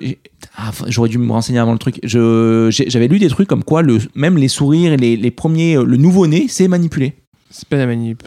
ah, 0.57 0.71
j'aurais 0.87 1.09
dû 1.09 1.19
me 1.19 1.33
renseigner 1.33 1.59
avant 1.59 1.73
le 1.73 1.79
truc. 1.79 1.99
Je, 2.05 2.69
j'ai- 2.71 2.89
j'avais 2.89 3.09
lu 3.09 3.19
des 3.19 3.27
trucs 3.29 3.49
comme 3.49 3.65
quoi 3.65 3.83
le, 3.83 3.99
même 4.15 4.37
les 4.37 4.47
sourires 4.47 4.93
et 4.93 4.97
les, 4.97 5.17
les 5.17 5.31
premiers, 5.33 5.77
euh, 5.77 5.85
le 5.85 5.97
nouveau-né, 5.97 6.47
c'est 6.49 6.69
manipulé. 6.69 7.15
C'est 7.51 7.67
pas 7.69 7.77
la 7.77 7.87
manip. 7.87 8.23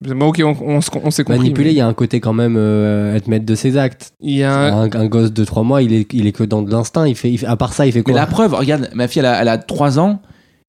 Bon, 0.00 0.28
ok, 0.28 0.42
on, 0.44 0.56
on, 0.64 0.80
se- 0.80 0.90
on 1.02 1.10
s'est 1.10 1.24
compris. 1.24 1.38
Manipuler, 1.40 1.66
mais 1.68 1.72
il 1.74 1.78
y 1.78 1.80
a 1.80 1.86
un 1.86 1.94
côté 1.94 2.20
quand 2.20 2.32
même 2.32 2.56
euh, 2.56 3.14
être 3.16 3.26
maître 3.28 3.44
de 3.46 3.54
ses 3.54 3.76
actes. 3.76 4.12
Il 4.20 4.36
y 4.36 4.42
a 4.44 4.52
un. 4.54 4.82
Un, 4.84 4.90
un 4.92 5.06
gosse 5.06 5.32
de 5.32 5.44
3 5.44 5.62
mois, 5.64 5.82
il 5.82 5.92
est, 5.92 6.12
il 6.12 6.26
est 6.26 6.32
que 6.32 6.44
dans 6.44 6.62
de 6.62 6.70
l'instinct. 6.70 7.06
Il 7.06 7.14
fait, 7.16 7.30
il 7.30 7.38
fait- 7.38 7.46
à 7.46 7.56
part 7.56 7.72
ça, 7.72 7.86
il 7.86 7.92
fait 7.92 7.98
Mais 8.00 8.04
quoi 8.04 8.14
la 8.14 8.26
preuve, 8.26 8.54
regarde, 8.54 8.90
ma 8.94 9.08
fille, 9.08 9.20
elle 9.20 9.26
a, 9.26 9.40
elle 9.42 9.48
a 9.48 9.58
3 9.58 9.98
ans. 9.98 10.20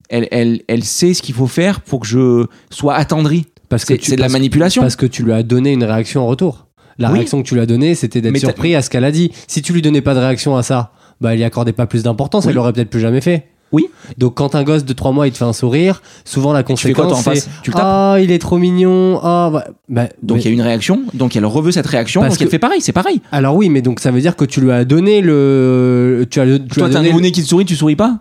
Elle, 0.08 0.26
elle, 0.32 0.62
elle 0.68 0.82
sait 0.84 1.14
ce 1.14 1.22
qu'il 1.22 1.34
faut 1.34 1.46
faire 1.46 1.80
pour 1.80 2.00
que 2.00 2.06
je 2.06 2.46
sois 2.70 2.94
attendri. 2.96 3.46
Parce 3.68 3.84
que 3.84 3.94
C'est, 3.94 3.98
tu- 3.98 4.10
c'est 4.10 4.16
de 4.16 4.20
la 4.20 4.28
manipulation. 4.28 4.82
Parce 4.82 4.96
que 4.96 5.06
tu 5.06 5.22
lui 5.22 5.32
as 5.32 5.44
donné 5.44 5.72
une 5.72 5.84
réaction 5.84 6.22
en 6.22 6.26
retour. 6.26 6.66
La 6.98 7.08
Oui. 7.12 7.18
réaction 7.18 7.40
que 7.42 7.46
tu 7.48 7.54
lui 7.54 7.60
as 7.62 7.66
donnée, 7.66 7.94
c'était 7.94 8.20
d'être 8.20 8.32
Mais 8.32 8.40
t'as- 8.40 8.48
surpris 8.48 8.74
à 8.74 8.82
ce 8.82 8.90
qu'elle 8.90 9.04
a 9.04 9.12
dit. 9.12 9.30
Si 9.46 9.62
tu 9.62 9.72
lui 9.72 9.80
donnais 9.82 10.00
pas 10.02 10.14
de 10.14 10.18
réaction 10.18 10.56
à 10.56 10.62
ça, 10.64 10.90
bah, 11.20 11.34
il 11.34 11.40
y 11.40 11.44
accordait 11.44 11.72
pas 11.72 11.86
plus 11.86 12.02
d'importance, 12.02 12.44
Oui. 12.44 12.50
elle 12.50 12.56
l'aurait 12.56 12.72
peut-être 12.72 12.90
plus 12.90 13.00
jamais 13.00 13.20
fait. 13.20 13.46
Oui. 13.72 13.86
Donc 14.18 14.34
quand 14.34 14.54
un 14.56 14.64
gosse 14.64 14.84
de 14.84 14.92
3 14.92 15.12
mois 15.12 15.28
il 15.28 15.32
te 15.32 15.38
fait 15.38 15.44
un 15.44 15.52
sourire, 15.52 16.02
souvent 16.24 16.52
la 16.52 16.62
conséquence 16.64 17.12
en 17.26 17.34
c'est 17.34 17.46
ah 17.74 18.16
il 18.20 18.32
est 18.32 18.38
trop 18.40 18.58
mignon 18.58 19.20
ah 19.22 19.50
bah, 19.52 19.64
bah, 19.88 20.08
donc 20.22 20.38
mais- 20.38 20.42
il 20.42 20.46
y 20.46 20.48
a 20.48 20.52
une 20.52 20.60
réaction, 20.62 21.02
donc 21.14 21.36
elle 21.36 21.46
reveut 21.46 21.70
cette 21.70 21.86
réaction, 21.86 22.20
Parce 22.20 22.34
donc 22.34 22.40
elle 22.42 22.46
que- 22.48 22.50
fait 22.50 22.58
pareil, 22.58 22.80
c'est 22.80 22.92
pareil. 22.92 23.20
alors 23.30 23.54
oui 23.54 23.68
mais 23.68 23.80
donc 23.82 24.00
ça 24.00 24.10
veut 24.10 24.20
dire 24.20 24.34
que 24.34 24.44
tu 24.44 24.60
lui 24.60 24.72
as 24.72 24.84
donné 24.84 25.20
le 25.20 26.26
tu 26.30 26.40
as 26.40 26.46
tu 26.58 26.66
Toi, 26.66 26.86
as 26.86 26.90
t'as 26.90 26.98
un 26.98 27.02
donné 27.02 27.08
nouveau-né 27.10 27.30
qui 27.32 27.42
te 27.42 27.48
sourit, 27.48 27.64
tu 27.64 27.76
souris 27.76 27.96
pas? 27.96 28.20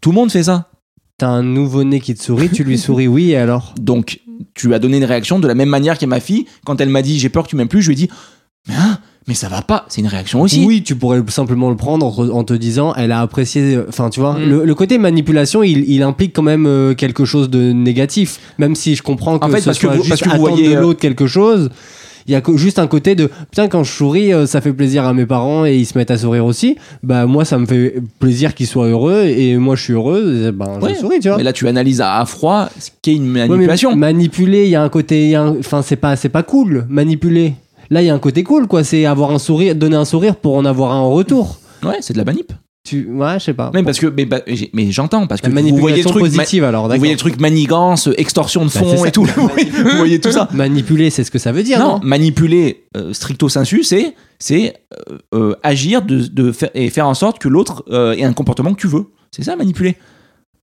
Tout 0.00 0.10
le 0.10 0.16
monde 0.16 0.30
fait 0.32 0.42
ça. 0.44 0.68
t'as 1.18 1.28
un 1.28 1.42
nouveau 1.42 1.84
né 1.84 2.00
qui 2.00 2.14
te 2.14 2.22
sourit 2.22 2.48
tu 2.50 2.64
lui 2.64 2.76
souris 2.78 3.06
oui 3.06 3.30
et 3.30 3.36
alors? 3.36 3.74
Donc, 3.80 4.20
tu 4.54 4.66
lui 4.68 4.74
as 4.74 4.78
donné 4.78 4.96
une 4.96 5.04
réaction 5.04 5.38
de 5.38 5.46
la 5.46 5.54
même 5.54 5.68
manière 5.68 5.98
que 5.98 6.06
ma 6.06 6.18
fille. 6.18 6.46
Quand 6.64 6.80
elle 6.80 6.88
m'a 6.88 7.02
dit 7.02 7.18
j'ai 7.18 7.28
peur 7.28 7.44
que 7.44 7.48
tu 7.50 7.56
m'aimes 7.56 7.68
plus, 7.68 7.82
je 7.82 7.88
lui 7.88 7.92
ai 7.92 7.96
dit 7.96 8.08
mais, 8.68 8.74
hein, 8.74 8.98
mais 9.28 9.34
ça 9.34 9.48
va 9.48 9.62
pas. 9.62 9.84
C'est 9.88 10.00
une 10.00 10.06
réaction 10.06 10.40
aussi. 10.40 10.64
Oui, 10.66 10.82
tu 10.82 10.96
pourrais 10.96 11.22
simplement 11.28 11.70
le 11.70 11.76
prendre 11.76 12.06
en, 12.34 12.42
te 12.44 12.52
disant, 12.54 12.94
elle 12.96 13.12
a 13.12 13.20
apprécié. 13.20 13.78
Enfin, 13.88 14.10
tu 14.10 14.20
vois, 14.20 14.34
Mm. 14.38 14.44
le, 14.48 14.64
le 14.64 14.74
côté 14.74 14.98
manipulation, 14.98 15.62
il, 15.62 15.88
il 15.90 16.02
implique 16.02 16.32
quand 16.34 16.42
même 16.42 16.66
euh, 16.66 16.94
quelque 16.94 17.24
chose 17.24 17.48
de 17.50 17.72
négatif. 17.72 18.40
Même 18.58 18.74
si 18.74 18.94
je 18.96 19.02
comprends 19.02 19.38
que 19.38 19.44
En 19.46 19.48
fait, 19.50 19.60
ce 19.60 19.66
parce 19.66 19.78
que 19.78 19.86
soit 19.86 19.96
vous- 19.96 20.02
juste 20.02 20.08
parce 20.08 20.22
que 20.22 20.28
vous 20.30 20.40
voyez, 20.40 20.70
de 20.70 20.76
euh, 20.76 20.80
l'autre 20.80 21.00
quelque 21.00 21.26
chose. 21.26 21.70
Il 22.26 22.32
y 22.32 22.36
a 22.36 22.42
juste 22.56 22.78
un 22.78 22.86
côté 22.86 23.14
de 23.14 23.28
putain 23.50 23.66
quand 23.66 23.82
je 23.82 23.90
souris 23.90 24.32
euh, 24.32 24.46
ça 24.46 24.60
fait 24.60 24.74
plaisir 24.74 25.04
à 25.04 25.14
mes 25.14 25.24
parents 25.26 25.64
et 25.64 25.76
ils 25.76 25.86
se 25.86 25.96
mettent 25.96 26.10
à 26.12 26.18
sourire 26.18 26.44
aussi 26.44 26.76
bah 27.02 27.24
moi 27.26 27.46
ça 27.46 27.58
me 27.58 27.64
fait 27.66 27.94
plaisir 28.20 28.54
qu'ils 28.54 28.66
soient 28.68 28.86
heureux 28.86 29.24
et 29.24 29.56
moi 29.56 29.74
je 29.74 29.82
suis 29.82 29.94
heureux 29.94 30.50
ben 30.52 30.78
Ouais. 30.80 30.92
je 30.94 31.00
souris 31.00 31.18
tu 31.20 31.28
vois 31.28 31.38
Mais 31.38 31.42
là, 31.42 31.52
tu 31.54 31.66
analyses 31.66 32.02
à, 32.02 32.18
à 32.20 32.26
froid 32.26 32.68
ce 32.78 32.90
qu'est 33.02 33.14
une 33.14 33.24
Ouais, 33.32 33.40
mais 33.42 33.48
manipulation. 33.48 33.96
manipuler, 33.96 34.64
il 34.64 34.70
y 34.70 34.76
a 34.76 34.82
un 34.82 34.88
côté, 34.90 35.36
enfin 35.58 35.80
c'est 35.82 35.96
pas, 35.96 36.14
c'est 36.14 36.28
pas 36.28 36.42
cool. 36.42 36.86
Manipuler. 36.90 37.54
Là, 37.90 38.02
il 38.02 38.06
y 38.06 38.10
a 38.10 38.14
un 38.14 38.18
côté 38.18 38.42
cool, 38.44 38.66
quoi. 38.66 38.84
C'est 38.84 39.04
avoir 39.04 39.30
un 39.32 39.38
sourire, 39.38 39.74
donner 39.74 39.96
un 39.96 40.04
sourire 40.04 40.36
pour 40.36 40.56
en 40.56 40.64
avoir 40.64 40.92
un 40.92 40.98
en 41.00 41.10
retour. 41.10 41.58
Ouais, 41.82 41.96
c'est 42.00 42.12
de 42.12 42.18
la 42.18 42.24
manip. 42.24 42.52
Tu, 42.82 43.06
ouais, 43.10 43.34
je 43.38 43.44
sais 43.44 43.54
pas. 43.54 43.70
Même 43.74 43.84
parce 43.84 43.98
que, 43.98 44.06
mais, 44.06 44.24
bah, 44.24 44.40
mais 44.72 44.90
j'entends 44.90 45.26
parce 45.26 45.42
que 45.42 45.50
vous 45.50 45.76
voyez 45.76 46.02
le 46.02 46.08
truc, 46.08 46.22
positive, 46.22 46.64
alors, 46.64 46.88
vous 46.88 46.96
voyez 46.96 47.12
le 47.12 47.18
truc 47.18 47.38
manigance, 47.38 48.08
extorsion 48.16 48.64
de 48.64 48.70
Bah, 48.70 48.80
fonds 48.80 48.96
ça. 48.96 49.08
et 49.08 49.12
tout. 49.12 49.24
vous, 49.24 49.48
voyez, 49.48 49.70
vous 49.70 49.96
voyez 49.98 50.20
tout 50.20 50.30
ça. 50.32 50.48
Manipuler, 50.54 51.10
c'est 51.10 51.22
ce 51.22 51.30
que 51.30 51.38
ça 51.38 51.52
veut 51.52 51.62
dire, 51.62 51.78
non, 51.78 51.96
Non, 51.96 52.00
manipuler 52.02 52.84
euh, 52.96 53.12
stricto 53.12 53.50
sensu, 53.50 53.82
c'est 53.84 54.14
c'est 54.38 54.74
euh, 55.10 55.18
euh, 55.34 55.54
agir 55.62 56.00
de, 56.00 56.20
de 56.26 56.52
faire, 56.52 56.70
et 56.74 56.88
faire 56.88 57.06
en 57.06 57.12
sorte 57.14 57.38
que 57.38 57.48
l'autre 57.48 57.84
euh, 57.90 58.14
ait 58.14 58.24
un 58.24 58.32
comportement 58.32 58.72
que 58.72 58.80
tu 58.80 58.88
veux. 58.88 59.06
C'est 59.30 59.42
ça, 59.44 59.56
manipuler. 59.56 59.96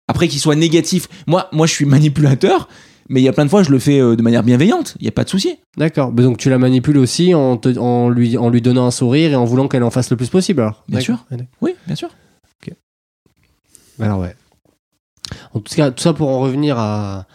Après 0.08 0.28
qu'il 0.28 0.40
soit 0.40 0.56
négatif. 0.56 1.08
Moi, 1.28 1.48
moi, 1.52 1.68
je 1.68 1.74
suis 1.74 1.86
manipulateur, 1.86 2.68
mais 3.10 3.22
il 3.22 3.24
y 3.24 3.28
a 3.28 3.34
plein 3.34 3.46
de 3.46 3.50
fois, 3.50 3.63
je 3.63 3.72
le 3.72 3.80
fais 3.80 4.00
euh, 4.00 4.15
de 4.15 4.22
manière 4.22 4.43
bienveillante. 4.43 4.96
Il 5.00 5.06
y 5.06 5.08
a 5.10 5.12
pas 5.12 5.24
de 5.24 5.30
souci. 5.30 5.58
D'accord. 5.78 6.12
Donc 6.12 6.38
tu 6.38 6.50
la 6.50 6.58
manipules 6.58 6.98
aussi 6.98 7.34
en, 7.34 7.58
te- 7.58 7.78
en, 7.78 8.10
lui, 8.10 8.38
en 8.38 8.50
lui 8.50 8.62
donnant 8.62 8.86
un 8.86 8.91
sourire 8.91 9.32
et 9.32 9.36
en 9.36 9.46
voulant 9.46 9.67
qu'elle 9.67 9.84
en 9.84 9.91
fasse 9.91 10.10
le 10.12 10.17
plus 10.17 10.30
possible, 10.30 10.62
alors. 10.62 10.84
Bien 10.88 11.00
sûr. 11.00 11.26
Oui, 11.62 11.76
bien 11.86 11.96
sûr. 11.96 12.10
Alors 14.00 14.20
ouais. 14.20 14.36
En 15.54 15.60
tout 15.60 15.74
cas, 15.74 15.89
tout 15.91 16.04
ça 16.04 16.13
pour 16.13 16.30
en 16.30 16.39
revenir 16.39 16.78
à, 16.78 17.26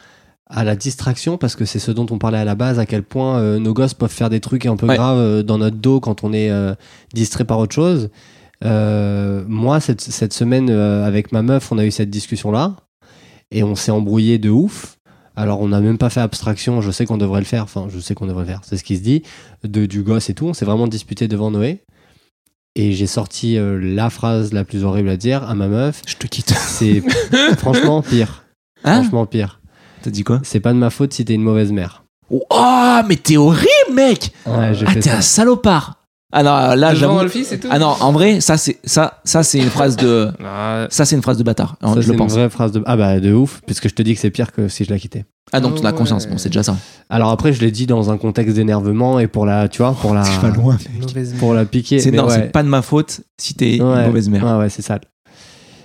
à 0.47 0.63
la 0.65 0.77
distraction, 0.77 1.37
parce 1.39 1.57
que 1.57 1.65
c'est 1.65 1.81
ce 1.81 1.91
dont 1.91 2.07
on 2.11 2.19
parlait 2.19 2.39
à 2.39 2.45
la 2.45 2.55
base, 2.55 2.79
à 2.79 2.87
quel 2.87 3.03
point 3.03 3.39
euh, 3.39 3.59
nos 3.59 3.75
gosses 3.75 3.95
peuvent 3.95 4.13
faire 4.13 4.31
des 4.31 4.39
trucs 4.41 4.65
un 4.67 4.77
peu 4.77 4.87
Ouais. 4.87 4.95
graves 4.95 5.19
euh, 5.19 5.43
dans 5.43 5.59
notre 5.59 5.77
dos 5.77 5.99
quand 5.99 6.23
on 6.25 6.33
est 6.33 6.51
euh, 6.51 6.75
distrait 7.15 7.45
par 7.45 7.59
autre 7.59 7.75
chose. 7.75 8.11
Moi, 8.65 9.81
cette, 9.81 10.01
cette 10.03 10.33
semaine, 10.33 10.71
avec 10.71 11.33
ma 11.33 11.43
meuf, 11.43 11.73
on 11.73 11.79
a 11.79 11.85
eu 11.85 11.91
cette 11.91 12.11
discussion-là, 12.11 12.77
et 13.51 13.65
on 13.65 13.75
s'est 13.75 13.91
embrouillé 13.91 14.39
de 14.39 14.51
ouf. 14.51 14.99
Alors, 15.37 15.61
on 15.61 15.69
n'a 15.69 15.81
même 15.81 15.99
pas 15.99 16.11
fait 16.11 16.21
abstraction, 16.21 16.81
je 16.81 16.91
sais 16.91 17.07
qu'on 17.07 17.17
devrait 17.17 17.41
le 17.41 17.47
faire, 17.47 17.65
enfin, 17.65 17.87
je 17.89 17.99
sais 18.01 18.15
qu'on 18.15 18.27
devrait 18.27 18.43
le 18.45 18.49
faire, 18.49 18.61
c'est 18.65 18.77
ce 18.77 18.85
qui 18.85 18.97
se 18.97 19.03
dit, 19.03 19.23
de, 19.65 19.87
du 19.87 20.03
gosse 20.03 20.29
et 20.31 20.35
tout. 20.35 20.47
On 20.47 20.55
s'est 20.55 20.65
vraiment 20.67 20.87
disputé 20.89 21.29
devant 21.29 21.51
Noé. 21.51 21.83
Et 22.75 22.93
j'ai 22.93 23.07
sorti 23.07 23.59
euh, 23.59 23.79
la 23.79 24.09
phrase 24.09 24.53
la 24.55 24.65
plus 24.65 24.83
horrible 24.85 25.11
à 25.11 25.17
dire 25.19 25.43
à 25.43 25.55
ma 25.55 25.69
meuf. 25.69 26.01
Je 26.07 26.17
te 26.17 26.27
quitte. 26.27 26.51
C'est 26.51 27.03
franchement 27.59 28.01
pire. 28.01 28.45
Hein 28.85 29.03
franchement 29.03 29.27
pire. 29.27 29.61
T'as 30.03 30.11
dit 30.11 30.25
quoi? 30.25 30.41
C'est 30.43 30.61
pas 30.61 30.73
de 30.73 30.79
ma 30.79 30.89
faute 30.91 31.13
si 31.13 31.25
t'es 31.25 31.35
une 31.35 31.43
mauvaise 31.43 31.71
mère. 31.71 32.05
Oh, 32.31 33.01
mais 33.07 33.17
t'es 33.17 33.37
horrible, 33.37 33.69
mec 33.93 34.33
Ouais, 34.47 34.73
Ah, 34.87 34.95
t'es 34.95 35.11
un 35.11 35.21
salopard 35.21 36.02
Ah 36.35 36.43
non, 36.43 36.51
là, 36.51 36.93
Devant 36.95 36.95
j'avoue. 36.95 37.21
le 37.23 37.29
fils 37.29 37.53
et 37.53 37.61
tout 37.61 37.69
Ah 37.71 37.79
non, 37.79 37.95
en 38.01 38.11
vrai, 38.11 38.41
ça, 38.41 38.57
c'est 38.57 38.79
ça, 38.85 39.21
ça, 39.25 39.43
c'est 39.43 39.59
une 39.59 39.69
phrase 39.69 39.97
de. 39.97 40.31
Ah, 40.43 40.87
Ça, 40.91 41.05
c'est 41.05 41.15
une 41.15 41.21
phrase 41.23 41.37
de 41.37 41.43
bâtard. 41.43 41.77
hein, 41.83 41.89
Ça, 41.95 41.97
je 41.97 42.01
c'est 42.01 42.07
le 42.09 42.13
une 42.15 42.19
pense. 42.19 42.33
vraie 42.33 42.49
phrase 42.49 42.73
de. 42.73 42.83
Ah 42.87 42.97
bah 42.97 43.21
de 43.21 43.33
ouf, 43.35 43.61
puisque 43.67 43.89
je 43.89 43.95
te 43.95 44.01
dis 44.03 44.15
que 44.15 44.21
c'est 44.21 44.31
pire 44.31 44.51
que 44.51 44.67
si 44.69 44.85
je 44.85 44.91
la 44.91 44.99
quittais. 44.99 45.27
Ah 45.53 45.61
donc, 45.61 45.75
tu 45.79 45.85
as 45.85 45.91
Ah 45.91 45.93
conscience. 45.93 46.27
Bon, 46.27 46.39
c'est 46.39 46.49
déjà 46.49 46.63
ça. 46.63 46.77
Alors 47.11 47.29
après, 47.31 47.53
je 47.53 47.61
l'ai 47.61 47.71
dit 47.71 47.87
dans 47.87 48.11
un 48.11 48.17
contexte 48.17 48.57
d'énervement 48.57 49.19
et 49.19 49.27
pour 49.27 49.45
la, 49.45 49.69
tu 49.69 49.83
vois, 49.83 49.93
pour 49.93 50.15
la, 50.15 50.25
loin. 50.57 50.79
mauvaise 51.01 51.35
pour 51.39 51.53
la 51.53 51.67
piquer. 51.67 51.99
C'est 52.01 52.11
mais 52.11 52.17
non, 52.17 52.27
ouais. 52.29 52.35
c'est 52.35 52.53
pas 52.53 52.63
de 52.63 52.69
ma 52.69 52.81
faute 52.81 53.21
si 53.39 53.53
t'es 53.55 53.77
une 53.77 53.83
Ouais. 53.83 54.07
mauvaise 54.07 54.31
mère. 54.31 54.43
Ouais, 54.45 54.57
ouais, 54.65 54.69
c'est 54.71 54.81
sale. 54.83 55.01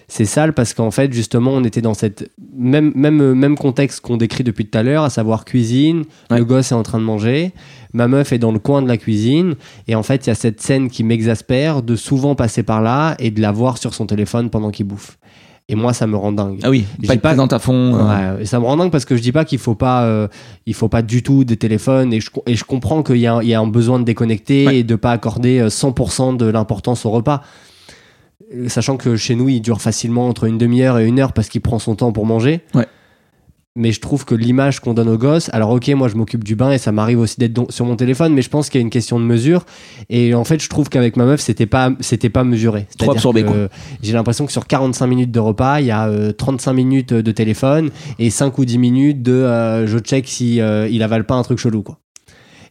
C'est 0.10 0.24
sale 0.26 0.54
parce 0.54 0.74
qu'en 0.74 0.90
fait, 0.90 1.12
justement, 1.12 1.52
on 1.52 1.64
était 1.66 1.82
dans 1.82 1.94
cette 1.94 2.32
même, 2.58 2.94
même, 2.96 3.34
même 3.34 3.58
contexte 3.58 4.00
qu'on 4.00 4.16
décrit 4.16 4.46
depuis 4.46 4.66
tout 4.66 4.78
à 4.78 4.84
l'heure, 4.84 5.04
à 5.04 5.10
savoir 5.10 5.44
cuisine. 5.44 6.06
Ouais. 6.32 6.38
Le 6.40 6.46
gosse 6.46 6.72
est 6.72 6.76
en 6.76 6.84
train 6.84 6.98
de 7.00 7.04
manger. 7.04 7.52
Ma 7.94 8.08
meuf 8.08 8.32
est 8.32 8.40
dans 8.40 8.54
le 8.54 8.60
coin 8.60 8.82
de 8.82 8.88
la 8.88 8.96
cuisine. 8.96 9.56
Et 9.88 9.96
en 9.96 10.04
fait, 10.04 10.26
il 10.26 10.30
y 10.30 10.32
a 10.32 10.36
cette 10.36 10.62
scène 10.62 10.90
qui 10.90 11.04
m'exaspère 11.04 11.82
de 11.84 11.98
souvent 11.98 12.36
passer 12.36 12.64
par 12.64 12.82
là 12.82 13.16
et 13.20 13.32
de 13.32 13.42
la 13.42 13.52
voir 13.52 13.78
sur 13.78 13.94
son 13.94 14.06
téléphone 14.06 14.50
pendant 14.50 14.72
qu'il 14.72 14.86
bouffe. 14.86 15.18
Et 15.68 15.76
moi, 15.76 15.92
ça 15.92 16.08
me 16.08 16.16
rend 16.16 16.32
dingue. 16.32 16.60
Ah 16.64 16.70
oui, 16.70 16.86
J'ai 17.02 17.08
pas 17.08 17.14
être 17.16 17.22
pas- 17.22 17.30
présente 17.32 17.52
à 17.52 17.60
fond. 17.60 17.96
euh, 17.96 18.38
Ouais, 18.38 18.46
ça 18.46 18.62
me 18.62 18.66
rend 18.66 18.78
dingue 18.78 18.92
parce 18.92 19.04
que 19.04 19.18
je 19.18 19.22
dis 19.22 19.34
pas 19.34 19.44
qu'il 19.44 19.60
faut 19.60 19.76
pas, 19.76 20.04
euh, 20.06 20.30
il 20.66 20.74
faut 20.74 20.88
pas 20.88 21.02
du 21.02 21.22
tout 21.22 21.44
des 21.44 21.58
téléphones 21.58 22.14
et 22.14 22.22
je, 22.22 22.30
et 22.46 22.56
je 22.56 22.64
comprends 22.64 23.04
qu'il 23.04 23.18
y, 23.18 23.28
a 23.28 23.34
un- 23.36 23.42
il 23.42 23.50
y 23.50 23.54
a 23.54 23.60
un 23.60 23.68
besoin 23.68 24.00
de 24.00 24.06
déconnecter 24.06 24.66
Ouais. 24.68 24.78
et 24.80 24.84
de 24.86 24.96
pas 24.96 25.12
accorder 25.12 25.60
euh, 25.60 25.68
100% 25.70 26.32
de 26.38 26.46
l'importance 26.46 27.06
au 27.06 27.10
repas. 27.10 27.42
Euh, 28.54 28.70
sachant 28.70 28.98
que 28.98 29.16
chez 29.16 29.36
nous, 29.36 29.50
il 29.50 29.62
dure 29.62 29.82
facilement 29.82 30.28
entre 30.28 30.46
une 30.46 30.58
demi-heure 30.58 31.00
et 31.00 31.06
une 31.08 31.20
heure 31.20 31.34
parce 31.34 31.50
qu'il 31.50 31.62
prend 31.62 31.80
son 31.80 31.96
temps 31.96 32.12
pour 32.12 32.26
manger. 32.26 32.62
Ouais. 32.74 32.86
Mais 33.80 33.92
je 33.92 34.02
trouve 34.02 34.26
que 34.26 34.34
l'image 34.34 34.80
qu'on 34.80 34.96
donne 34.96 35.08
aux 35.08 35.20
gosses, 35.20 35.52
alors 35.54 35.70
ok, 35.70 35.88
moi 35.90 36.08
je 36.08 36.16
m'occupe 36.16 36.44
du 36.44 36.56
bain 36.56 36.72
et 36.72 36.80
ça 36.80 36.92
m'arrive 36.92 37.20
aussi 37.20 37.36
d'être 37.40 37.72
sur 37.72 37.86
mon 37.86 37.96
téléphone, 37.96 38.34
mais 38.34 38.42
je 38.42 38.50
pense 38.50 38.72
qu'il 38.72 38.80
y 38.80 38.82
a 38.82 38.84
une 38.84 38.90
question 38.90 39.20
de 39.20 39.24
mesure. 39.26 39.68
Et 40.10 40.34
en 40.34 40.44
fait, 40.44 40.60
je 40.64 40.68
trouve 40.68 40.90
qu'avec 40.90 41.16
ma 41.16 41.26
meuf, 41.26 41.42
c'était 41.42 41.68
pas, 41.68 41.92
c'était 42.00 42.32
pas 42.32 42.44
mesuré. 42.44 42.88
C'est-à-dire 42.90 43.12
absorbé, 43.12 43.44
quoi. 43.44 43.54
euh, 43.56 43.68
J'ai 44.02 44.14
l'impression 44.14 44.48
que 44.48 44.52
sur 44.52 44.66
45 44.66 45.06
minutes 45.06 45.32
de 45.32 45.40
repas, 45.40 45.80
il 45.80 45.86
y 45.86 45.92
a 45.92 46.08
euh, 46.08 46.32
35 46.32 46.74
minutes 46.74 47.14
de 47.14 47.32
téléphone 47.32 47.92
et 48.18 48.32
5 48.32 48.58
ou 48.58 48.66
10 48.66 48.80
minutes 48.80 49.22
de 49.22 49.34
euh, 49.34 49.86
je 49.86 50.00
check 50.00 50.28
si 50.28 50.60
euh, 50.60 50.88
il 50.90 51.04
avale 51.04 51.28
pas 51.28 51.36
un 51.36 51.44
truc 51.44 51.60
chelou, 51.60 51.84
quoi. 51.84 52.00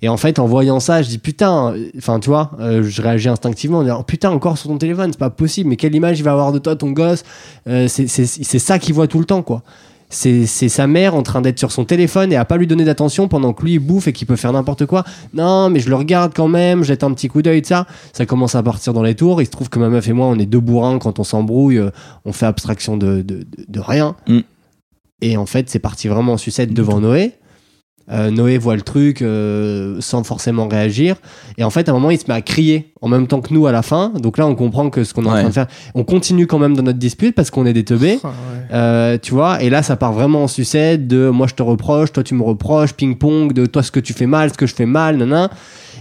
Et 0.02 0.08
en 0.08 0.16
fait, 0.16 0.38
en 0.38 0.46
voyant 0.46 0.78
ça, 0.80 1.02
je 1.02 1.08
dis 1.08 1.18
putain, 1.18 1.72
euh, 1.74 1.90
enfin, 1.96 2.20
tu 2.20 2.28
vois, 2.28 2.50
euh, 2.60 2.82
je 2.82 3.00
réagis 3.02 3.28
instinctivement 3.28 3.78
en 3.78 3.82
disant 3.82 4.02
putain, 4.02 4.30
encore 4.30 4.58
sur 4.58 4.68
ton 4.68 4.78
téléphone, 4.78 5.10
c'est 5.12 5.18
pas 5.18 5.30
possible, 5.30 5.70
mais 5.70 5.76
quelle 5.76 5.94
image 5.94 6.18
il 6.18 6.22
va 6.22 6.32
avoir 6.32 6.52
de 6.52 6.58
toi, 6.58 6.76
ton 6.76 6.90
gosse 6.90 7.24
Euh, 7.68 7.88
C'est 7.88 8.58
ça 8.58 8.78
qu'il 8.78 8.94
voit 8.94 9.06
tout 9.08 9.18
le 9.18 9.24
temps, 9.24 9.42
quoi. 9.42 9.62
C'est 10.08 10.46
sa 10.46 10.86
mère 10.86 11.16
en 11.16 11.24
train 11.24 11.40
d'être 11.40 11.58
sur 11.58 11.72
son 11.72 11.84
téléphone 11.84 12.32
et 12.32 12.36
à 12.36 12.44
pas 12.44 12.56
lui 12.58 12.68
donner 12.68 12.84
d'attention 12.84 13.26
pendant 13.26 13.52
que 13.52 13.64
lui 13.64 13.72
il 13.72 13.78
bouffe 13.80 14.06
et 14.06 14.12
qu'il 14.12 14.28
peut 14.28 14.36
faire 14.36 14.52
n'importe 14.52 14.86
quoi. 14.86 15.02
Non, 15.34 15.68
mais 15.68 15.80
je 15.80 15.88
le 15.88 15.96
regarde 15.96 16.32
quand 16.32 16.46
même, 16.46 16.84
jette 16.84 17.02
un 17.02 17.12
petit 17.12 17.26
coup 17.26 17.42
d'œil 17.42 17.60
de 17.62 17.66
ça. 17.66 17.86
Ça 18.12 18.24
commence 18.24 18.54
à 18.54 18.62
partir 18.62 18.92
dans 18.92 19.02
les 19.02 19.16
tours. 19.16 19.42
Il 19.42 19.46
se 19.46 19.50
trouve 19.50 19.68
que 19.68 19.80
ma 19.80 19.88
meuf 19.88 20.06
et 20.06 20.12
moi, 20.12 20.26
on 20.28 20.38
est 20.38 20.46
deux 20.46 20.60
bourrins 20.60 21.00
quand 21.00 21.18
on 21.18 21.24
s'embrouille, 21.24 21.82
on 22.24 22.32
fait 22.32 22.46
abstraction 22.46 22.96
de, 22.96 23.16
de, 23.22 23.38
de- 23.38 23.46
de 23.66 23.80
rien. 23.80 24.14
Mm. 24.28 24.38
Et 25.22 25.36
en 25.36 25.46
fait, 25.46 25.68
c'est 25.70 25.80
parti 25.80 26.06
vraiment 26.06 26.34
en 26.34 26.38
sucette 26.38 26.72
devant 26.72 27.00
Noé. 27.00 27.32
Euh, 28.08 28.30
Noé 28.30 28.56
voit 28.56 28.76
le 28.76 28.82
truc 28.82 29.20
euh, 29.20 29.96
sans 30.00 30.22
forcément 30.22 30.68
réagir. 30.68 31.16
Et 31.58 31.64
en 31.64 31.70
fait, 31.70 31.88
à 31.88 31.92
un 31.92 31.94
moment, 31.94 32.10
il 32.10 32.18
se 32.18 32.24
met 32.28 32.34
à 32.34 32.40
crier 32.40 32.92
en 33.02 33.08
même 33.08 33.26
temps 33.26 33.40
que 33.40 33.52
nous 33.52 33.66
à 33.66 33.72
la 33.72 33.82
fin. 33.82 34.10
Donc 34.20 34.38
là, 34.38 34.46
on 34.46 34.54
comprend 34.54 34.90
que 34.90 35.02
ce 35.02 35.12
qu'on 35.12 35.24
est 35.24 35.28
en 35.28 35.32
train 35.32 35.44
de 35.48 35.50
faire, 35.50 35.66
on 35.96 36.04
continue 36.04 36.46
quand 36.46 36.58
même 36.60 36.76
dans 36.76 36.82
notre 36.84 36.98
dispute 37.00 37.34
parce 37.34 37.50
qu'on 37.50 37.66
est 37.66 37.72
des 37.72 37.84
teubés. 37.84 38.20
Ah, 38.22 38.28
ouais. 38.28 38.32
Euh, 38.72 39.18
tu 39.20 39.32
vois, 39.34 39.62
et 39.62 39.70
là 39.70 39.82
ça 39.82 39.96
part 39.96 40.12
vraiment 40.12 40.44
en 40.44 40.48
sucette 40.48 41.06
de 41.06 41.28
moi 41.30 41.46
je 41.46 41.54
te 41.54 41.62
reproche, 41.62 42.12
toi 42.12 42.22
tu 42.24 42.34
me 42.34 42.42
reproches, 42.42 42.92
ping-pong, 42.94 43.52
de 43.52 43.64
toi 43.66 43.82
ce 43.84 43.90
que 43.92 44.00
tu 44.00 44.12
fais 44.12 44.26
mal, 44.26 44.50
ce 44.52 44.56
que 44.56 44.66
je 44.66 44.74
fais 44.74 44.86
mal, 44.86 45.16
nanan. 45.18 45.48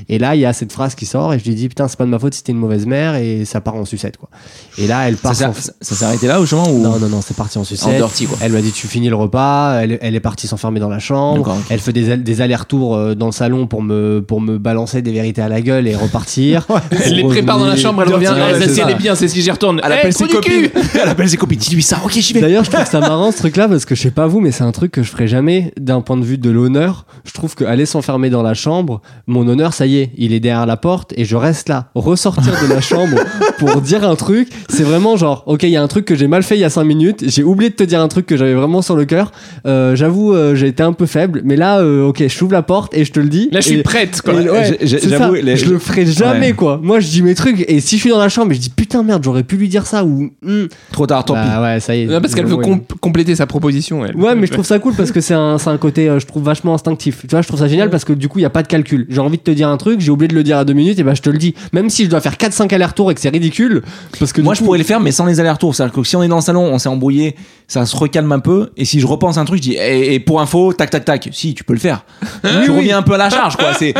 Et 0.09 0.17
là 0.19 0.35
il 0.35 0.41
y 0.41 0.45
a 0.45 0.53
cette 0.53 0.71
phrase 0.71 0.93
qui 0.95 1.05
sort 1.05 1.33
et 1.33 1.39
je 1.39 1.45
lui 1.45 1.53
dis 1.55 1.69
putain 1.69 1.87
c'est 1.87 1.97
pas 1.97 2.05
de 2.05 2.09
ma 2.09 2.17
faute 2.19 2.33
si 2.33 2.43
t'es 2.43 2.51
une 2.51 2.57
mauvaise 2.57 2.85
mère 2.85 3.15
et 3.15 3.45
ça 3.45 3.61
part 3.61 3.75
en 3.75 3.85
sucette 3.85 4.17
quoi. 4.17 4.29
Et 4.77 4.87
là 4.87 5.07
elle 5.07 5.15
Ça, 5.15 5.21
part 5.21 5.35
s'est- 5.35 5.45
en- 5.45 5.53
ça- 5.53 5.71
ça 5.79 5.95
s'est 5.95 6.05
arrêté 6.05 6.27
là 6.27 6.41
au 6.41 6.45
chemin 6.45 6.67
ou 6.67 6.81
Non 6.81 6.97
non 6.99 7.07
non 7.07 7.21
c'est 7.21 7.35
parti 7.37 7.57
en 7.57 7.61
en 7.61 7.63
sucette. 7.63 7.95
dirty 7.97 8.25
quoi 8.25 8.37
Elle 8.41 8.51
m'a 8.51 8.61
dit 8.61 8.71
tu 8.71 8.87
finis 8.87 9.09
le 9.09 9.15
repas, 9.15 9.79
elle, 9.81 9.97
elle 10.01 10.15
est 10.15 10.19
partie 10.19 10.47
s'enfermer 10.47 10.79
dans 10.79 10.89
la 10.89 10.99
chambre. 10.99 11.55
Elle 11.69 11.79
fait 11.79 11.93
des, 11.95 12.17
des 12.17 12.41
allers-retours 12.41 12.95
euh, 12.95 13.15
dans 13.15 13.27
le 13.27 13.31
salon 13.31 13.65
pour 13.67 13.81
me, 13.81 14.19
pour 14.21 14.41
me 14.41 14.58
balancer 14.58 15.01
des 15.01 15.12
vérités 15.12 15.41
à 15.41 15.49
la 15.49 15.62
gueule 15.62 15.88
et 15.88 15.95
repartir. 15.95 16.67
Elle 17.05 17.13
les 17.15 17.23
prépare 17.23 17.58
dans 17.58 17.65
la 17.65 17.75
chambre, 17.75 18.03
elle 18.03 18.13
revient. 18.13 18.27
Ouais, 18.27 18.67
si 18.67 18.75
ça. 18.75 18.84
elle 18.86 18.93
est 18.95 18.97
bien, 18.97 19.15
c'est 19.15 19.27
si 19.27 19.41
j'y 19.41 19.49
retourne. 19.51 19.79
Elle 19.84 19.91
Eh, 19.91 19.99
appelle 19.99 20.13
trou 20.13 20.25
ses 20.27 20.34
copines. 20.34 20.69
Elle 21.01 21.10
appelle 21.10 21.29
ses 21.29 21.38
copines. 21.38 21.58
Dis-lui 21.60 21.81
ça. 21.81 22.01
Ok, 22.03 22.12
j'y 22.13 22.34
vais. 22.34 22.41
D'ailleurs, 22.41 22.63
je 22.63 22.71
trouve 22.71 22.86
ça 22.86 22.99
marrant 22.99 23.31
ce 23.31 23.38
truc-là 23.38 23.67
parce 23.67 23.86
que 23.86 23.95
je 23.95 24.01
sais 24.01 24.12
pas 24.12 24.27
vous, 24.27 24.41
mais 24.41 24.51
c'est 24.51 24.63
un 24.63 24.71
truc 24.71 24.91
que 24.91 25.03
je 25.03 25.10
ferai 25.10 25.27
jamais 25.27 25.73
d'un 25.79 26.01
point 26.01 26.17
de 26.17 26.25
vue 26.25 26.38
de 26.38 26.49
l'honneur. 26.49 27.05
Je 27.23 27.31
trouve 27.34 27.55
qu'aller 27.55 27.86
s'enfermer 27.86 28.29
dans 28.29 28.43
la 28.43 28.53
chambre, 28.53 29.01
mon 29.27 29.47
honneur, 29.47 29.73
ça 29.73 29.86
y 29.86 29.97
est, 29.97 30.12
il 30.17 30.34
est 30.34 30.39
derrière 30.39 30.65
la 30.65 30.77
porte 30.77 31.13
et 31.17 31.25
je 31.25 31.36
reste 31.36 31.69
là. 31.69 31.89
Ressortir 31.95 32.53
de 32.62 32.73
la 32.73 32.81
chambre 32.81 33.17
pour 33.58 33.81
dire 33.81 34.08
un 34.08 34.15
truc, 34.15 34.49
c'est 34.69 34.84
vraiment 34.84 35.15
genre, 35.17 35.43
ok, 35.47 35.63
il 35.63 35.69
y 35.69 35.77
a 35.77 35.81
un 35.81 35.88
truc 35.88 36.05
que 36.05 36.15
j'ai 36.15 36.27
mal 36.27 36.43
fait 36.43 36.55
il 36.55 36.62
y 36.62 36.65
a 36.65 36.69
5 36.69 36.84
minutes, 36.84 37.23
j'ai 37.27 37.43
oublié 37.43 37.69
de 37.69 37.75
te 37.75 37.84
dire 37.84 38.01
un 38.01 38.08
truc 38.08 38.25
que 38.25 38.36
j'avais 38.38 38.53
vraiment 38.53 38.81
sur 38.81 38.95
le 38.95 39.05
cœur. 39.05 39.31
Euh, 39.65 39.95
J'avoue, 39.95 40.34
euh, 40.34 40.55
j'ai 40.55 40.67
été 40.67 40.84
un 40.84 40.93
peu 40.93 41.05
faible, 41.05 41.41
mais 41.45 41.55
là, 41.55 41.79
euh, 41.86 42.08
ok, 42.08 42.24
je 42.28 42.38
t'ouvre 42.38 42.52
la 42.54 42.62
porte 42.63 42.93
et 42.95 43.06
je 43.06 43.12
te 43.12 43.19
le 43.19 43.30
dis. 43.30 43.50
Là, 43.52 43.62
je 43.62 43.67
suis 43.67 43.84
prête, 43.84 44.21
quoi. 44.21 44.34
et 44.41 44.50
ouais, 44.50 44.78
j'ai- 44.80 44.88
j'ai- 44.88 45.00
c'est 45.00 45.10
j'avoue, 45.10 45.36
ça. 45.36 45.41
les- 45.41 45.56
je 45.58 45.69
le 45.69 45.80
ferai 45.80 46.06
jamais, 46.06 46.48
Ouais. 46.48 46.54
quoi. 46.54 46.80
Moi, 46.82 47.00
je 47.00 47.08
dis 47.08 47.21
mes 47.21 47.36
trucs 47.36 47.63
et 47.67 47.80
si 47.80 47.95
je 47.98 48.02
suis 48.02 48.10
dans 48.10 48.17
la 48.19 48.30
chambre 48.30 48.52
et 48.52 48.56
je 48.56 48.60
dis 48.62 48.69
putain 48.69 49.04
merde, 49.04 49.24
j'aurais 49.24 49.43
pu 49.43 49.56
lui 49.58 49.69
dire 49.69 49.86
ça 49.86 50.04
ou 50.04 50.32
hmm, 50.41 50.65
Trop 50.91 51.08
tard, 51.08 51.24
tant 51.26 51.34
pis. 51.36 51.39
bah 51.45 51.62
ouais, 51.62 51.80
ça 51.80 51.95
y 51.95 52.02
est. 52.02 52.06
Non, 52.06 52.19
parce 52.21 52.36
qu'elle 52.36 52.45
veut 52.45 52.58
compléter 53.02 53.36
sa 53.36 53.45
proposition. 53.48 54.06
Elle. 54.06 54.15
Ouais, 54.15 54.36
mais 54.36 54.48
je 54.48 54.52
trouve 54.52 54.65
ça 54.65 54.80
cool 54.80 54.93
parce 54.95 55.12
que 55.12 55.21
c'est 55.21 55.34
un, 55.34 55.58
c'est 55.58 55.69
un 55.69 55.78
côté, 55.78 56.10
euh, 56.10 56.19
je 56.19 56.26
trouve, 56.26 56.43
vachement 56.43 56.74
instinctif. 56.74 57.21
Tu 57.21 57.28
vois, 57.30 57.41
je 57.41 57.48
trouve 57.48 57.60
ça 57.60 57.67
génial 57.67 57.89
parce 57.89 58.06
que 58.06 58.13
du 58.13 58.28
coup, 58.28 58.39
il 58.39 58.41
n'y 58.43 58.45
a 58.48 58.50
pas 58.50 58.63
de 58.63 58.67
calcul. 58.67 59.06
J'ai 59.10 59.19
envie 59.19 59.38
de 59.38 59.43
te 59.43 59.52
dire 59.52 59.69
un 59.69 59.78
truc, 59.78 60.00
j'ai 60.02 60.12
oublié 60.12 60.28
de 60.28 60.36
le 60.36 60.43
dire 60.43 60.58
à 60.58 60.65
deux 60.65 60.74
minutes, 60.74 61.00
et 61.00 61.04
ben 61.04 61.15
je 61.15 61.21
te 61.21 61.30
le 61.30 61.38
dis. 61.38 61.54
Même 61.74 61.89
si 61.89 62.06
je 62.06 62.10
dois 62.10 62.21
faire 62.21 62.38
4-5 62.38 62.71
allers-retours 62.74 63.12
et 63.12 63.15
que 63.15 63.21
c'est 63.21 63.30
ridicule. 63.30 63.82
Parce 64.19 64.34
que 64.34 64.41
Moi, 64.41 64.54
je 64.54 64.63
pourrais 64.63 64.78
les 64.78 64.84
faire, 64.84 65.00
mais 65.00 65.12
sans 65.12 65.26
les 65.26 65.39
allers-retours. 65.39 65.76
C'est-à-dire 65.76 65.93
que 65.93 66.04
si 66.04 66.15
on 66.15 66.24
est 66.24 66.28
dans 66.28 66.36
le 66.38 66.41
salon, 66.41 66.63
on 66.63 66.80
s'est 66.80 66.89
embrouillé, 66.89 67.36
ça 67.67 67.86
se 67.86 67.95
recalme 67.95 68.32
un 68.32 68.39
peu. 68.39 68.69
Et 68.78 68.86
si 68.86 69.00
je 69.00 69.08
repense 69.08 69.38
un 69.38 69.45
truc, 69.45 69.58
je 69.58 69.62
dis, 69.69 69.74
et, 69.74 70.13
et 70.15 70.19
pour 70.19 70.41
info, 70.41 70.74
tac, 70.74 70.89
tac, 70.89 71.06
tac. 71.06 71.30
Si, 71.32 71.54
tu 71.54 71.63
peux 71.63 71.74
le 71.75 71.81
faire. 71.81 72.03
tu 72.63 72.71
reviens 72.71 72.97
un 72.97 73.01
peu 73.01 73.13
à 73.13 73.17
la 73.17 73.29
charge, 73.29 73.55
quoi. 73.55 73.73
C'est, 73.73 73.93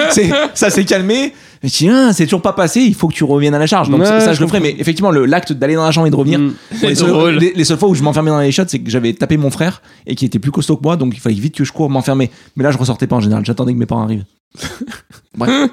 ça 0.53 0.69
s'est 0.69 0.85
calmé. 0.85 1.33
Je 1.63 1.69
dis, 1.69 1.89
ah, 1.89 2.11
c'est 2.13 2.25
toujours 2.25 2.41
pas 2.43 2.53
passé, 2.53 2.81
il 2.81 2.93
faut 2.93 3.07
que 3.07 3.13
tu 3.13 3.23
reviennes 3.23 3.55
à 3.55 3.59
la 3.59 3.65
charge. 3.65 3.89
Donc, 3.89 3.99
Ouais, 4.01 4.05
ça, 4.05 4.33
je 4.33 4.38
je 4.38 4.41
le 4.41 4.47
ferai. 4.47 4.59
Mais 4.59 4.75
effectivement, 4.77 5.09
le, 5.09 5.25
l'acte 5.25 5.51
d'aller 5.51 5.73
dans 5.75 5.85
la 5.85 5.91
chambre 5.91 6.05
et 6.05 6.11
de 6.11 6.15
revenir. 6.15 6.38
Mm. 6.39 6.53
les, 6.83 6.93
seules, 6.95 7.09
drôle. 7.09 7.33
les- 7.35 7.53
les 7.55 7.63
seules 7.63 7.77
fois 7.77 7.89
où 7.89 7.95
je 7.95 8.03
m'enfermais 8.03 8.29
dans 8.29 8.39
les 8.39 8.51
shots, 8.51 8.63
c'est 8.67 8.79
que 8.79 8.89
j'avais 8.91 9.13
tapé 9.13 9.38
mon 9.38 9.49
frère 9.49 9.81
et 10.05 10.13
qui 10.15 10.25
était 10.25 10.38
plus 10.38 10.51
costaud 10.51 10.77
que 10.77 10.83
moi, 10.83 10.95
donc 10.95 11.13
il 11.15 11.19
fallait 11.19 11.35
vite 11.35 11.55
que 11.55 11.63
je 11.63 11.71
cours 11.71 11.89
m'enfermer. 11.89 12.29
Mais 12.55 12.63
là, 12.63 12.71
je 12.71 12.77
ressortais 12.77 13.07
pas 13.07 13.15
en 13.15 13.21
général. 13.21 13.43
J'attendais 13.45 13.73
que 13.73 13.79
mes 13.79 13.85
parents 13.88 14.03
arrivent. 14.03 14.25
Bref. 15.38 15.71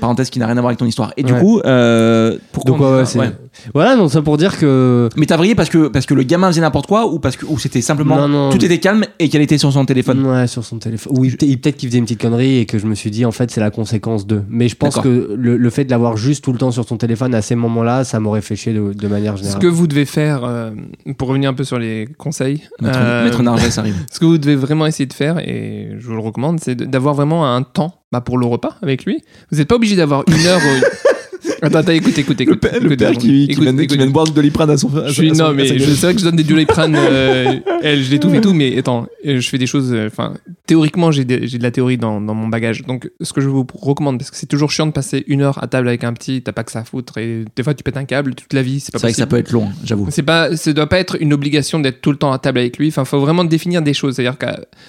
Parenthèse 0.00 0.30
qui 0.30 0.38
n'a 0.38 0.46
rien 0.46 0.56
à 0.56 0.60
voir 0.60 0.70
avec 0.70 0.78
ton 0.78 0.86
histoire. 0.86 1.12
Et 1.16 1.22
du 1.22 1.34
coup, 1.34 1.60
euh, 1.64 2.36
pourquoi 2.52 2.72
Donc, 2.72 2.80
on 3.14 3.18
ouais, 3.20 3.32
ça. 3.64 3.70
Voilà, 3.74 3.96
donc 3.96 4.10
ça 4.10 4.22
pour 4.22 4.36
dire 4.36 4.58
que. 4.58 5.08
Mais 5.16 5.26
t'as 5.26 5.36
vrillé 5.36 5.54
parce 5.54 5.68
que, 5.68 5.88
parce 5.88 6.06
que 6.06 6.14
le 6.14 6.22
gamin 6.22 6.48
faisait 6.48 6.60
n'importe 6.60 6.86
quoi 6.86 7.06
ou 7.06 7.18
parce 7.18 7.36
que 7.36 7.46
ou 7.46 7.58
c'était 7.58 7.80
simplement 7.80 8.16
Non, 8.16 8.28
non. 8.28 8.50
tout 8.50 8.64
était 8.64 8.78
calme 8.80 9.04
et 9.18 9.28
qu'elle 9.28 9.42
était 9.42 9.58
sur 9.58 9.72
son 9.72 9.84
téléphone? 9.84 10.24
Ouais, 10.26 10.46
sur 10.46 10.64
son 10.64 10.78
téléphone. 10.78 11.12
Oui, 11.18 11.30
peut- 11.30 11.46
peut-être 11.46 11.76
qu'il 11.76 11.88
faisait 11.88 11.98
une 11.98 12.04
petite 12.04 12.20
connerie 12.20 12.58
et 12.58 12.66
que 12.66 12.78
je 12.78 12.86
me 12.86 12.94
suis 12.94 13.10
dit, 13.10 13.24
en 13.24 13.32
fait, 13.32 13.50
c'est 13.50 13.60
la 13.60 13.70
conséquence 13.70 14.26
de. 14.26 14.42
Mais 14.48 14.68
je 14.68 14.76
pense 14.76 14.98
que 14.98 15.34
le, 15.36 15.56
le 15.56 15.70
fait 15.70 15.84
de 15.84 15.90
l'avoir 15.90 16.16
juste 16.16 16.44
tout 16.44 16.52
le 16.52 16.58
temps 16.58 16.70
sur 16.70 16.86
son 16.86 16.96
téléphone 16.96 17.34
à 17.34 17.42
ces 17.42 17.54
moments-là, 17.54 18.04
ça 18.04 18.20
m'aurait 18.20 18.40
fait 18.42 18.56
chier 18.56 18.72
de, 18.72 18.92
de 18.92 19.08
manière 19.08 19.34
Ce 19.36 19.42
générale. 19.42 19.60
que 19.62 19.66
vous 19.66 19.86
devez 19.86 20.04
faire, 20.04 20.44
euh, 20.44 20.70
pour 21.18 21.28
revenir 21.28 21.50
un 21.50 21.54
peu 21.54 21.64
sur 21.64 21.78
les 21.78 22.08
conseils, 22.18 22.62
Maître, 22.80 22.98
euh, 23.00 23.24
Maître 23.24 23.42
Narges 23.42 23.62
arrive. 23.78 23.94
ce 24.10 24.18
que 24.18 24.24
vous 24.24 24.38
devez 24.38 24.56
vraiment 24.56 24.86
essayer 24.86 25.06
de 25.06 25.12
faire, 25.12 25.38
et 25.38 25.90
je 25.98 26.06
vous 26.06 26.14
le 26.14 26.20
recommande, 26.20 26.60
c'est 26.60 26.74
d'avoir 26.76 27.14
vraiment 27.14 27.54
un 27.54 27.62
temps 27.62 27.94
bah, 28.12 28.20
pour 28.20 28.38
le 28.38 28.46
repas 28.46 28.76
avec 28.82 29.04
lui. 29.04 29.22
Vous 29.50 29.58
n'êtes 29.58 29.68
pas 29.68 29.76
obligé 29.76 29.96
d'avoir 29.96 30.24
une 30.28 30.46
heure. 30.46 30.60
Attends, 31.64 31.78
attends, 31.78 31.92
écoute, 31.92 32.18
écoute, 32.18 32.40
écoute. 32.40 32.58
écoute, 32.64 32.98
écoute, 33.50 33.64
écoute. 33.80 34.12
boire 34.12 34.26
de 34.26 34.32
doliprane 34.32 34.68
à 34.70 34.76
son 34.76 34.88
frère. 34.88 35.06
Je 35.08 35.12
suis, 35.12 35.30
non, 35.32 35.52
mais 35.54 35.64
je- 35.66 35.78
c'est 35.94 36.06
vrai 36.06 36.14
que 36.14 36.18
je 36.20 36.24
donne 36.24 36.34
des 36.34 36.42
doliprane, 36.42 36.96
euh, 36.98 37.54
elle, 37.82 38.02
je 38.02 38.10
l'étouffe 38.10 38.34
et 38.34 38.40
tout, 38.40 38.52
mais 38.52 38.76
attends, 38.78 39.06
euh, 39.26 39.38
je 39.40 39.48
fais 39.48 39.58
des 39.58 39.66
choses. 39.66 39.92
euh, 39.92 40.08
Enfin, 40.08 40.34
théoriquement, 40.66 41.12
j'ai 41.12 41.24
de, 41.24 41.46
j'ai 41.46 41.58
de 41.58 41.62
la 41.62 41.70
théorie 41.70 41.98
dans, 41.98 42.20
dans 42.20 42.34
mon 42.34 42.48
bagage. 42.48 42.82
Donc, 42.82 43.08
ce 43.20 43.32
que 43.32 43.40
je 43.40 43.48
vous 43.48 43.64
recommande, 43.74 44.18
parce 44.18 44.30
que 44.32 44.36
c'est 44.36 44.46
toujours 44.46 44.70
chiant 44.72 44.86
de 44.86 44.92
passer 44.92 45.22
une 45.28 45.40
heure 45.42 45.62
à 45.62 45.68
table 45.68 45.86
avec 45.86 46.02
un 46.02 46.12
petit, 46.12 46.42
t'as 46.42 46.50
pas 46.52 46.64
que 46.64 46.72
ça 46.72 46.80
à 46.80 46.84
foutre, 46.84 47.18
et 47.18 47.44
des 47.54 47.62
fois 47.62 47.74
tu 47.74 47.84
pètes 47.84 47.96
un 47.96 48.04
câble 48.06 48.34
toute 48.34 48.52
la 48.54 48.62
vie, 48.62 48.80
c'est 48.80 48.92
vrai 48.98 49.12
que 49.12 49.16
ça 49.16 49.26
peut 49.26 49.38
être 49.38 49.52
long, 49.52 49.68
j'avoue. 49.84 50.08
C'est 50.10 50.22
pas, 50.22 50.56
ça 50.56 50.72
doit 50.72 50.88
pas 50.88 50.98
être 50.98 51.16
une 51.20 51.32
obligation 51.32 51.78
d'être 51.78 52.00
tout 52.00 52.10
le 52.10 52.16
temps 52.18 52.32
à 52.32 52.38
table 52.40 52.58
avec 52.58 52.76
lui. 52.78 52.88
Enfin, 52.88 53.04
faut 53.04 53.20
vraiment 53.20 53.44
définir 53.44 53.82
des 53.82 53.94
choses. 53.94 54.16
C'est-à-dire 54.16 54.36
que 54.38 54.46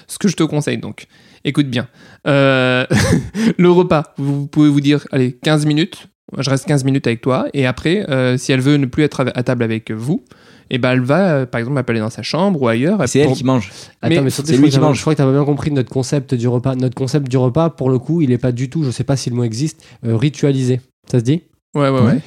ce 0.07 0.17
que 0.17 0.27
je 0.27 0.35
te 0.35 0.41
conseille, 0.43 0.79
donc, 0.79 1.05
écoute 1.45 1.67
bien. 1.67 1.87
Euh, 2.25 2.85
le 3.59 3.69
repas, 3.69 4.13
vous 4.17 4.47
pouvez 4.47 4.69
vous 4.69 4.81
dire, 4.81 5.05
allez, 5.11 5.33
15 5.43 5.65
minutes. 5.67 6.07
Je 6.37 6.49
reste 6.49 6.65
15 6.65 6.83
minutes 6.83 7.07
avec 7.07 7.21
toi. 7.21 7.45
Et 7.53 7.65
après, 7.65 8.09
euh, 8.09 8.37
si 8.37 8.51
elle 8.51 8.61
veut 8.61 8.77
ne 8.77 8.85
plus 8.85 9.03
être 9.03 9.25
à 9.33 9.43
table 9.43 9.63
avec 9.63 9.91
vous, 9.91 10.23
et 10.69 10.77
ben 10.77 10.91
elle 10.91 11.01
va, 11.01 11.33
euh, 11.33 11.45
par 11.45 11.59
exemple, 11.59 11.77
appeler 11.77 11.99
dans 11.99 12.09
sa 12.09 12.23
chambre 12.23 12.61
ou 12.61 12.67
ailleurs. 12.67 12.99
C'est 13.07 13.19
elle 13.19 13.27
pour- 13.27 13.35
qui 13.37 13.43
mange. 13.43 13.71
Attends, 14.01 14.21
Mais 14.23 14.29
c'est 14.29 14.57
lui 14.57 14.69
qui 14.69 14.79
mange. 14.79 14.97
Je 14.97 15.01
crois 15.01 15.13
que 15.13 15.17
t'as 15.17 15.25
pas 15.25 15.31
bien 15.31 15.45
compris 15.45 15.71
notre 15.71 15.89
concept 15.91 16.33
du 16.33 16.47
repas. 16.47 16.75
Notre 16.75 16.95
concept 16.95 17.29
du 17.29 17.37
repas, 17.37 17.69
pour 17.69 17.89
le 17.89 17.99
coup, 17.99 18.21
il 18.21 18.31
est 18.31 18.37
pas 18.37 18.51
du 18.51 18.69
tout, 18.69 18.83
je 18.83 18.91
sais 18.91 19.03
pas 19.03 19.15
si 19.15 19.29
le 19.29 19.35
mot 19.35 19.43
existe, 19.43 19.85
euh, 20.05 20.15
ritualisé. 20.15 20.79
Ça 21.11 21.19
se 21.19 21.23
dit? 21.23 21.41
Ouais, 21.75 21.89
ouais, 21.89 21.99
ouais. 21.99 22.01
Ouais. 22.05 22.19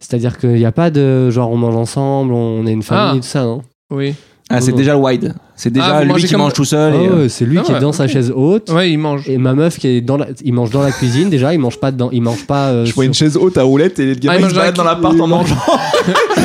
C'est-à-dire 0.00 0.38
qu'il 0.38 0.50
n'y 0.54 0.64
a 0.66 0.72
pas 0.72 0.90
de 0.90 1.30
genre 1.30 1.50
on 1.50 1.56
mange 1.56 1.76
ensemble, 1.76 2.32
on 2.34 2.66
est 2.66 2.72
une 2.72 2.82
famille, 2.82 3.18
Ah. 3.18 3.22
tout 3.22 3.28
ça, 3.28 3.44
non? 3.44 3.62
Oui. 3.90 4.14
Ah, 4.50 4.60
c'est 4.60 4.72
déjà 4.72 4.92
le 4.92 4.98
wide. 4.98 5.34
C'est 5.56 5.68
Ah, 5.68 5.70
déjà 5.70 5.92
vous 5.98 6.02
lui 6.04 6.08
mangez 6.12 6.26
qui 6.26 6.32
comme- 6.34 6.42
mange 6.42 6.52
tout 6.52 6.64
seul. 6.66 6.92
Ah 6.94 6.98
euh, 6.98 7.22
ouais, 7.22 7.28
C'est 7.30 7.46
lui 7.46 7.58
Ah 7.58 7.62
qui 7.62 7.72
est 7.72 7.80
dans 7.80 7.92
sa 7.92 8.06
chaise 8.06 8.30
haute. 8.34 8.70
Ouais, 8.70 8.90
il 8.90 8.98
mange. 8.98 9.28
Et 9.28 9.38
ma 9.38 9.54
meuf 9.54 9.78
qui 9.78 9.88
est 9.88 10.00
dans 10.02 10.18
la, 10.18 10.26
il 10.44 10.52
mange 10.52 10.70
dans 10.70 10.82
la 10.82 10.92
cuisine 10.92 11.30
déjà, 11.30 11.54
il 11.54 11.58
mange 11.60 11.78
pas 11.80 11.90
dedans, 11.90 12.10
il 12.12 12.20
mange 12.22 12.44
pas. 12.46 12.68
euh, 12.68 12.84
sur- 12.84 13.14
chaise 13.14 13.36
haute 13.38 13.56
à 13.56 13.62
roulette 13.62 13.98
et 14.00 14.14
les 14.14 14.28
Ah, 14.28 14.36
il 14.36 14.42
mange 14.42 14.52
dans 14.52 14.60
la 14.84 14.90
l'appart 14.94 15.18
en 15.18 15.26
mangeant. 15.28 15.56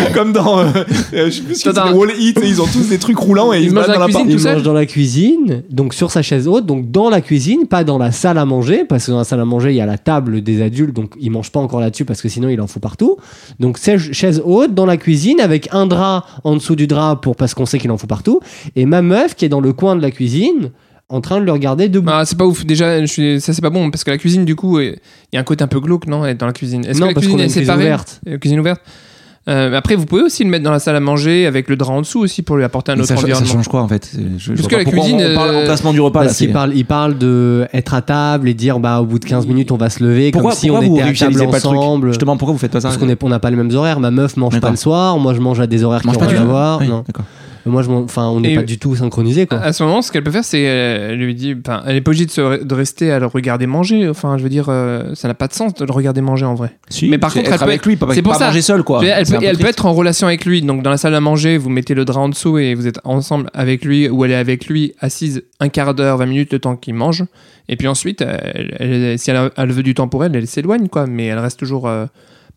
Comme 0.13 0.33
dans. 0.33 0.59
euh, 0.59 0.65
je 1.13 1.29
sais 1.29 1.41
plus 1.41 1.55
si 1.55 1.61
c'est. 1.61 1.79
Wall 1.79 2.09
E, 2.09 2.13
sais, 2.13 2.33
ils 2.49 2.61
ont 2.61 2.67
tous 2.67 2.89
des 2.89 2.97
trucs 2.97 3.17
roulants 3.17 3.53
et 3.53 3.59
Il 3.59 3.63
ils 3.65 3.69
se 3.69 3.73
mange 3.75 3.87
baladent 3.87 3.99
dans 3.99 4.05
la 4.05 4.07
cuisine 4.07 4.29
Il 4.29 4.35
tout 4.35 4.41
seul 4.41 4.53
mange 4.55 4.63
dans 4.63 4.73
la 4.73 4.85
cuisine, 4.85 5.63
donc 5.69 5.93
sur 5.93 6.11
sa 6.11 6.21
chaise 6.21 6.47
haute, 6.47 6.65
donc 6.65 6.91
dans 6.91 7.09
la 7.09 7.21
cuisine, 7.21 7.67
pas 7.67 7.83
dans 7.83 7.97
la 7.97 8.11
salle 8.11 8.37
à 8.37 8.45
manger, 8.45 8.85
parce 8.85 9.05
que 9.05 9.11
dans 9.11 9.19
la 9.19 9.23
salle 9.23 9.39
à 9.41 9.45
manger, 9.45 9.71
il 9.71 9.75
y 9.75 9.81
a 9.81 9.85
la 9.85 9.97
table 9.97 10.41
des 10.41 10.61
adultes, 10.61 10.95
donc 10.95 11.13
il 11.19 11.31
mange 11.31 11.51
pas 11.51 11.59
encore 11.59 11.79
là-dessus 11.79 12.05
parce 12.05 12.21
que 12.21 12.29
sinon 12.29 12.49
il 12.49 12.59
en 12.61 12.67
fout 12.67 12.81
partout. 12.81 13.17
Donc 13.59 13.77
chaise 13.79 14.11
chaise 14.11 14.41
haute 14.43 14.73
dans 14.73 14.85
la 14.85 14.97
cuisine 14.97 15.39
avec 15.39 15.69
un 15.71 15.85
drap 15.85 16.25
en 16.43 16.55
dessous 16.55 16.75
du 16.75 16.87
drap 16.87 17.17
pour 17.17 17.35
parce 17.35 17.53
qu'on 17.53 17.65
sait 17.65 17.79
qu'il 17.79 17.91
en 17.91 17.97
fout 17.97 18.09
partout, 18.09 18.39
et 18.75 18.85
ma 18.85 19.01
meuf 19.01 19.35
qui 19.35 19.45
est 19.45 19.49
dans 19.49 19.61
le 19.61 19.73
coin 19.73 19.95
de 19.95 20.01
la 20.01 20.11
cuisine 20.11 20.71
en 21.09 21.21
train 21.21 21.39
de 21.39 21.45
le 21.45 21.51
regarder 21.51 21.89
debout. 21.89 22.09
Ah, 22.11 22.23
c'est 22.23 22.37
pas 22.37 22.45
ouf. 22.45 22.65
Déjà, 22.65 23.01
je 23.01 23.05
suis... 23.07 23.41
ça 23.41 23.53
c'est 23.53 23.61
pas 23.61 23.71
bon 23.71 23.89
parce 23.89 24.03
que 24.03 24.11
la 24.11 24.17
cuisine, 24.17 24.45
du 24.45 24.55
coup, 24.55 24.79
il 24.79 24.95
y 25.33 25.37
a 25.37 25.39
un 25.39 25.43
côté 25.43 25.63
un 25.63 25.67
peu 25.67 25.79
glauque, 25.79 26.05
non, 26.07 26.25
être 26.25 26.37
dans 26.37 26.45
la 26.45 26.53
cuisine. 26.53 26.85
Est-ce 26.85 26.99
non, 26.99 27.07
que 27.07 27.11
la 27.11 27.13
parce 27.15 27.25
cuisine 27.25 27.37
qu'on 27.37 27.43
a 27.43 27.45
est 27.45 27.49
séparée 27.49 27.83
ouverte. 27.85 28.21
Euh, 28.27 28.37
Cuisine 28.37 28.59
ouverte? 28.59 28.81
Euh, 29.47 29.73
après, 29.73 29.95
vous 29.95 30.05
pouvez 30.05 30.21
aussi 30.21 30.43
le 30.43 30.49
mettre 30.49 30.63
dans 30.63 30.71
la 30.71 30.79
salle 30.79 30.95
à 30.95 30.99
manger 30.99 31.47
avec 31.47 31.69
le 31.69 31.75
drap 31.75 31.93
en 31.93 32.01
dessous 32.01 32.19
aussi 32.19 32.41
pour 32.43 32.57
lui 32.57 32.63
apporter 32.63 32.91
un 32.91 32.95
Mais 32.95 33.01
autre 33.01 33.07
ça, 33.07 33.15
ça 33.15 33.21
environnement. 33.23 33.47
change 33.53 33.67
quoi 33.67 33.81
en 33.81 33.87
fait 33.87 34.11
je- 34.37 34.53
Parce 34.53 34.67
que 34.67 34.75
la 34.75 34.85
cuisine, 34.85 35.21
on 35.31 35.35
parle 35.35 35.49
euh, 35.51 35.61
emplacement 35.61 35.91
du 35.93 36.01
repas 36.01 36.23
là. 36.23 36.29
C'est- 36.29 36.47
parle, 36.49 36.73
il 36.75 36.85
parle 36.85 37.17
de 37.17 37.65
être 37.73 37.93
à 37.95 38.01
table 38.01 38.47
et 38.49 38.53
dire 38.53 38.79
bah 38.79 38.99
au 39.01 39.05
bout 39.05 39.17
de 39.17 39.25
15 39.25 39.47
minutes 39.47 39.71
on 39.71 39.77
va 39.77 39.89
se 39.89 40.03
lever 40.03 40.31
Pourquoi, 40.31 40.51
comme 40.51 40.59
si 40.59 40.67
pourquoi 40.67 40.85
on 40.85 40.89
vous 40.89 40.97
était 40.99 41.23
à 41.25 41.27
table 41.29 41.49
pas 41.49 41.57
ensemble. 41.57 42.07
Justement, 42.09 42.37
pourquoi 42.37 42.53
vous 42.53 42.59
faites 42.59 42.71
pas 42.71 42.81
ça 42.81 42.89
Parce 42.89 42.97
qu'on 42.99 43.07
on 43.23 43.29
n'a 43.29 43.39
pas 43.39 43.49
les 43.49 43.55
mêmes 43.55 43.71
horaires. 43.73 43.99
Ma 43.99 44.11
meuf 44.11 44.37
mange 44.37 44.59
pas 44.59 44.69
le 44.69 44.75
soir, 44.75 45.17
moi 45.17 45.33
je 45.33 45.39
mange 45.39 45.59
à 45.59 45.67
des 45.67 45.83
horaires 45.83 46.01
qui 46.01 46.07
Mange 46.07 46.17
ont 46.17 46.19
pas 46.19 46.25
rien 46.27 46.41
à 46.41 46.45
voir. 46.45 46.81
Moi 47.69 47.81
je, 47.83 47.89
enfin 47.89 48.27
on 48.27 48.39
n'est 48.41 48.55
pas 48.55 48.63
du 48.63 48.77
tout 48.79 48.95
synchronisés 48.95 49.47
quoi. 49.47 49.59
À 49.59 49.71
ce 49.73 49.83
moment, 49.83 50.01
ce 50.01 50.11
qu'elle 50.11 50.23
peut 50.23 50.31
faire, 50.31 50.43
c'est 50.43 50.67
euh, 50.67 51.09
elle 51.11 51.19
lui 51.19 51.33
dit, 51.35 51.55
enfin, 51.65 51.81
elle 51.85 51.95
est 51.95 52.01
pas 52.01 52.09
obligée 52.09 52.25
de, 52.25 52.31
se- 52.31 52.63
de 52.63 52.73
rester 52.75 53.11
à 53.11 53.19
le 53.19 53.25
regarder 53.27 53.67
manger. 53.67 54.09
Enfin, 54.09 54.37
je 54.37 54.43
veux 54.43 54.49
dire, 54.49 54.65
euh, 54.69 55.15
ça 55.15 55.27
n'a 55.27 55.33
pas 55.33 55.47
de 55.47 55.53
sens 55.53 55.73
de 55.73 55.85
le 55.85 55.91
regarder 55.91 56.21
manger 56.21 56.45
en 56.45 56.55
vrai. 56.55 56.71
Si, 56.89 57.07
Mais 57.09 57.17
par 57.17 57.31
contre, 57.33 57.45
être 57.45 57.53
elle 57.53 57.57
peut 57.59 57.63
avec 57.65 57.75
être- 57.81 57.85
lui, 57.85 57.95
pas, 57.95 58.05
pour 58.07 58.33
pas 58.33 58.39
ça. 58.39 58.47
manger 58.47 58.61
seul 58.61 58.83
quoi. 58.83 59.01
Elle 59.05 59.25
peut, 59.25 59.37
elle 59.41 59.57
peut 59.57 59.67
être 59.67 59.85
en 59.85 59.93
relation 59.93 60.27
avec 60.27 60.45
lui. 60.45 60.61
Donc 60.61 60.83
dans 60.83 60.89
la 60.89 60.97
salle 60.97 61.15
à 61.15 61.21
manger, 61.21 61.57
vous 61.57 61.69
mettez 61.69 61.93
le 61.93 62.05
drap 62.05 62.21
en 62.21 62.29
dessous 62.29 62.57
et 62.57 62.73
vous 62.75 62.87
êtes 62.87 62.99
ensemble 63.03 63.49
avec 63.53 63.85
lui 63.85 64.09
ou 64.09 64.25
elle 64.25 64.31
est 64.31 64.35
avec 64.35 64.67
lui 64.67 64.93
assise 64.99 65.43
un 65.59 65.69
quart 65.69 65.93
d'heure, 65.93 66.17
20 66.17 66.25
minutes 66.25 66.51
le 66.53 66.59
temps 66.59 66.75
qu'il 66.75 66.93
mange. 66.95 67.23
Et 67.67 67.75
puis 67.75 67.87
ensuite, 67.87 68.21
elle- 68.21 68.75
elle- 68.79 69.19
si 69.19 69.29
elle, 69.29 69.37
a- 69.37 69.49
elle 69.57 69.71
veut 69.71 69.83
du 69.83 69.93
temps 69.93 70.07
pour 70.07 70.23
elle, 70.25 70.35
elle 70.35 70.47
s'éloigne 70.47 70.87
quoi. 70.87 71.05
Mais 71.07 71.27
elle 71.27 71.39
reste 71.39 71.59
toujours 71.59 71.87
euh, 71.87 72.05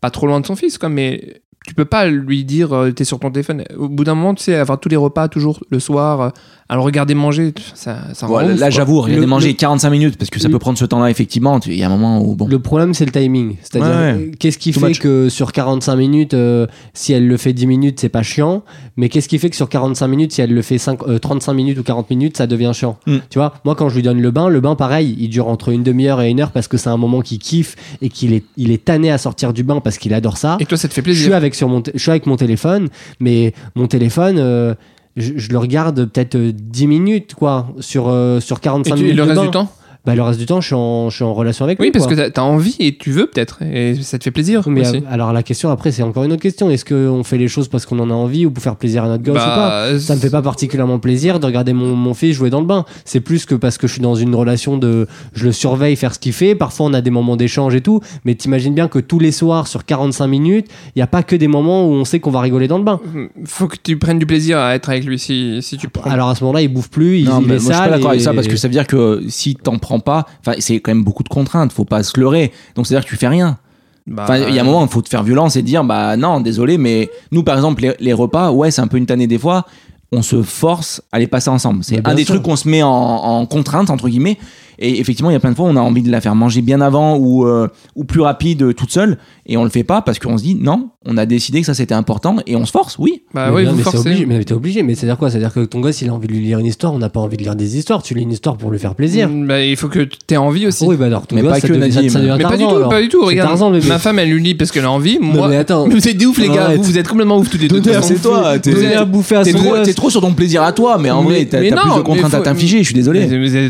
pas 0.01 0.09
trop 0.09 0.27
loin 0.27 0.39
de 0.41 0.45
son 0.45 0.55
fils 0.55 0.77
quoi. 0.77 0.89
Mais 0.89 1.41
tu 1.65 1.73
peux 1.73 1.85
pas 1.85 2.07
lui 2.07 2.43
dire 2.43 2.73
euh, 2.73 2.91
t'es 2.91 3.05
sur 3.05 3.19
ton 3.19 3.31
téléphone. 3.31 3.63
Au 3.77 3.87
bout 3.87 4.03
d'un 4.03 4.15
moment, 4.15 4.35
tu 4.35 4.43
sais, 4.43 4.55
avoir 4.55 4.79
tous 4.79 4.89
les 4.89 4.95
repas 4.95 5.27
toujours 5.27 5.63
le 5.69 5.79
soir, 5.79 6.33
le 6.71 6.79
regarder 6.79 7.13
manger, 7.13 7.53
ça, 7.75 7.97
ça 8.13 8.25
rend 8.25 8.39
là, 8.41 8.69
j'avoue, 8.69 9.01
regarder 9.01 9.25
manger 9.25 9.49
le- 9.49 9.53
45 9.55 9.89
minutes 9.89 10.17
parce 10.17 10.29
que 10.29 10.39
ça 10.39 10.47
le- 10.47 10.51
peut 10.53 10.59
prendre 10.59 10.77
ce 10.77 10.85
temps-là, 10.85 11.09
effectivement. 11.09 11.59
tu- 11.59 11.71
Il 11.71 11.77
y 11.77 11.83
a 11.83 11.87
un 11.87 11.89
moment 11.89 12.21
où 12.23 12.35
bon. 12.35 12.47
Le 12.47 12.59
problème, 12.59 12.93
c'est 12.93 13.05
le 13.05 13.11
timing. 13.11 13.57
C'est-à-dire, 13.61 13.89
Ouais, 13.89 13.95
ouais. 13.95 14.11
euh, 14.13 14.31
qu'est-ce 14.39 14.57
qui 14.57 14.71
Too 14.71 14.79
fait 14.79 14.87
much. 14.89 14.99
que 14.99 15.29
sur 15.29 15.51
45 15.51 15.95
minutes, 15.95 16.33
euh, 16.33 16.65
si 16.93 17.13
elle 17.13 17.27
le 17.27 17.37
fait 17.37 17.53
10 17.53 17.67
minutes, 17.67 17.99
c'est 17.99 18.09
pas 18.09 18.23
chiant. 18.23 18.63
Mais 18.97 19.09
qu'est-ce 19.09 19.27
qui 19.27 19.37
fait 19.39 19.49
que 19.49 19.55
sur 19.55 19.69
45 19.69 20.07
minutes, 20.07 20.31
si 20.31 20.41
elle 20.41 20.53
le 20.53 20.61
fait 20.61 20.77
5, 20.77 20.99
euh, 21.07 21.19
35 21.19 21.53
minutes 21.53 21.77
ou 21.79 21.83
40 21.83 22.09
minutes, 22.09 22.37
ça 22.37 22.47
devient 22.47 22.71
chiant? 22.73 22.97
Mm. 23.07 23.17
Tu 23.29 23.37
vois, 23.39 23.53
moi, 23.65 23.75
quand 23.75 23.89
je 23.89 23.95
lui 23.95 24.01
donne 24.03 24.21
le 24.21 24.31
bain, 24.31 24.49
le 24.49 24.61
bain, 24.61 24.75
pareil, 24.75 25.15
il 25.19 25.29
dure 25.29 25.47
entre 25.49 25.69
une 25.69 25.83
demi-heure 25.83 26.21
et 26.21 26.29
une 26.29 26.39
heure 26.39 26.51
parce 26.51 26.67
que 26.67 26.77
c'est 26.77 26.89
un 26.89 26.97
moment 26.97 27.21
qu'il 27.21 27.39
kiffe 27.39 27.75
et 28.01 28.09
qu'il 28.09 28.33
est, 28.33 28.43
il 28.57 28.71
est 28.71 28.83
tanné 28.83 29.11
à 29.11 29.17
sortir 29.17 29.53
du 29.53 29.63
bain 29.63 29.79
parce 29.79 29.97
qu'il 29.97 30.13
adore 30.13 30.37
ça. 30.37 30.57
Et 30.59 30.65
toi, 30.65 30.77
ça 30.77 30.87
te 30.87 30.93
fait 30.93 31.01
Je 31.01 31.11
suis, 31.11 31.19
plaisir. 31.23 31.35
avec 31.35 31.55
sur 31.55 31.67
mon 31.69 31.83
je 31.93 31.99
suis 31.99 32.11
avec 32.11 32.25
mon 32.25 32.37
téléphone, 32.37 32.87
mais 33.19 33.53
mon 33.75 33.87
téléphone, 33.87 34.37
euh, 34.39 34.73
je, 35.17 35.33
je 35.37 35.49
le 35.51 35.57
regarde 35.57 36.05
peut-être 36.05 36.35
euh, 36.35 36.51
10 36.53 36.87
minutes, 36.87 37.33
quoi, 37.35 37.67
sur, 37.79 38.07
euh, 38.09 38.39
sur 38.39 38.57
Et 38.57 38.61
45 38.61 38.95
tu- 38.95 39.01
et 39.01 39.03
minutes. 39.03 39.17
le 39.17 39.23
de 39.23 39.27
reste 39.29 39.39
bain. 39.41 39.45
du 39.45 39.51
temps 39.51 39.71
bah, 40.05 40.15
Le 40.15 40.21
reste 40.21 40.39
du 40.39 40.45
temps, 40.45 40.59
je 40.61 40.67
suis 40.67 40.75
en, 40.75 41.09
je 41.09 41.15
suis 41.15 41.23
en 41.23 41.33
relation 41.33 41.63
avec 41.65 41.79
Oui, 41.79 41.85
lui. 41.87 41.91
parce 41.91 42.05
quoi. 42.07 42.15
que 42.15 42.21
t'as- 42.21 42.29
t'as 42.29 42.41
envie 42.41 42.75
et 42.79 42.97
tu 42.97 43.11
veux 43.11 43.27
peut-être. 43.27 43.59
Et 43.63 43.95
ça 44.01 44.17
te 44.17 44.23
fait 44.25 44.31
plaisir 44.31 44.67
Mais 44.67 44.81
aussi. 44.81 45.01
alors 45.09 45.31
la 45.31 45.43
question 45.43 45.69
après, 45.69 45.91
c'est 45.91 46.03
encore 46.03 46.23
une 46.25 46.31
autre 46.33 46.41
question. 46.41 46.69
Est-ce 46.69 46.83
qu'on 46.85 47.23
fait 47.23 47.37
les 47.37 47.47
choses 47.47 47.67
parce 47.69 47.85
qu'on 47.85 47.99
en 47.99 48.09
a 48.09 48.13
envie 48.13 48.45
ou 48.45 48.51
pour 48.51 48.61
faire 48.63 48.75
plaisir 48.75 49.03
à 49.05 49.07
notre 49.07 49.23
gosse 49.23 49.35
ou 49.35 49.45
pas 49.45 49.91
Bah, 49.91 49.99
ça 49.99 50.15
me 50.15 50.19
fait 50.19 50.29
pas 50.29 50.41
particulièrement 50.41 50.99
plaisir 50.99 51.39
de 51.39 51.45
regarder 51.45 51.73
mon, 51.73 51.95
mon 51.95 52.13
fils 52.13 52.33
jouer 52.35 52.49
dans 52.49 52.59
le 52.59 52.65
bain. 52.65 52.83
C'est 53.05 53.21
plus 53.21 53.45
que 53.45 53.55
parce 53.55 53.77
que 53.77 53.87
je 53.87 53.93
suis 53.93 54.01
dans 54.01 54.15
une 54.15 54.35
relation 54.35 54.77
de 54.77 55.07
je 55.33 55.45
le 55.45 55.51
surveille 55.53 55.95
faire 55.95 56.13
ce 56.13 56.19
qu'il 56.19 56.33
fait. 56.33 56.53
Parfois 56.55 56.87
on 56.87 56.93
a 56.93 57.01
des 57.01 57.09
moments 57.11 57.37
d'échange 57.37 57.73
et 57.75 57.81
tout. 57.81 58.01
Mais 58.25 58.35
t'imagines 58.35 58.73
bien 58.73 58.87
que 58.89 58.99
tous 58.99 59.19
les 59.19 59.31
soirs 59.31 59.67
sur 59.67 59.85
45 59.85 60.27
minutes, 60.27 60.67
il 60.87 60.99
n'y 60.99 61.03
a 61.03 61.07
pas 61.07 61.23
que 61.23 61.35
des 61.35 61.47
moments 61.47 61.87
où 61.87 61.91
on 61.93 62.03
sait 62.05 62.19
qu'on 62.19 62.31
va 62.31 62.41
rigoler 62.41 62.67
dans 62.67 62.77
le 62.77 62.83
bain. 62.83 62.99
faut 63.45 63.67
que 63.67 63.77
tu 63.81 63.97
prennes 63.97 64.19
du 64.19 64.25
plaisir 64.25 64.57
à 64.59 64.75
être 64.75 64.89
avec 64.89 65.05
lui 65.05 65.17
si, 65.17 65.59
si 65.61 65.77
tu 65.77 65.87
prends. 65.87 66.09
Alors 66.11 66.29
à 66.29 66.35
ce 66.35 66.43
moment-là, 66.43 66.61
il 66.61 66.67
bouffe 66.67 66.89
plus, 66.89 67.19
il, 67.19 67.25
Non, 67.25 67.39
il 67.39 67.45
est 67.45 67.47
moi, 67.47 67.55
je 67.55 67.59
suis 67.59 67.67
sale 67.73 67.89
pas 67.89 67.95
d'accord 67.95 68.09
avec 68.09 68.21
et- 68.21 68.23
ça 68.23 68.33
parce 68.33 68.47
que 68.47 68.55
ça 68.57 68.67
veut 68.67 68.73
dire 68.73 68.87
que 68.87 69.21
si 69.29 69.55
t'en 69.55 69.77
prends 69.77 69.92
pas, 69.99 70.25
enfin, 70.39 70.57
c'est 70.59 70.79
quand 70.79 70.91
même 70.91 71.03
beaucoup 71.03 71.23
de 71.23 71.29
contraintes. 71.29 71.71
Faut 71.71 71.85
pas 71.85 72.03
se 72.03 72.19
leurrer. 72.19 72.51
Donc, 72.75 72.87
c'est-à-dire 72.87 73.05
que 73.05 73.09
tu 73.09 73.17
fais 73.17 73.27
rien. 73.27 73.57
Bah, 74.05 74.23
Enfin, 74.23 74.37
il 74.37 74.53
y 74.53 74.59
a 74.59 74.61
un 74.61 74.65
moment, 74.65 74.83
il 74.83 74.89
faut 74.89 75.01
te 75.01 75.09
faire 75.09 75.23
violence 75.23 75.55
et 75.55 75.61
dire, 75.61 75.83
bah 75.83 76.17
non, 76.17 76.41
désolé, 76.41 76.77
mais 76.77 77.09
nous, 77.31 77.43
par 77.43 77.55
exemple, 77.55 77.81
les, 77.81 77.93
les 77.99 78.13
repas, 78.13 78.51
ouais, 78.51 78.69
c'est 78.71 78.81
un 78.81 78.87
peu 78.87 78.97
une 78.97 79.05
tannée 79.05 79.27
des 79.27 79.39
fois. 79.39 79.65
On 80.11 80.21
se 80.21 80.43
force 80.43 81.01
à 81.11 81.19
les 81.19 81.27
passer 81.27 81.49
ensemble. 81.49 81.83
C'est 81.83 82.01
bien 82.01 82.11
un 82.11 82.15
des 82.15 82.23
sûr. 82.25 82.35
trucs 82.35 82.43
qu'on 82.45 82.55
se 82.55 82.67
met 82.67 82.83
en, 82.83 82.89
en 82.89 83.45
contrainte, 83.45 83.89
entre 83.89 84.09
guillemets. 84.09 84.37
Et 84.79 84.99
effectivement, 84.99 85.29
il 85.29 85.33
y 85.33 85.35
a 85.35 85.39
plein 85.39 85.51
de 85.51 85.55
fois, 85.55 85.65
on 85.67 85.75
a 85.75 85.81
envie 85.81 86.01
de 86.01 86.11
la 86.11 86.21
faire 86.21 86.35
manger 86.35 86.61
bien 86.61 86.81
avant 86.81 87.17
ou, 87.17 87.45
euh, 87.47 87.67
ou 87.95 88.03
plus 88.03 88.21
rapide 88.21 88.61
euh, 88.63 88.73
toute 88.73 88.91
seule. 88.91 89.17
Et 89.45 89.57
on 89.57 89.63
le 89.63 89.69
fait 89.69 89.83
pas 89.83 90.01
parce 90.01 90.19
qu'on 90.19 90.37
se 90.37 90.43
dit, 90.43 90.55
non, 90.55 90.89
on 91.05 91.17
a 91.17 91.25
décidé 91.25 91.59
que 91.59 91.65
ça 91.65 91.73
c'était 91.73 91.93
important 91.93 92.37
et 92.47 92.55
on 92.55 92.65
se 92.65 92.71
force, 92.71 92.97
oui. 92.97 93.23
bah 93.33 93.47
mais 93.49 93.55
oui, 93.55 93.61
bien, 93.63 93.71
vous 93.71 93.77
mais 93.77 93.83
c'est 93.83 93.91
forcez. 93.91 94.09
obligé. 94.09 94.25
Mais 94.25 94.43
t'es 94.43 94.53
obligé. 94.53 94.83
Mais 94.83 94.95
c'est-à-dire 94.95 95.17
quoi? 95.17 95.29
C'est-à-dire 95.29 95.53
que 95.53 95.59
ton 95.65 95.79
gosse, 95.81 96.01
il 96.01 96.09
a 96.09 96.13
envie 96.13 96.27
de 96.27 96.33
lui 96.33 96.39
lire 96.41 96.59
une 96.59 96.65
histoire. 96.65 96.93
On 96.93 96.97
n'a 96.99 97.09
pas 97.09 97.19
envie 97.19 97.35
de 97.37 97.43
lire 97.43 97.55
des 97.55 97.77
histoires. 97.77 98.01
Tu 98.03 98.13
lis 98.13 98.21
une 98.23 98.31
histoire 98.31 98.55
pour 98.57 98.71
lui 98.71 98.79
faire 98.79 98.95
plaisir. 98.95 99.27
Mm, 99.29 99.47
Bah, 99.47 99.61
il 99.63 99.75
faut 99.75 99.89
que 99.89 99.99
tu 99.99 100.17
aies 100.33 100.37
envie 100.37 100.65
aussi. 100.67 100.85
Oui, 100.85 100.95
bah 100.95 101.05
alors 101.07 101.27
ton 101.27 101.35
Mais 101.35 101.41
gosse, 101.41 101.51
pas 101.51 101.59
ça 101.59 101.67
que, 101.67 101.73
devient- 101.73 101.91
ça- 101.91 102.01
Nadim. 102.01 102.09
ça 102.13 102.19
devient 102.19 102.35
mais 102.37 102.43
pas 102.43 102.57
du 102.57 102.63
tout, 102.63 102.69
alors. 102.69 102.89
pas 102.89 103.01
du 103.01 103.09
tout. 103.09 103.19
C'est 103.23 103.27
Regarde, 103.27 103.49
Tarzan, 103.49 103.71
ma 103.87 103.99
femme, 103.99 104.19
elle 104.19 104.29
lui 104.29 104.41
lit 104.41 104.55
parce 104.55 104.71
qu'elle 104.71 104.85
a 104.85 104.91
envie. 104.91 105.19
Non, 105.21 105.27
Moi, 105.33 105.47
mais 105.49 105.57
attends. 105.57 105.87
vous 105.89 106.07
êtes 106.07 106.17
des 106.17 106.25
ouf, 106.25 106.37
les 106.37 106.49
gars. 106.49 106.69
Vous, 106.75 106.83
vous 106.83 106.97
êtes 106.97 107.07
complètement 107.07 107.37
ouf 107.37 107.49
tous 107.49 107.57
les 107.57 107.67
deux. 107.67 107.79
Non, 107.81 107.99
c'est 108.01 108.21
toi, 108.21 108.57
t'es- 108.59 108.93
à 108.95 109.03
bouffer 109.05 109.35
à 109.35 109.43
T'es 109.43 109.51
trop, 109.53 109.77
t'es 109.83 109.93
sur 110.09 110.21
ton 110.21 110.33
plaisir 110.33 110.63
à 110.63 110.71
toi, 110.71 110.97
mais 110.97 111.09
en 111.11 111.23
vrai, 111.23 111.45
t'as 111.45 111.61
non, 111.61 111.81
plus 111.81 111.97
de 111.97 112.01
contraintes 112.01 112.33
à 112.33 112.39
t'infliger, 112.41 112.79
je 112.79 112.83
suis 112.83 112.93
désolé. 112.95 113.27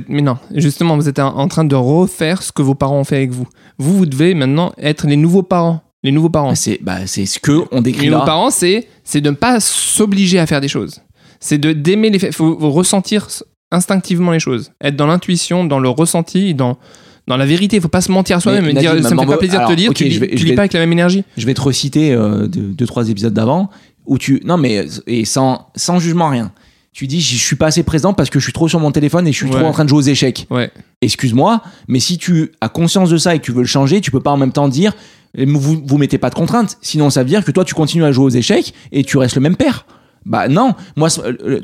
Mais 0.07 0.21
non, 0.21 0.37
justement, 0.55 0.95
vous 1.03 1.09
êtes 1.09 1.19
en 1.19 1.47
train 1.47 1.65
de 1.65 1.75
refaire 1.75 2.41
ce 2.43 2.51
que 2.51 2.61
vos 2.61 2.75
parents 2.75 2.99
ont 2.99 3.03
fait 3.03 3.17
avec 3.17 3.31
vous. 3.31 3.47
Vous, 3.77 3.97
vous 3.97 4.05
devez 4.05 4.33
maintenant 4.33 4.73
être 4.77 5.05
les 5.07 5.15
nouveaux 5.17 5.43
parents. 5.43 5.81
Les 6.03 6.11
nouveaux 6.11 6.29
parents. 6.29 6.49
Bah, 6.49 6.55
C'est 6.55 6.79
bah, 6.81 7.05
ce 7.07 7.39
que 7.39 7.63
on 7.71 7.81
décrit 7.81 8.03
Les 8.05 8.09
là. 8.09 8.15
nouveaux 8.17 8.25
parents, 8.25 8.49
c'est 8.49 8.85
de 9.15 9.29
ne 9.29 9.35
pas 9.35 9.59
s'obliger 9.59 10.39
à 10.39 10.45
faire 10.47 10.59
des 10.61 10.67
choses. 10.67 11.01
C'est 11.39 11.59
d'aimer 11.59 12.09
les 12.09 12.19
faits. 12.19 12.33
faut 12.33 12.57
faut 12.59 12.71
ressentir 12.71 13.27
instinctivement 13.71 14.31
les 14.31 14.39
choses. 14.39 14.71
Être 14.81 14.95
dans 14.95 15.07
l'intuition, 15.07 15.63
dans 15.65 15.79
le 15.79 15.89
ressenti, 15.89 16.53
dans 16.53 16.77
dans 17.27 17.37
la 17.37 17.45
vérité. 17.45 17.77
Il 17.77 17.81
faut 17.81 17.87
pas 17.87 18.01
se 18.01 18.11
mentir 18.11 18.37
à 18.37 18.39
soi-même 18.41 18.67
et 18.67 18.73
dire 18.73 18.91
ça 19.03 19.15
me 19.15 19.19
fait 19.21 19.25
pas 19.25 19.37
plaisir 19.37 19.61
de 19.61 19.67
te 19.67 19.77
lire. 19.77 19.89
ok, 19.91 19.95
tu 19.95 20.03
lis, 20.05 20.11
je 20.11 20.19
vais- 20.19 20.27
tu 20.29 20.37
je 20.39 20.43
lis 20.43 20.49
vais- 20.51 20.55
pas 20.55 20.63
avec 20.63 20.73
la 20.73 20.81
même 20.81 20.91
énergie. 20.91 21.23
Je 21.37 21.45
vais 21.45 21.53
te 21.53 21.61
reciter 21.61 22.11
euh, 22.13 22.47
deux, 22.47 22.61
deux, 22.73 22.85
trois 22.85 23.09
épisodes 23.09 23.33
d'avant 23.33 23.69
où 24.05 24.17
tu 24.17 24.41
non 24.43 24.57
mais 24.57 24.85
et 25.07 25.23
sans 25.25 25.67
sans 25.75 25.99
jugement 25.99 26.29
rien. 26.29 26.51
Tu 26.93 27.07
dis 27.07 27.19
je 27.21 27.35
suis 27.37 27.55
pas 27.55 27.67
assez 27.67 27.81
présent 27.83 28.13
parce 28.13 28.29
que 28.29 28.39
je 28.39 28.43
suis 28.43 28.53
trop 28.53 28.67
sur 28.69 28.79
mon 28.79 28.91
téléphone 28.91 29.27
et 29.27 29.31
je 29.31 29.37
suis 29.37 29.47
Ouais. 29.47 29.51
trop 29.59 29.65
en 29.65 29.71
train 29.71 29.83
de 29.83 29.89
jouer 29.89 29.97
aux 29.99 30.01
échecs. 30.07 30.45
Ouais. 30.51 30.71
Excuse-moi, 31.01 31.61
mais 31.87 31.99
si 31.99 32.17
tu 32.17 32.51
as 32.61 32.69
conscience 32.69 33.09
de 33.09 33.17
ça 33.17 33.33
et 33.35 33.39
que 33.39 33.43
tu 33.45 33.51
veux 33.51 33.61
le 33.61 33.67
changer, 33.67 33.99
tu 33.99 34.11
peux 34.11 34.19
pas 34.21 34.31
en 34.31 34.37
même 34.37 34.51
temps 34.51 34.67
dire 34.67 34.93
eh, 35.35 35.45
vous 35.45 35.81
vous 35.85 35.97
mettez 35.97 36.19
pas 36.19 36.29
de 36.29 36.35
contraintes. 36.35 36.77
Sinon 36.81 37.09
ça 37.09 37.23
veut 37.23 37.29
dire 37.29 37.43
que 37.43 37.51
toi 37.51 37.65
tu 37.65 37.73
continues 37.73 38.03
à 38.05 38.11
jouer 38.11 38.25
aux 38.25 38.29
échecs 38.29 38.73
et 38.91 39.03
tu 39.03 39.17
restes 39.17 39.35
le 39.35 39.41
même 39.41 39.55
père. 39.55 39.85
Bah 40.25 40.47
non, 40.47 40.73
moi 40.95 41.09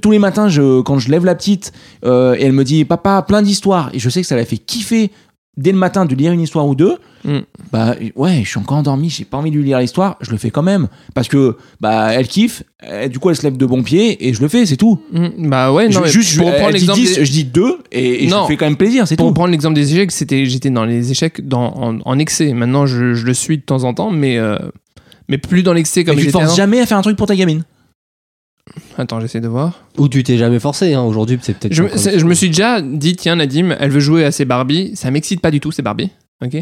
tous 0.02 0.12
les 0.12 0.20
matins 0.20 0.50
je, 0.50 0.82
quand 0.82 0.98
je 1.00 1.10
lève 1.10 1.24
la 1.26 1.36
petite 1.36 1.72
euh, 2.06 2.36
et 2.38 2.44
elle 2.44 2.52
me 2.52 2.63
dit 2.65 2.84
papa 2.84 3.22
plein 3.22 3.42
d'histoires 3.42 3.89
et 3.94 4.00
je 4.00 4.10
sais 4.10 4.22
que 4.22 4.28
ça 4.28 4.36
la 4.36 4.44
fait 4.46 4.58
kiffer 4.58 5.12
dès 5.57 5.71
le 5.71 5.77
matin 5.77 6.05
de 6.05 6.15
lire 6.15 6.31
une 6.31 6.41
histoire 6.41 6.65
ou 6.67 6.75
deux. 6.75 6.97
Mm. 7.25 7.39
Bah 7.73 7.95
ouais, 8.15 8.41
je 8.45 8.49
suis 8.49 8.59
encore 8.59 8.77
endormi, 8.77 9.09
j'ai 9.09 9.25
pas 9.25 9.38
envie 9.38 9.51
de 9.51 9.57
lui 9.57 9.65
lire 9.65 9.79
l'histoire, 9.79 10.15
je 10.21 10.31
le 10.31 10.38
fais 10.38 10.51
quand 10.51 10.63
même 10.63 10.88
parce 11.13 11.27
que 11.27 11.57
bah 11.81 12.13
elle 12.13 12.27
kiffe, 12.27 12.63
et 12.89 13.09
du 13.09 13.19
coup 13.19 13.29
elle 13.29 13.35
se 13.35 13.43
lève 13.43 13.57
de 13.57 13.65
bon 13.65 13.83
pied 13.83 14.25
et 14.27 14.33
je 14.33 14.41
le 14.41 14.47
fais, 14.47 14.65
c'est 14.65 14.77
tout. 14.77 14.99
Mm, 15.12 15.49
Bah 15.49 15.73
ouais, 15.73 15.89
non, 15.89 16.01
Je- 16.05 16.12
juste 16.12 16.38
pour 16.38 16.47
je, 16.49 16.65
dit 16.67 16.71
l'exemple 16.73 16.99
10, 16.99 17.15
des- 17.15 17.25
je 17.25 17.31
dis 17.31 17.43
2 17.43 17.79
et, 17.91 18.23
et 18.23 18.29
je 18.29 18.33
Non. 18.33 18.43
me 18.43 18.47
fais 18.47 18.55
quand 18.55 18.65
même 18.67 18.77
plaisir, 18.77 19.05
c'est 19.07 19.17
Pour 19.17 19.27
tout. 19.27 19.33
prendre 19.33 19.51
l'exemple 19.51 19.75
des 19.75 19.93
échecs, 19.93 20.12
c'était 20.13 20.45
j'étais 20.45 20.69
dans 20.69 20.85
les 20.85 21.12
échecs 21.12 21.45
dans, 21.45 21.73
en, 21.75 21.99
en 22.05 22.19
excès. 22.19 22.53
Maintenant, 22.53 22.85
je, 22.85 23.13
je 23.13 23.25
le 23.25 23.33
suis 23.33 23.57
de 23.57 23.63
temps 23.63 23.83
en 23.83 23.93
temps, 23.93 24.12
mais 24.12 24.38
euh, 24.38 24.57
mais 25.27 25.38
plus 25.38 25.62
dans 25.62 25.73
l'excès 25.73 26.03
comme 26.05 26.15
Mais 26.15 26.21
tu 26.21 26.27
te 26.27 26.31
forces 26.31 26.45
avant. 26.45 26.55
jamais 26.55 26.79
à 26.79 26.85
faire 26.85 26.97
un 26.97 27.01
truc 27.01 27.17
pour 27.17 27.27
ta 27.27 27.35
gamine. 27.35 27.63
Attends, 28.98 29.19
j'essaie 29.19 29.41
de 29.41 29.48
voir. 29.48 29.86
Ou 29.98 30.08
tu 30.10 30.24
t'es 30.24 30.38
jamais 30.38 30.60
forcé. 30.60 30.93
Hein. 30.93 31.04
Aujourd'hui, 31.04 31.39
c'est 31.41 31.58
peut-être. 31.58 31.74
Je, 31.74 32.26
me 32.26 32.34
suis 32.34 32.48
déjà 32.48 32.82
dit, 32.82 33.15
tiens, 33.15 33.36
Nadim, 33.36 33.76
elle 33.80 33.91
veut 33.91 34.00
jouer 34.00 34.26
à 34.26 34.32
ses 34.32 34.45
Barbie. 34.45 34.95
Ça 34.95 35.12
m'excite 35.12 35.41
pas 35.41 35.52
du 35.52 35.60
tout, 35.60 35.72
ces 35.72 35.82
Barbie. 35.82 36.12
Ok 36.43 36.56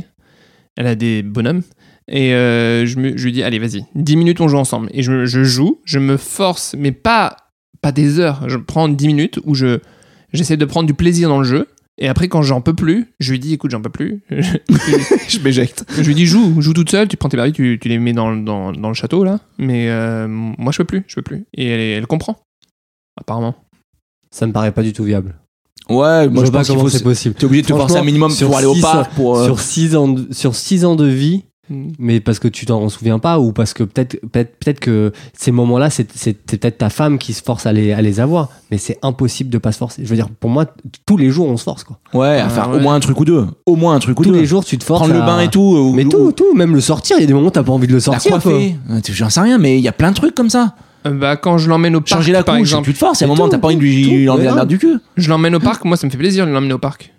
Elle 0.76 0.88
a 0.88 0.96
des 0.96 1.24
bonhommes. 1.24 1.64
Et 2.08 2.34
euh, 2.34 2.86
je, 2.86 2.98
me, 2.98 3.18
je 3.18 3.26
lui 3.26 3.32
dis, 3.34 3.44
allez, 3.44 3.60
vas-y, 3.60 3.84
10 3.96 4.16
minutes, 4.16 4.40
on 4.40 4.48
joue 4.48 4.58
ensemble. 4.58 4.90
Et 4.94 5.04
je, 5.04 5.26
je 5.26 5.44
joue, 5.44 5.82
je 5.84 6.00
me 6.00 6.16
force, 6.16 6.74
mais 6.78 6.94
pas, 6.94 7.36
pas 7.82 7.92
des 7.92 8.20
heures. 8.20 8.48
Je 8.48 8.58
prends 8.58 8.88
10 8.88 9.08
minutes 9.08 9.40
où 9.44 9.56
je, 9.56 9.80
j'essaie 10.32 10.58
de 10.58 10.66
prendre 10.66 10.88
du 10.88 10.94
plaisir 10.94 11.28
dans 11.28 11.40
le 11.40 11.44
jeu. 11.44 11.68
Et 12.00 12.08
après, 12.08 12.28
quand 12.28 12.42
j'en 12.44 12.62
peux 12.62 12.74
plus, 12.76 13.08
je 13.20 13.32
lui 13.32 13.40
dis, 13.40 13.54
écoute, 13.54 13.72
j'en 13.72 13.82
peux 13.82 13.90
plus. 13.90 14.22
je 14.30 15.40
m'éjecte. 15.40 15.84
je 15.98 16.04
lui 16.04 16.14
dis, 16.16 16.26
joue, 16.28 16.62
joue 16.62 16.74
toute 16.74 16.92
seule, 16.92 17.08
tu 17.08 17.18
prends 17.18 17.30
tes 17.30 17.38
Barbie, 17.38 17.54
tu, 17.54 17.80
tu 17.82 17.90
les 17.90 17.98
mets 17.98 18.14
dans, 18.14 18.36
dans, 18.36 18.72
dans 18.72 18.88
le 18.90 18.94
château, 18.94 19.24
là. 19.24 19.40
Mais 19.58 19.90
euh, 19.90 20.28
moi, 20.28 20.72
je 20.72 20.78
peux 20.78 20.86
plus, 20.86 21.04
je 21.08 21.16
peux 21.16 21.22
plus. 21.24 21.46
Et 21.56 21.66
elle, 21.68 21.80
elle 21.80 22.08
comprend, 22.08 22.38
apparemment. 23.20 23.56
Ça 24.30 24.46
me 24.46 24.52
paraît 24.54 24.72
pas 24.72 24.84
du 24.84 24.94
tout 24.94 25.04
viable. 25.04 25.36
Ouais, 25.90 26.28
moi 26.28 26.42
je 26.44 26.48
je 26.48 26.52
vois 26.52 26.52
pas 26.52 26.58
pense 26.60 26.68
qu'il 26.68 26.76
comment 26.76 26.90
faut 26.90 26.90
c'est 26.98 27.04
possible. 27.04 27.36
T'es 27.36 27.46
obligé 27.46 27.62
de 27.62 27.68
te 27.68 27.74
forcer 27.74 27.96
un 27.96 28.04
minimum 28.04 28.30
sur 28.30 28.48
pour 28.50 28.58
aller 28.58 28.68
au 28.68 28.76
six- 28.76 28.82
parc 28.82 29.14
pour 29.14 29.38
euh, 29.38 29.46
Sur 29.46 29.60
6 29.62 29.96
ans, 29.96 30.08
de- 30.10 30.34
sur 30.34 30.54
six 30.54 30.84
ans 30.84 30.98
de 30.98 31.06
vie, 31.08 31.46
mais 31.70 32.20
parce 32.20 32.40
que 32.40 32.48
tu 32.48 32.66
t'en 32.66 32.88
souviens 32.90 33.20
pas 33.20 33.40
ou 33.40 33.52
parce 33.52 33.74
que 33.74 33.84
peut-être 33.84 34.20
peut-être 34.32 34.56
peut-être 34.58 34.80
que 34.80 35.12
ces 35.38 35.52
moments-là 35.52 35.90
c'est 35.90 36.08
c'est 36.16 36.38
c'est 36.50 36.58
peut-être 36.60 36.78
ta 36.78 36.90
femme 36.90 37.18
qui 37.18 37.34
se 37.34 37.42
force 37.44 37.66
à 37.66 37.74
les, 37.74 37.92
à 37.92 38.02
les 38.02 38.20
avoir 38.20 38.50
mais 38.72 38.78
c'est 38.78 38.98
impossible 39.02 39.50
de 39.50 39.58
pas 39.58 39.72
se 39.72 39.78
forcer 39.78 40.04
je 40.04 40.10
veux 40.10 40.16
dire 40.16 40.30
pour 40.30 40.50
moi 40.50 40.66
tous 41.06 41.18
les 41.18 41.30
jours 41.30 41.48
on 41.48 41.58
se 41.58 41.64
force 41.64 41.84
quoi 41.84 42.00
ouais, 42.14 42.40
à 42.40 42.46
Ah, 42.46 42.50
faire 42.50 42.70
ouais. 42.70 42.78
au 42.78 42.80
moins 42.80 42.96
un 42.96 43.00
truc 43.00 43.20
ou 43.20 43.26
deux, 43.26 43.46
au 43.66 43.76
moins 43.76 43.96
un 43.96 44.00
truc 44.00 44.20
ou 44.20 44.24
tous 44.24 44.32
deux. 44.32 44.40
les 44.40 44.46
jours 44.46 44.64
tu 44.64 44.78
te 44.78 44.84
forces 44.84 45.02
prendre 45.02 45.14
le 45.14 45.22
à- 45.22 45.26
bain 45.26 45.40
et 45.42 45.50
tout 45.50 45.60
ou- 45.62 45.94
mais 45.94 46.06
ou- 46.06 46.10
tout 46.10 46.32
tout 46.32 46.54
même 46.56 46.74
le 46.74 46.82
sortir 46.82 47.18
il 47.18 47.22
y 47.22 47.24
a 47.24 47.28
des 47.28 47.34
moments 47.34 47.48
où 47.48 47.52
t'as 47.52 47.64
pas 47.64 47.72
envie 47.74 47.88
de 47.88 47.94
le 47.94 48.00
sortir 48.00 48.40
Euh, 48.48 49.00
j'en 49.10 49.30
sais 49.30 49.42
rien 49.42 49.58
mais 49.58 49.78
il 49.78 49.82
y 49.84 49.88
a 49.90 49.94
plein 49.94 50.12
de 50.12 50.16
trucs 50.16 50.36
comme 50.36 50.50
ça. 50.50 50.76
Euh, 51.06 51.12
Bah, 51.12 51.36
quand 51.38 51.58
je 51.58 51.70
l'emmène 51.70 51.96
au 51.96 52.02
parc, 52.02 52.10
Changer 52.10 52.32
la 52.32 52.44
par 52.44 52.56
couche, 52.56 52.70
exemple, 52.70 52.86
plus 52.86 52.94
de 52.94 52.98
force, 52.98 53.20
il 53.20 53.24
y 53.24 53.26
a 53.26 53.28
un 53.28 53.36
moment 53.36 53.46
tout, 53.46 53.52
t'as 53.52 53.58
pas 53.60 53.68
envie 53.68 53.76
de 53.78 53.82
lui 53.82 54.26
tout, 54.26 54.32
enlever 54.32 54.46
la 54.46 54.56
merde 54.56 54.68
du 54.68 54.80
cul. 54.80 54.98
je 55.16 55.30
l'emmène 55.30 55.54
au 55.56 55.60
parc, 55.60 55.86
moi 55.86 55.96
ça 55.96 56.08
me 56.08 56.12
fait 56.12 56.18
plaisir 56.18 56.46
de 56.48 56.52
l'emmener 56.52 56.74
au 56.74 56.80
parc. 56.80 57.14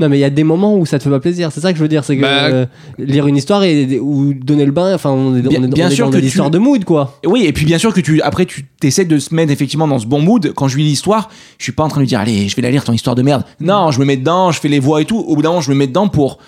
Non, 0.00 0.08
mais 0.08 0.16
il 0.18 0.20
y 0.20 0.24
a 0.24 0.30
des 0.30 0.44
moments 0.44 0.76
où 0.76 0.86
ça 0.86 0.98
te 0.98 1.04
fait 1.04 1.10
pas 1.10 1.20
plaisir. 1.20 1.50
C'est 1.52 1.60
ça 1.60 1.72
que 1.72 1.78
je 1.78 1.82
veux 1.82 1.88
dire. 1.88 2.04
C'est 2.04 2.16
que 2.16 2.22
Bah- 2.22 2.44
euh, 2.46 2.66
lire 2.98 3.26
une 3.26 3.36
histoire 3.36 3.62
et, 3.64 3.98
ou 4.00 4.32
donner 4.34 4.64
le 4.64 4.72
bain, 4.72 4.94
enfin, 4.94 5.10
on 5.10 5.36
est, 5.36 5.42
Bien- 5.42 5.60
on 5.60 5.64
est- 5.64 5.68
bien 5.68 5.86
on 5.86 5.90
est 5.90 5.94
sûr 5.94 6.06
dans 6.06 6.12
que 6.18 6.22
des 6.22 6.28
tu- 6.30 6.38
de 6.50 6.58
mood, 6.58 6.84
quoi. 6.84 7.18
Oui, 7.26 7.44
et 7.44 7.52
puis 7.52 7.64
bien 7.66 7.78
sûr 7.78 7.92
que 7.92 8.00
tu, 8.00 8.20
après, 8.22 8.46
tu 8.46 8.64
essaies 8.82 9.04
de 9.04 9.18
se 9.18 9.34
mettre 9.34 9.52
effectivement 9.52 9.86
dans 9.88 9.98
ce 9.98 10.06
bon 10.06 10.20
mood. 10.20 10.52
Quand 10.54 10.68
je 10.68 10.76
lis 10.78 10.84
l'histoire, 10.84 11.30
je 11.58 11.64
suis 11.64 11.72
pas 11.72 11.82
en 11.84 11.88
train 11.88 11.98
de 11.98 12.02
lui 12.02 12.08
dire, 12.08 12.20
allez, 12.20 12.48
je 12.48 12.56
vais 12.56 12.62
la 12.62 12.70
lire 12.70 12.84
ton 12.84 12.92
histoire 12.92 13.16
de 13.16 13.22
merde. 13.22 13.44
Non, 13.60 13.90
je 13.90 13.98
me 14.00 14.04
mets 14.04 14.16
dedans, 14.16 14.50
je 14.50 14.60
fais 14.60 14.68
les 14.68 14.80
voix 14.80 15.00
et 15.00 15.04
tout. 15.04 15.18
Au 15.18 15.36
bout 15.36 15.42
d'un 15.42 15.50
moment, 15.50 15.60
je 15.60 15.70
me 15.70 15.76
mets 15.76 15.86
dedans 15.86 16.08
pour 16.08 16.38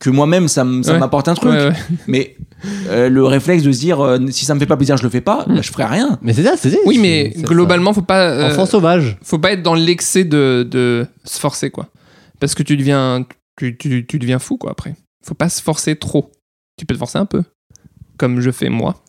que 0.00 0.10
moi-même, 0.10 0.48
ça 0.48 0.66
ça 0.82 0.92
Ouais. 0.94 0.98
m'apporte 0.98 1.28
un 1.28 1.34
truc. 1.34 1.52
Ouais, 1.52 1.66
ouais. 1.68 1.72
Mais 2.08 2.34
euh, 2.88 3.08
le 3.08 3.24
réflexe 3.24 3.62
de 3.62 3.70
se 3.70 3.78
dire, 3.78 4.00
euh, 4.00 4.18
si 4.30 4.44
ça 4.44 4.54
me 4.54 4.58
fait 4.58 4.66
pas 4.66 4.76
plaisir, 4.76 4.96
je 4.96 5.02
le 5.04 5.08
fais 5.08 5.20
pas, 5.20 5.44
bah, 5.46 5.60
je 5.62 5.70
ferai 5.70 5.84
rien. 5.84 6.18
Mais 6.22 6.32
c'est 6.32 6.42
ça, 6.42 6.54
c'est 6.56 6.70
ça. 6.70 6.78
Oui, 6.86 6.98
mais 6.98 7.32
globalement, 7.42 7.92
faut 7.92 8.02
pas. 8.02 8.28
ça. 8.30 8.34
euh, 8.34 8.50
Enfant 8.50 8.66
sauvage. 8.66 9.16
faut 9.22 9.38
pas 9.38 9.52
être 9.52 9.62
dans 9.62 9.74
l'excès 9.74 10.24
de, 10.24 10.66
de 10.68 11.06
se 11.24 11.38
forcer, 11.38 11.70
quoi. 11.70 11.86
Parce 12.40 12.54
que 12.54 12.62
tu 12.62 12.76
deviens, 12.76 13.26
tu, 13.58 13.76
tu, 13.76 14.06
tu 14.06 14.18
deviens 14.18 14.38
fou, 14.38 14.56
quoi, 14.56 14.70
après. 14.72 14.94
Faut 15.24 15.34
pas 15.34 15.48
se 15.48 15.62
forcer 15.62 15.96
trop. 15.96 16.30
Tu 16.76 16.86
peux 16.86 16.94
te 16.94 16.98
forcer 16.98 17.18
un 17.18 17.26
peu. 17.26 17.42
Comme 18.18 18.40
je 18.40 18.50
fais 18.50 18.68
moi. 18.68 19.02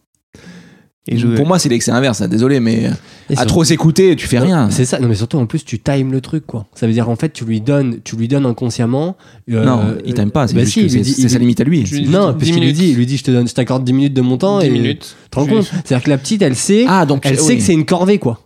Et 1.07 1.17
je, 1.17 1.27
Pour 1.27 1.45
moi, 1.45 1.59
c'est 1.59 1.69
l'excès 1.69 1.91
inverse, 1.91 2.21
hein, 2.21 2.27
désolé, 2.27 2.59
mais 2.59 2.89
Et 3.29 3.37
à 3.37 3.45
trop 3.45 3.63
s'écouter, 3.63 4.15
tu 4.15 4.25
fais 4.25 4.39
Non, 4.39 4.45
rien. 4.45 4.69
C'est 4.71 4.85
ça. 4.85 4.97
Non, 4.99 5.07
mais 5.07 5.13
surtout, 5.13 5.37
en 5.37 5.45
plus, 5.45 5.63
tu 5.63 5.77
times 5.77 6.11
le 6.11 6.19
truc, 6.19 6.47
quoi. 6.47 6.65
Ça 6.73 6.87
veut 6.87 6.93
dire, 6.93 7.09
en 7.09 7.15
fait, 7.15 7.31
tu 7.31 7.45
lui 7.45 7.61
donnes, 7.61 7.99
tu 8.03 8.15
lui 8.15 8.27
donnes 8.27 8.47
inconsciemment. 8.47 9.15
euh, 9.51 9.63
non, 9.63 9.97
il 10.03 10.15
t'aime 10.15 10.31
pas, 10.31 10.47
c'est 10.47 10.55
bah 10.55 10.65
si, 10.65 10.81
lui 10.87 11.03
sa 11.29 11.37
limite 11.37 11.61
à 11.61 11.63
lui. 11.63 11.81
Non, 12.07 12.31
10 12.31 12.33
parce 12.33 12.37
qu'il 12.45 12.53
lui 12.55 12.59
minutes. 12.61 12.75
dit, 12.75 12.89
il 12.89 12.95
lui 12.97 13.05
dit, 13.05 13.17
je 13.17 13.23
te 13.23 13.29
donne, 13.29 13.47
je 13.47 13.53
t'accorde 13.53 13.83
10 13.83 13.93
minutes 13.93 14.13
de 14.15 14.21
mon 14.21 14.37
temps 14.39 14.59
10 14.61 14.65
et 14.65 14.69
minutes. 14.71 15.15
Tu 15.25 15.29
te 15.29 15.35
rends 15.39 15.45
compte 15.45 15.65
C'est-à-dire 15.65 16.03
que 16.03 16.09
la 16.09 16.17
petite, 16.17 16.41
elle 16.41 16.55
sait, 16.55 16.85
Ah, 16.87 17.05
donc 17.05 17.23
elle 17.27 17.39
oui. 17.39 17.45
sait 17.45 17.57
que 17.57 17.61
c'est 17.61 17.73
une 17.73 17.85
corvée, 17.85 18.17
quoi. 18.17 18.39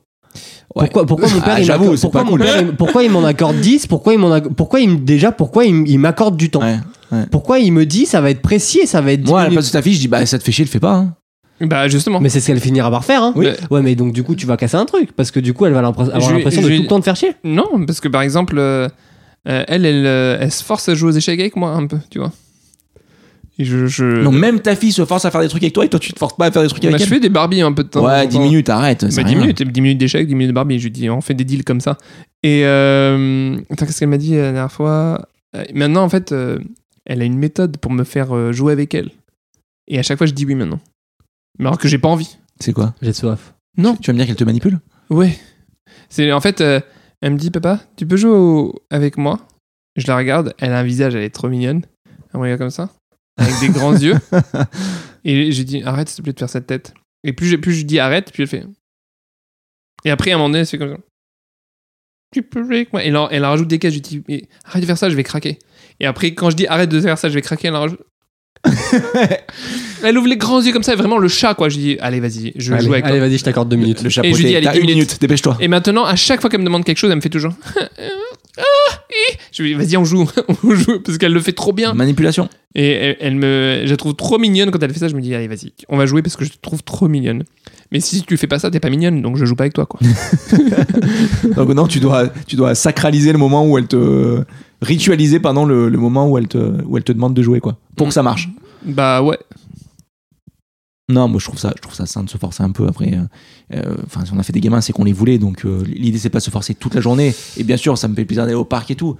Ouais. 0.75 0.83
Pourquoi, 0.85 1.05
pourquoi 1.05 1.27
mon 1.29 1.41
père, 1.41 1.53
Ah, 1.55 1.59
il 1.59 1.65
j'avoue, 1.65 1.83
m'accorde- 1.85 2.01
pourquoi 2.01 2.23
cool. 2.25 2.39
père, 2.41 2.61
il- 2.61 2.75
pourquoi 2.75 3.03
il 3.03 3.09
m'en 3.11 3.23
accorde 3.23 3.59
10 3.59 3.87
Pourquoi 3.87 4.13
il 4.13 4.19
m'en 4.19 4.39
pourquoi 4.41 4.79
il, 4.79 4.89
me- 4.89 4.97
déjà, 4.97 5.31
pourquoi 5.31 5.65
il, 5.65 5.87
il 5.87 5.97
m'accorde 5.97 6.37
du 6.37 6.49
temps? 6.51 6.61
Ouais. 6.61 6.77
Pourquoi 7.31 7.57
il 7.59 7.71
me 7.73 7.85
dit 7.87 8.05
ça 8.05 8.21
va 8.21 8.29
être 8.29 8.41
précis 8.41 8.81
et 8.83 8.85
ça 8.85 9.01
va 9.01 9.11
être 9.13 9.23
10 9.23 9.31
Moi, 9.31 9.41
à 9.41 9.45
la 9.45 9.49
place 9.51 9.65
de 9.67 9.71
ta 9.71 9.81
fille, 9.81 9.93
je 9.95 9.99
dis, 9.99 10.07
bah, 10.07 10.23
ça 10.27 10.37
te 10.37 10.43
fait 10.43 10.51
chier, 10.51 10.63
le 10.65 10.69
fais 10.69 10.79
pas. 10.79 10.93
hein. 10.93 11.15
Bah, 11.61 11.87
justement. 11.87 12.19
Mais 12.21 12.29
c'est 12.29 12.39
ce 12.39 12.47
qu'elle 12.47 12.59
finira 12.59 12.89
par 12.91 13.03
faire, 13.03 13.21
hein. 13.23 13.33
Oui. 13.35 13.47
Ouais, 13.71 13.81
mais 13.81 13.95
donc 13.95 14.13
du 14.13 14.23
coup, 14.23 14.35
tu 14.35 14.45
vas 14.45 14.55
casser 14.57 14.77
un 14.77 14.85
truc 14.85 15.11
parce 15.13 15.31
que 15.31 15.39
du 15.39 15.53
coup, 15.53 15.65
elle 15.65 15.73
va 15.73 15.79
avoir 15.79 15.91
l'impression 16.07 16.61
de 16.61 16.67
tout 16.67 16.81
le 16.83 16.87
temps 16.87 16.99
te 16.99 17.03
faire 17.05 17.15
chier. 17.15 17.33
Non, 17.43 17.65
parce 17.87 17.99
que 17.99 18.07
par 18.07 18.21
exemple, 18.21 18.57
euh, 18.59 18.87
euh, 19.47 19.63
elle, 19.67 19.85
elle, 19.85 20.05
euh, 20.05 20.37
elle 20.39 20.51
se 20.51 20.63
force 20.63 20.87
à 20.87 20.93
jouer 20.95 21.09
aux 21.09 21.15
échecs 21.17 21.39
avec 21.39 21.55
moi, 21.55 21.71
un 21.71 21.87
peu, 21.87 21.97
tu 22.11 22.19
vois. 22.19 22.31
Et 23.59 23.65
je. 23.65 23.85
je... 23.87 24.23
Donc, 24.23 24.33
même 24.35 24.59
ta 24.61 24.75
fille 24.75 24.91
se 24.93 25.03
force 25.05 25.25
à 25.25 25.31
faire 25.31 25.41
des 25.41 25.49
trucs 25.49 25.61
avec 25.63 25.73
toi 25.73 25.83
et 25.85 25.89
toi, 25.89 25.99
tu 25.99 26.13
te 26.13 26.17
forces 26.19 26.35
pas 26.37 26.45
à 26.47 26.51
faire 26.51 26.61
des 26.63 26.69
trucs 26.69 26.81
Bah, 26.81 26.87
avec 26.89 26.99
je 26.99 27.03
elle. 27.03 27.09
fais 27.09 27.19
des 27.19 27.29
Barbies 27.29 27.61
un 27.61 27.73
peu 27.73 27.83
de 27.83 27.89
temps. 27.89 28.05
Ouais, 28.05 28.21
en 28.21 28.25
10 28.25 28.35
temps. 28.37 28.41
minutes, 28.43 28.69
arrête. 28.69 29.05
c'est 29.09 29.21
Bah, 29.21 29.27
10 29.27 29.35
rien. 29.35 29.41
minutes, 29.41 29.61
10 29.63 29.81
minutes 29.81 29.97
d'échecs, 29.97 30.25
10 30.27 30.33
minutes 30.33 30.47
de 30.49 30.53
Barbie. 30.55 30.79
Je 30.79 30.85
lui 30.85 30.91
dis, 30.91 31.09
on 31.09 31.19
fait 31.21 31.33
des 31.33 31.43
deals 31.43 31.63
comme 31.65 31.81
ça. 31.81 31.97
Et 32.41 32.61
euh, 32.65 33.57
attends, 33.69 33.85
qu'est-ce 33.85 33.99
qu'elle 33.99 34.09
m'a 34.09 34.17
dit 34.17 34.35
euh, 34.35 34.43
la 34.43 34.51
dernière 34.53 34.71
fois? 34.71 35.27
Euh, 35.55 35.63
Maintenant, 35.73 36.03
en 36.03 36.09
fait, 36.09 36.31
euh, 36.31 36.57
elle 37.05 37.21
a 37.21 37.25
une 37.25 37.37
méthode 37.37 37.77
pour 37.77 37.91
me 37.91 38.03
faire 38.05 38.53
jouer 38.53 38.71
avec 38.73 38.93
elle. 38.95 39.11
Et 39.87 39.99
à 39.99 40.03
chaque 40.03 40.17
fois, 40.17 40.27
je 40.27 40.33
dis 40.33 40.45
oui 40.45 40.55
maintenant. 40.55 40.79
Mais 41.57 41.65
alors 41.65 41.77
que 41.77 41.87
j'ai 41.89 41.97
pas 41.97 42.07
envie. 42.09 42.37
C'est 42.61 42.71
quoi? 42.73 42.93
J'ai 43.01 43.11
soif. 43.13 43.53
Non. 43.77 43.95
Tu 43.97 44.07
vas 44.09 44.13
me 44.13 44.19
dire 44.19 44.27
qu'elle 44.27 44.35
te 44.35 44.43
manipule? 44.43 44.79
Ouais. 45.09 45.37
C'est 46.09 46.31
en 46.31 46.39
fait, 46.39 46.61
euh, 46.61 46.79
elle 47.21 47.33
me 47.33 47.37
dit, 47.37 47.51
papa, 47.51 47.79
tu 47.97 48.05
peux 48.05 48.15
jouer 48.15 48.31
au- 48.31 48.75
avec 48.89 49.17
moi? 49.17 49.39
Je 49.97 50.07
la 50.07 50.15
regarde, 50.15 50.53
elle 50.59 50.71
a 50.71 50.79
un 50.79 50.83
visage, 50.83 51.15
elle 51.15 51.23
est 51.23 51.29
trop 51.29 51.49
mignonne. 51.49 51.81
Elle 52.33 52.39
me 52.39 52.43
regarde 52.43 52.59
comme 52.59 52.69
ça, 52.69 52.89
avec 53.39 53.59
des 53.59 53.69
grands 53.69 53.95
yeux. 53.95 54.15
Et 55.25 55.51
j'ai 55.51 55.63
dit, 55.63 55.83
arrête 55.83 56.09
s'il 56.09 56.17
te 56.17 56.21
plaît 56.23 56.33
de 56.33 56.39
faire 56.39 56.49
cette 56.49 56.67
tête. 56.67 56.93
Et 57.23 57.33
plus, 57.33 57.57
plus 57.59 57.73
je 57.73 57.83
dis 57.85 57.99
arrête, 57.99 58.31
plus 58.31 58.43
elle 58.43 58.49
fait. 58.49 58.65
Et 60.05 60.11
après, 60.11 60.31
à 60.31 60.35
un 60.35 60.37
moment 60.37 60.49
donné, 60.49 60.59
elle 60.59 60.65
fait 60.65 60.77
comme 60.77 60.91
ça. 60.91 60.97
Tu 62.31 62.43
peux 62.43 62.63
jouer 62.63 62.75
avec 62.77 62.93
moi. 62.93 63.03
Et 63.03 63.09
là, 63.09 63.27
elle 63.31 63.43
rajoute 63.43 63.67
des 63.67 63.79
cases. 63.79 63.93
Je 63.93 63.99
dis, 63.99 64.23
mais 64.27 64.43
arrête 64.63 64.81
de 64.81 64.85
faire 64.87 64.97
ça, 64.97 65.09
je 65.09 65.15
vais 65.15 65.23
craquer. 65.23 65.57
Et 65.99 66.05
après, 66.05 66.33
quand 66.33 66.49
je 66.49 66.55
dis 66.55 66.67
arrête 66.67 66.89
de 66.89 67.01
faire 67.01 67.17
ça, 67.17 67.27
je 67.27 67.33
vais 67.33 67.41
craquer, 67.41 67.67
elle 67.67 67.75
rajoute. 67.75 67.99
elle 70.03 70.17
ouvre 70.17 70.27
les 70.27 70.37
grands 70.37 70.61
yeux 70.61 70.73
comme 70.73 70.83
ça, 70.83 70.95
vraiment 70.95 71.17
le 71.17 71.27
chat, 71.27 71.53
quoi. 71.53 71.69
Je 71.69 71.77
dis, 71.77 71.97
allez, 71.99 72.19
vas-y, 72.19 72.51
je 72.55 72.73
allez, 72.73 72.85
joue 72.85 72.91
avec 72.93 73.05
toi. 73.05 73.11
allez, 73.11 73.19
vas-y, 73.19 73.37
je 73.37 73.43
t'accorde 73.43 73.69
deux 73.69 73.77
minutes. 73.77 74.01
Le 74.03 74.07
Et 74.25 74.33
je 74.33 74.37
lui 74.37 74.45
dis, 74.45 74.55
allez, 74.55 74.65
T'as 74.65 74.73
10 74.73 74.79
une 74.79 74.85
minutes. 74.85 74.95
minute, 75.07 75.21
dépêche-toi. 75.21 75.57
Et 75.59 75.67
maintenant, 75.67 76.05
à 76.05 76.15
chaque 76.15 76.41
fois 76.41 76.49
qu'elle 76.49 76.59
me 76.59 76.65
demande 76.65 76.83
quelque 76.83 76.97
chose, 76.97 77.09
elle 77.09 77.15
me 77.17 77.21
fait 77.21 77.29
toujours. 77.29 77.53
Ah, 78.59 78.93
hi. 79.09 79.37
je 79.51 79.63
lui 79.63 79.69
dis, 79.69 79.75
vas-y, 79.75 79.97
on 79.97 80.05
joue, 80.05 80.29
on 80.63 80.75
joue, 80.75 80.99
parce 80.99 81.17
qu'elle 81.17 81.33
le 81.33 81.39
fait 81.39 81.53
trop 81.53 81.73
bien. 81.73 81.93
Manipulation. 81.93 82.49
Et 82.75 82.91
elle, 82.91 83.17
elle 83.19 83.35
me, 83.35 83.81
je 83.85 83.89
la 83.89 83.97
trouve 83.97 84.13
trop 84.15 84.37
mignonne 84.37 84.69
quand 84.71 84.81
elle 84.83 84.93
fait 84.93 84.99
ça. 84.99 85.07
Je 85.07 85.15
me 85.15 85.21
dis, 85.21 85.33
allez, 85.33 85.47
vas-y, 85.47 85.71
on 85.87 85.97
va 85.97 86.05
jouer 86.05 86.21
parce 86.21 86.35
que 86.35 86.45
je 86.45 86.51
te 86.51 86.57
trouve 86.61 86.83
trop 86.83 87.07
mignonne. 87.07 87.43
Mais 87.91 87.99
si 87.99 88.21
tu 88.21 88.37
fais 88.37 88.45
pas 88.47 88.59
ça, 88.59 88.69
t'es 88.69 88.79
pas 88.79 88.89
mignonne, 88.91 89.21
donc 89.23 89.35
je 89.37 89.45
joue 89.45 89.55
pas 89.55 89.63
avec 89.63 89.73
toi, 89.73 89.87
quoi. 89.87 89.99
Donc 91.55 91.69
non, 91.69 91.87
tu 91.87 91.99
dois, 91.99 92.27
tu 92.45 92.55
dois 92.55 92.75
sacraliser 92.75 93.31
le 93.31 93.39
moment 93.39 93.65
où 93.65 93.77
elle 93.79 93.87
te 93.87 94.43
ritualiser 94.81 95.39
pendant 95.39 95.65
le, 95.65 95.89
le 95.89 95.97
moment 95.97 96.29
où 96.29 96.37
elle 96.37 96.47
te, 96.47 96.57
où 96.85 96.97
elle 96.97 97.03
te 97.03 97.11
demande 97.11 97.33
de 97.33 97.41
jouer 97.41 97.59
quoi, 97.59 97.77
pour 97.95 98.07
que 98.07 98.13
ça 98.13 98.21
marche. 98.23 98.47
bah 98.85 99.21
ouais. 99.23 99.37
Non, 101.09 101.27
moi 101.27 101.39
je 101.39 101.45
trouve 101.45 101.59
ça, 101.59 101.73
ça 101.91 102.05
sain 102.05 102.23
de 102.23 102.29
se 102.29 102.37
forcer 102.37 102.61
un 102.61 102.69
peu. 102.69 102.87
Après, 102.87 103.13
euh, 103.13 103.75
euh, 103.75 103.95
enfin, 104.05 104.25
si 104.25 104.31
on 104.31 104.39
a 104.39 104.43
fait 104.43 104.53
des 104.53 104.61
gamins, 104.61 104.79
c'est 104.79 104.93
qu'on 104.93 105.03
les 105.03 105.11
voulait, 105.13 105.39
donc 105.39 105.65
euh, 105.65 105.83
l'idée 105.87 106.19
c'est 106.19 106.29
pas 106.29 106.37
de 106.37 106.43
se 106.43 106.51
forcer 106.51 106.75
toute 106.75 106.93
la 106.93 107.01
journée. 107.01 107.33
Et 107.57 107.63
bien 107.63 107.77
sûr, 107.77 107.97
ça 107.97 108.07
me 108.07 108.15
fait 108.15 108.25
plaisir 108.25 108.43
d'aller 108.43 108.55
au 108.55 108.63
parc 108.63 108.91
et 108.91 108.95
tout. 108.95 109.17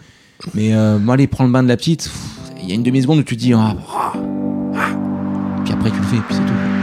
Mais 0.54 0.74
euh, 0.74 1.00
moi, 1.00 1.16
aller 1.16 1.28
prendre 1.28 1.50
le 1.50 1.54
bain 1.54 1.64
de 1.64 1.68
la 1.68 1.78
petite, 1.78 2.10
il 2.62 2.70
y 2.70 2.72
a 2.72 2.76
une 2.76 2.84
demi 2.84 3.02
seconde 3.02 3.20
où 3.20 3.24
tu 3.24 3.36
te 3.36 3.42
dis, 3.42 3.54
ah, 3.54 3.76
ah, 3.92 4.14
ah. 4.76 4.90
puis 5.66 5.74
après 5.74 5.90
tu 5.90 5.98
le 5.98 6.04
fais, 6.04 6.18
puis 6.18 6.36
c'est 6.36 6.46
tout. 6.46 6.79